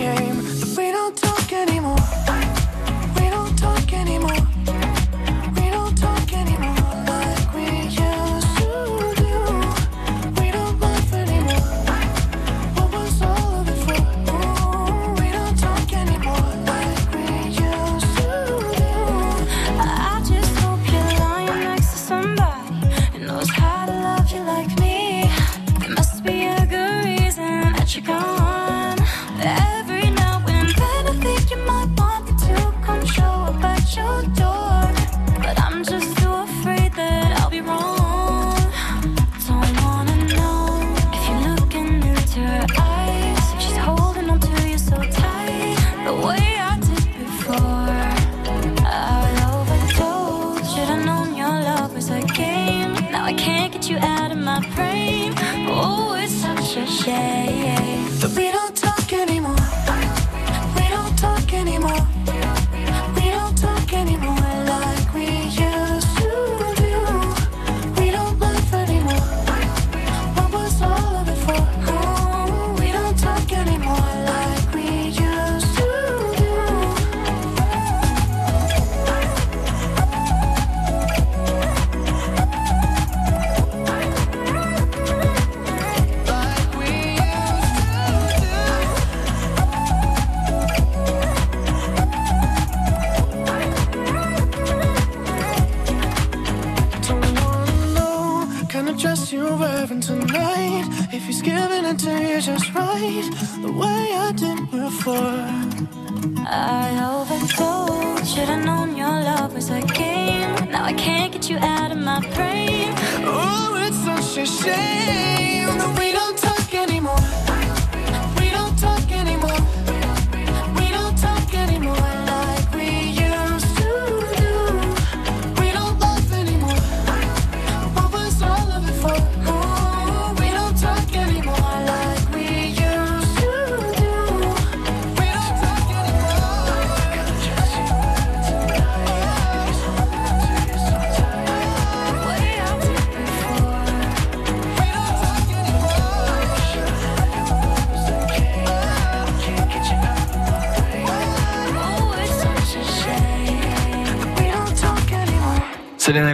shame 114.46 115.35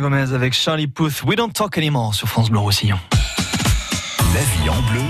Gomez 0.03 0.33
avec 0.33 0.53
Charlie 0.53 0.89
Puth, 0.89 1.23
We 1.23 1.37
Don't 1.37 1.53
Talk 1.53 1.79
Anymore 1.79 2.13
sur 2.13 2.29
France 2.29 2.51
Bleu 2.51 2.59
Roussillon. 2.59 2.99
La 4.35 4.41
vie 4.41 4.69
en 4.69 4.83
bleu, 4.91 5.01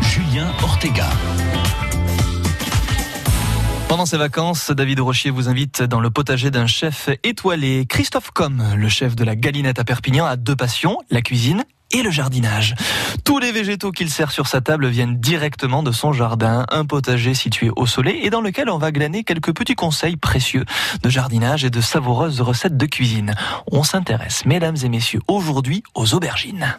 Julien 0.00 0.46
Ortega. 0.62 1.10
Pendant 3.88 4.06
ces 4.06 4.16
vacances, 4.16 4.70
David 4.70 5.00
Rochier 5.00 5.32
vous 5.32 5.48
invite 5.48 5.82
dans 5.82 5.98
le 5.98 6.10
potager 6.10 6.52
d'un 6.52 6.68
chef 6.68 7.08
étoilé. 7.24 7.84
Christophe 7.86 8.30
Com, 8.30 8.62
le 8.76 8.88
chef 8.88 9.16
de 9.16 9.24
la 9.24 9.34
Galinette 9.34 9.80
à 9.80 9.84
Perpignan, 9.84 10.24
a 10.24 10.36
deux 10.36 10.54
passions, 10.54 10.98
la 11.10 11.20
cuisine 11.20 11.64
et 11.94 12.02
le 12.02 12.10
jardinage. 12.10 12.74
Tous 13.24 13.38
les 13.38 13.52
végétaux 13.52 13.92
qu'il 13.92 14.10
sert 14.10 14.32
sur 14.32 14.48
sa 14.48 14.60
table 14.60 14.88
viennent 14.88 15.18
directement 15.18 15.82
de 15.82 15.92
son 15.92 16.12
jardin, 16.12 16.66
un 16.70 16.84
potager 16.84 17.34
situé 17.34 17.70
au 17.74 17.86
soleil 17.86 18.20
et 18.22 18.30
dans 18.30 18.40
lequel 18.40 18.68
on 18.68 18.78
va 18.78 18.92
glaner 18.92 19.24
quelques 19.24 19.54
petits 19.54 19.76
conseils 19.76 20.16
précieux 20.16 20.64
de 21.02 21.08
jardinage 21.08 21.64
et 21.64 21.70
de 21.70 21.80
savoureuses 21.80 22.40
recettes 22.40 22.76
de 22.76 22.86
cuisine. 22.86 23.34
On 23.70 23.84
s'intéresse, 23.84 24.44
mesdames 24.44 24.76
et 24.82 24.88
messieurs, 24.88 25.20
aujourd'hui 25.28 25.82
aux 25.94 26.14
aubergines. 26.14 26.76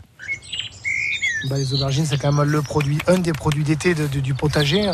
Bah, 1.49 1.57
les 1.57 1.73
aubergines, 1.73 2.05
c'est 2.05 2.17
quand 2.17 2.31
même 2.31 2.49
le 2.49 2.61
produit, 2.61 2.97
un 3.07 3.19
des 3.19 3.33
produits 3.33 3.63
d'été 3.63 3.93
du 3.93 4.33
potager. 4.33 4.91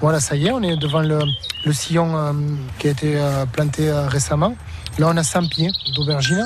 Voilà, 0.00 0.20
ça 0.20 0.36
y 0.36 0.48
est, 0.48 0.50
on 0.50 0.62
est 0.62 0.76
devant 0.76 1.00
le, 1.00 1.20
le 1.64 1.72
sillon 1.72 2.16
euh, 2.16 2.32
qui 2.78 2.88
a 2.88 2.90
été 2.90 3.16
euh, 3.16 3.46
planté 3.46 3.88
euh, 3.88 4.08
récemment. 4.08 4.56
Là, 4.98 5.08
on 5.10 5.16
a 5.16 5.22
100 5.22 5.48
pieds 5.48 5.70
d'aubergines. 5.94 6.44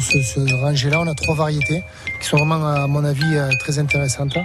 Sur 0.00 0.22
ce, 0.22 0.54
rangé-là, 0.60 1.00
on 1.00 1.06
a 1.06 1.14
trois 1.14 1.34
variétés 1.34 1.82
qui 2.20 2.26
sont 2.26 2.36
vraiment, 2.36 2.66
à 2.66 2.86
mon 2.86 3.02
avis, 3.02 3.36
euh, 3.36 3.48
très 3.60 3.78
intéressantes. 3.78 4.36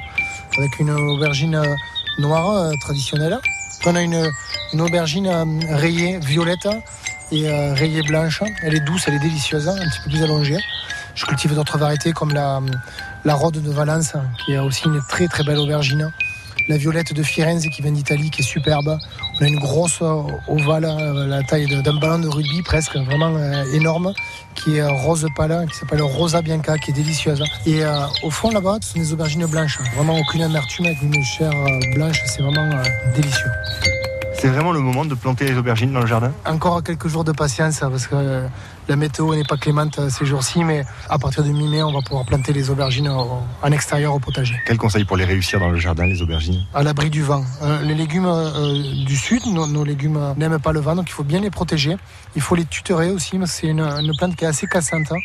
Avec 0.58 0.80
une 0.80 0.92
aubergine 0.92 1.56
euh, 1.56 1.76
noire 2.20 2.52
euh, 2.52 2.72
traditionnelle. 2.80 3.38
On 3.86 3.96
a 3.96 4.02
une, 4.02 4.32
aubergine 4.80 5.28
rayée 5.70 6.20
violette 6.20 6.70
et 7.32 7.50
rayée 7.74 8.02
blanche. 8.04 8.42
Elle 8.64 8.76
est 8.76 8.80
douce, 8.82 9.04
elle 9.08 9.16
est 9.16 9.20
délicieuse, 9.20 9.68
un 9.68 9.76
petit 9.76 10.00
peu 10.06 10.12
plus 10.12 10.24
allongée. 10.24 10.58
Je 11.16 11.26
cultive 11.26 11.56
d'autres 11.56 11.78
variétés 11.78 12.14
comme 12.14 12.32
la, 12.32 12.62
la 13.26 13.36
de 13.36 13.72
Valence, 13.72 14.14
qui 14.46 14.54
est 14.54 14.60
aussi 14.60 14.86
une 14.86 15.02
très 15.10 15.28
très 15.28 15.44
belle 15.44 15.58
aubergine. 15.58 16.12
La 16.68 16.78
violette 16.78 17.14
de 17.14 17.24
Firenze 17.24 17.68
qui 17.68 17.82
vient 17.82 17.92
d'Italie, 17.92 18.30
qui 18.30 18.42
est 18.42 18.46
superbe. 18.46 18.98
On 19.40 19.44
a 19.44 19.48
une 19.48 19.60
grosse 19.60 20.02
euh, 20.02 20.22
ovale, 20.48 20.86
euh, 20.86 21.28
la 21.28 21.44
taille 21.44 21.68
d'un 21.68 22.00
ballon 22.00 22.20
de 22.20 22.28
rugby 22.28 22.62
presque, 22.64 22.96
vraiment 22.96 23.34
euh, 23.36 23.64
énorme, 23.74 24.14
qui 24.56 24.78
est 24.78 24.86
rose 24.86 25.28
pâle, 25.36 25.68
qui 25.72 25.78
s'appelle 25.78 26.02
Rosa 26.02 26.42
Bianca, 26.42 26.78
qui 26.78 26.92
est 26.92 26.94
délicieuse. 26.94 27.44
Et 27.66 27.84
euh, 27.84 28.06
au 28.24 28.30
fond 28.30 28.52
là-bas, 28.52 28.78
ce 28.82 28.94
sont 28.94 29.00
des 29.00 29.14
aubergines 29.14 29.46
blanches. 29.46 29.80
Vraiment 29.96 30.18
aucune 30.18 30.44
amertume 30.44 30.86
avec 30.86 31.02
une 31.02 31.24
chair 31.24 31.52
blanche, 31.96 32.22
c'est 32.26 32.42
vraiment 32.42 32.70
euh, 32.78 32.84
délicieux. 33.16 33.52
C'est 34.34 34.48
vraiment 34.48 34.72
le 34.72 34.80
moment 34.80 35.06
de 35.06 35.14
planter 35.14 35.46
les 35.46 35.58
aubergines 35.58 35.92
dans 35.94 36.00
le 36.02 36.08
jardin? 36.08 36.32
Encore 36.46 36.82
quelques 36.82 37.08
jours 37.08 37.24
de 37.24 37.32
patience 37.32 37.80
parce 37.80 38.08
que 38.08 38.44
la 38.92 38.98
météo 38.98 39.34
n'est 39.34 39.46
pas 39.46 39.56
clémente 39.56 40.00
euh, 40.00 40.10
ces 40.10 40.26
jours-ci, 40.26 40.66
mais 40.66 40.84
à 41.10 41.18
partir 41.18 41.46
de 41.46 41.50
mi-mai, 41.50 41.82
on 41.82 41.94
va 41.94 42.02
pouvoir 42.02 42.26
planter 42.26 42.52
les 42.52 42.70
aubergines 42.70 43.08
en, 43.08 43.72
extérieur 43.72 44.14
au 44.14 44.20
potager. 44.20 44.56
Quel 44.68 44.78
conseil 44.78 45.06
pour 45.06 45.16
les 45.16 45.24
réussir 45.24 45.62
dans 45.62 45.70
le 45.70 45.78
jardin, 45.78 46.06
les 46.06 46.22
aubergines? 46.22 46.66
À 46.74 46.84
l'abri 46.84 47.10
du 47.10 47.22
vent. 47.24 47.46
Euh, 47.62 47.82
les 47.84 47.96
légumes 47.96 48.26
euh, 48.28 49.06
du 49.06 49.16
sud, 49.16 49.46
nos, 49.46 49.66
nos 49.66 49.86
légumes 49.86 50.18
euh, 50.18 50.34
n'aiment 50.36 50.60
pas 50.60 50.74
le 50.74 50.82
vent, 50.82 50.94
donc 50.94 51.08
il 51.08 51.14
faut 51.14 51.24
bien 51.24 51.40
les 51.40 51.50
protéger. 51.50 51.96
Il 52.36 52.42
faut 52.42 52.56
les 52.56 52.66
tutorer 52.66 53.12
aussi, 53.12 53.40
c'est 53.46 53.68
une, 53.68 53.80
une 53.80 54.12
plante 54.18 54.36
qui 54.36 54.44
est 54.44 54.48
assez 54.50 54.68
cassante. 54.68 55.10
hein. 55.10 55.16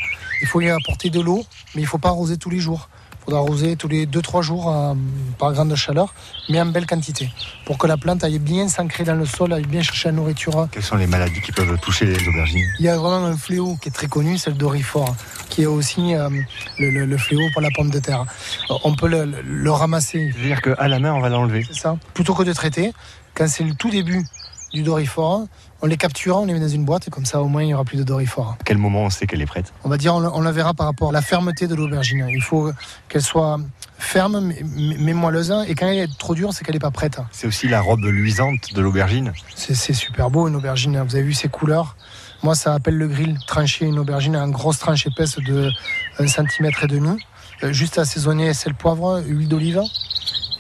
Il 0.42 0.46
faut 0.46 0.60
y 0.60 0.70
apporter 0.70 1.10
de 1.10 1.20
l'eau, 1.20 1.44
mais 1.74 1.80
il 1.82 1.86
ne 1.86 1.88
faut 1.88 1.98
pas 1.98 2.10
arroser 2.10 2.36
tous 2.36 2.50
les 2.50 2.60
jours. 2.60 2.88
Il 3.28 3.30
faudra 3.32 3.40
arroser 3.40 3.74
tous 3.74 3.88
les 3.88 4.06
2-3 4.06 4.42
jours 4.42 4.70
euh, 4.72 4.94
par 5.36 5.52
grande 5.52 5.74
chaleur, 5.74 6.14
mais 6.48 6.60
en 6.60 6.66
belle 6.66 6.86
quantité, 6.86 7.28
pour 7.64 7.76
que 7.76 7.88
la 7.88 7.96
plante 7.96 8.22
aille 8.22 8.38
bien 8.38 8.68
s'ancrer 8.68 9.02
dans 9.02 9.16
le 9.16 9.26
sol, 9.26 9.52
aille 9.52 9.66
bien 9.66 9.82
chercher 9.82 10.10
la 10.10 10.12
nourriture. 10.12 10.68
Quelles 10.70 10.84
sont 10.84 10.94
les 10.94 11.08
maladies 11.08 11.40
qui 11.40 11.50
peuvent 11.50 11.76
toucher 11.80 12.04
les 12.06 12.28
aubergines? 12.28 12.62
Il 12.78 12.84
y 12.84 12.88
a 12.88 12.96
vraiment 12.96 13.26
un 13.26 13.36
fléau 13.36 13.76
qui 13.82 13.88
est 13.88 13.92
très 13.92 14.06
connu, 14.06 14.38
c'est 14.38 14.50
le 14.50 14.56
dorifort, 14.56 15.12
qui 15.48 15.62
est 15.62 15.66
aussi 15.66 16.14
euh, 16.14 16.30
le, 16.78 16.90
le- 16.90 17.04
le 17.04 17.18
fléau 17.18 17.42
pour 17.52 17.62
la 17.62 17.70
pomme 17.74 17.90
de 17.90 17.98
terre. 17.98 18.24
Euh, 18.70 18.74
On 18.84 18.94
peut 18.94 19.08
le, 19.08 19.24
le- 19.24 19.42
le 19.42 19.70
ramasser. 19.72 20.30
C'est-à-dire 20.36 20.62
qu'à 20.62 20.86
la 20.86 21.00
main, 21.00 21.12
on 21.12 21.20
va 21.20 21.28
l'enlever. 21.28 21.64
C'est 21.66 21.80
ça. 21.80 21.96
Plutôt 22.14 22.34
que 22.34 22.44
de 22.44 22.52
traiter, 22.52 22.92
quand 23.34 23.48
c'est 23.48 23.64
le 23.64 23.74
tout 23.74 23.90
début 23.90 24.24
du 24.72 24.82
dorifort. 24.84 25.46
On 25.82 25.86
les 25.86 25.96
capture, 25.96 26.38
on 26.38 26.46
les 26.46 26.54
met 26.54 26.60
dans 26.60 26.68
une 26.68 26.84
boîte 26.84 27.08
et 27.08 27.10
comme 27.10 27.26
ça 27.26 27.42
au 27.42 27.48
moins 27.48 27.62
il 27.62 27.66
n'y 27.66 27.74
aura 27.74 27.84
plus 27.84 28.02
de. 28.02 28.14
À 28.14 28.56
quel 28.64 28.78
moment 28.78 29.04
on 29.04 29.10
sait 29.10 29.26
qu'elle 29.26 29.42
est 29.42 29.46
prête? 29.46 29.72
On 29.84 29.88
va 29.88 29.98
dire, 29.98 30.14
on, 30.14 30.40
la 30.40 30.52
verra 30.52 30.72
par 30.72 30.86
rapport 30.86 31.10
à 31.10 31.12
la 31.12 31.20
fermeté 31.20 31.66
de 31.66 31.74
l'aubergine. 31.74 32.26
Il 32.30 32.42
faut 32.42 32.72
qu'elle 33.08 33.22
soit 33.22 33.58
ferme 33.98 34.52
mais, 34.76 35.12
moelleuse 35.12 35.52
et 35.68 35.74
quand 35.74 35.86
elle 35.86 35.98
est 35.98 36.18
trop 36.18 36.34
dure, 36.34 36.52
c'est 36.52 36.64
qu'elle 36.64 36.76
n'est 36.76 36.80
pas 36.80 36.90
prête. 36.90 37.20
C'est 37.30 37.46
aussi 37.46 37.68
la 37.68 37.80
robe 37.80 38.04
luisante 38.04 38.72
de 38.74 38.80
l'aubergine. 38.80 39.32
C'est 39.54 39.74
c'est 39.74 39.92
super 39.92 40.30
beau 40.30 40.48
une 40.48 40.56
aubergine. 40.56 41.02
Vous 41.06 41.14
avez 41.14 41.24
vu 41.24 41.34
ses 41.34 41.48
couleurs? 41.48 41.96
Moi, 42.42 42.54
ça 42.54 42.74
appelle 42.74 42.96
le 42.96 43.08
grill. 43.08 43.36
Trancher 43.46 43.86
une 43.86 43.98
aubergine 43.98 44.36
en 44.36 44.48
grosse 44.48 44.78
tranche 44.78 45.06
épaisse 45.06 45.36
de 45.36 45.70
1 46.18 46.26
cm 46.26 46.70
et 46.82 46.86
demi. 46.86 47.18
Euh, 47.62 47.72
Juste 47.72 47.98
assaisonner 47.98 48.52
sel, 48.54 48.74
poivre, 48.74 49.22
huile 49.26 49.48
d'olive. 49.48 49.82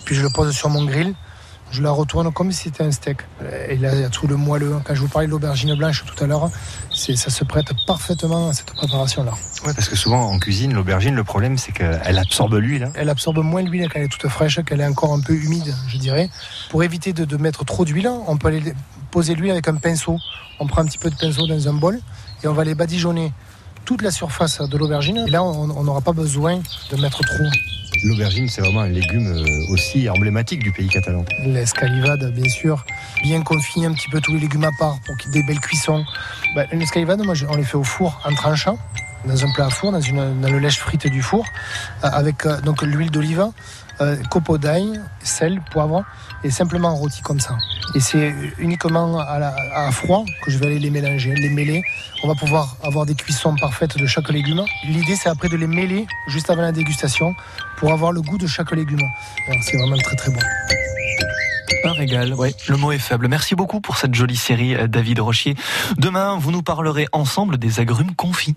Puis 0.04 0.14
je 0.14 0.22
le 0.22 0.30
pose 0.30 0.54
sur 0.54 0.68
mon 0.68 0.84
grill. 0.84 1.14
Je 1.72 1.82
la 1.82 1.90
retourne 1.90 2.32
comme 2.32 2.52
si 2.52 2.64
c'était 2.64 2.84
un 2.84 2.90
steak. 2.92 3.18
Et 3.68 3.76
là, 3.76 3.94
il 3.94 4.00
y 4.00 4.04
a 4.04 4.08
tout 4.08 4.26
le 4.26 4.36
moelleux. 4.36 4.76
Quand 4.84 4.94
je 4.94 5.00
vous 5.00 5.08
parlais 5.08 5.26
de 5.26 5.32
l'aubergine 5.32 5.74
blanche 5.74 6.04
tout 6.06 6.24
à 6.24 6.26
l'heure, 6.26 6.48
ça 6.90 7.30
se 7.30 7.44
prête 7.44 7.66
parfaitement 7.86 8.48
à 8.48 8.52
cette 8.52 8.72
préparation-là. 8.72 9.32
Ouais, 9.66 9.74
parce 9.74 9.88
que 9.88 9.96
souvent 9.96 10.30
en 10.30 10.38
cuisine, 10.38 10.72
l'aubergine, 10.74 11.14
le 11.14 11.24
problème 11.24 11.58
c'est 11.58 11.72
qu'elle 11.72 12.18
absorbe 12.18 12.54
l'huile. 12.54 12.84
hein. 12.84 12.92
Elle 12.94 13.10
absorbe 13.10 13.38
moins 13.38 13.62
l'huile 13.62 13.88
quand 13.92 13.98
elle 13.98 14.04
est 14.06 14.08
toute 14.08 14.28
fraîche, 14.28 14.60
qu'elle 14.64 14.80
est 14.80 14.86
encore 14.86 15.12
un 15.12 15.20
peu 15.20 15.34
humide, 15.34 15.74
je 15.88 15.98
dirais. 15.98 16.30
Pour 16.70 16.82
éviter 16.84 17.12
de, 17.12 17.24
de 17.24 17.36
mettre 17.36 17.64
trop 17.64 17.84
d'huile, 17.84 18.08
on 18.26 18.36
peut 18.38 18.48
aller 18.48 18.72
poser 19.10 19.34
l'huile 19.34 19.50
avec 19.50 19.68
un 19.68 19.74
pinceau. 19.76 20.18
On 20.60 20.66
prend 20.66 20.80
un 20.82 20.86
petit 20.86 20.98
peu 20.98 21.10
de 21.10 21.16
pinceau 21.16 21.46
dans 21.46 21.68
un 21.68 21.74
bol 21.74 22.00
et 22.42 22.48
on 22.48 22.52
va 22.54 22.64
les 22.64 22.74
badigeonner 22.74 23.32
toute 23.86 24.02
la 24.02 24.10
surface 24.10 24.60
de 24.60 24.76
l'aubergine. 24.76 25.24
Et 25.26 25.30
là, 25.30 25.42
on 25.42 25.84
n'aura 25.84 26.02
pas 26.02 26.12
besoin 26.12 26.60
de 26.90 27.00
mettre 27.00 27.20
trop. 27.24 27.44
L'aubergine, 28.04 28.48
c'est 28.48 28.60
vraiment 28.60 28.80
un 28.80 28.88
légume 28.88 29.28
euh, 29.28 29.72
aussi 29.72 30.10
emblématique 30.10 30.62
du 30.62 30.72
pays 30.72 30.88
catalan. 30.88 31.24
L'escalivade, 31.44 32.30
bien 32.34 32.48
sûr. 32.50 32.84
Bien 33.22 33.42
confiner 33.42 33.86
un 33.86 33.94
petit 33.94 34.10
peu 34.10 34.20
tous 34.20 34.34
les 34.34 34.40
légumes 34.40 34.64
à 34.64 34.70
part 34.78 34.98
pour 35.06 35.16
qu'il 35.16 35.34
y 35.34 35.38
ait 35.38 35.40
des 35.40 35.46
belles 35.46 35.60
cuissons. 35.60 36.04
Bah, 36.54 36.64
L'escalivade, 36.72 37.24
moi, 37.24 37.34
on 37.48 37.56
les 37.56 37.64
fait 37.64 37.76
au 37.76 37.84
four 37.84 38.20
en 38.24 38.34
tranchant, 38.34 38.76
dans 39.24 39.44
un 39.44 39.52
plat 39.54 39.66
à 39.66 39.70
four, 39.70 39.92
dans, 39.92 40.00
une, 40.00 40.40
dans 40.40 40.50
le 40.50 40.58
lèche 40.58 40.78
frite 40.78 41.06
du 41.06 41.22
four, 41.22 41.46
euh, 42.04 42.08
avec 42.12 42.44
euh, 42.44 42.60
donc 42.60 42.82
l'huile 42.82 43.10
d'olive, 43.10 43.46
copeaux 44.28 44.58
d'ail, 44.58 45.00
sel, 45.22 45.62
poivre, 45.70 46.04
simplement 46.50 46.94
rôti 46.94 47.22
comme 47.22 47.40
ça. 47.40 47.56
Et 47.94 48.00
c'est 48.00 48.34
uniquement 48.58 49.18
à, 49.18 49.90
froid 49.90 50.24
que 50.44 50.50
je 50.50 50.58
vais 50.58 50.66
aller 50.66 50.78
les 50.78 50.90
mélanger, 50.90 51.34
les 51.34 51.50
mêler. 51.50 51.82
On 52.22 52.28
va 52.28 52.34
pouvoir 52.34 52.76
avoir 52.82 53.06
des 53.06 53.14
cuissons 53.14 53.54
parfaites 53.56 53.96
de 53.96 54.06
chaque 54.06 54.28
légume. 54.30 54.64
L'idée, 54.84 55.16
c'est 55.16 55.28
après 55.28 55.48
de 55.48 55.56
les 55.56 55.66
mêler 55.66 56.06
juste 56.28 56.50
avant 56.50 56.62
la 56.62 56.72
dégustation 56.72 57.34
pour 57.78 57.92
avoir 57.92 58.12
le 58.12 58.22
goût 58.22 58.38
de 58.38 58.46
chaque 58.46 58.72
légume. 58.72 59.02
C'est 59.62 59.76
vraiment 59.76 59.96
très 59.98 60.16
très 60.16 60.30
bon. 60.32 60.40
Un 61.84 61.92
régal, 61.92 62.34
ouais, 62.34 62.54
le 62.68 62.76
mot 62.76 62.90
est 62.90 62.98
faible. 62.98 63.28
Merci 63.28 63.54
beaucoup 63.54 63.80
pour 63.80 63.96
cette 63.96 64.14
jolie 64.14 64.36
série, 64.36 64.74
euh, 64.74 64.88
David 64.88 65.20
Rochier. 65.20 65.54
Demain, 65.98 66.36
vous 66.36 66.50
nous 66.50 66.62
parlerez 66.62 67.06
ensemble 67.12 67.58
des 67.58 67.80
agrumes 67.80 68.14
confits. 68.14 68.54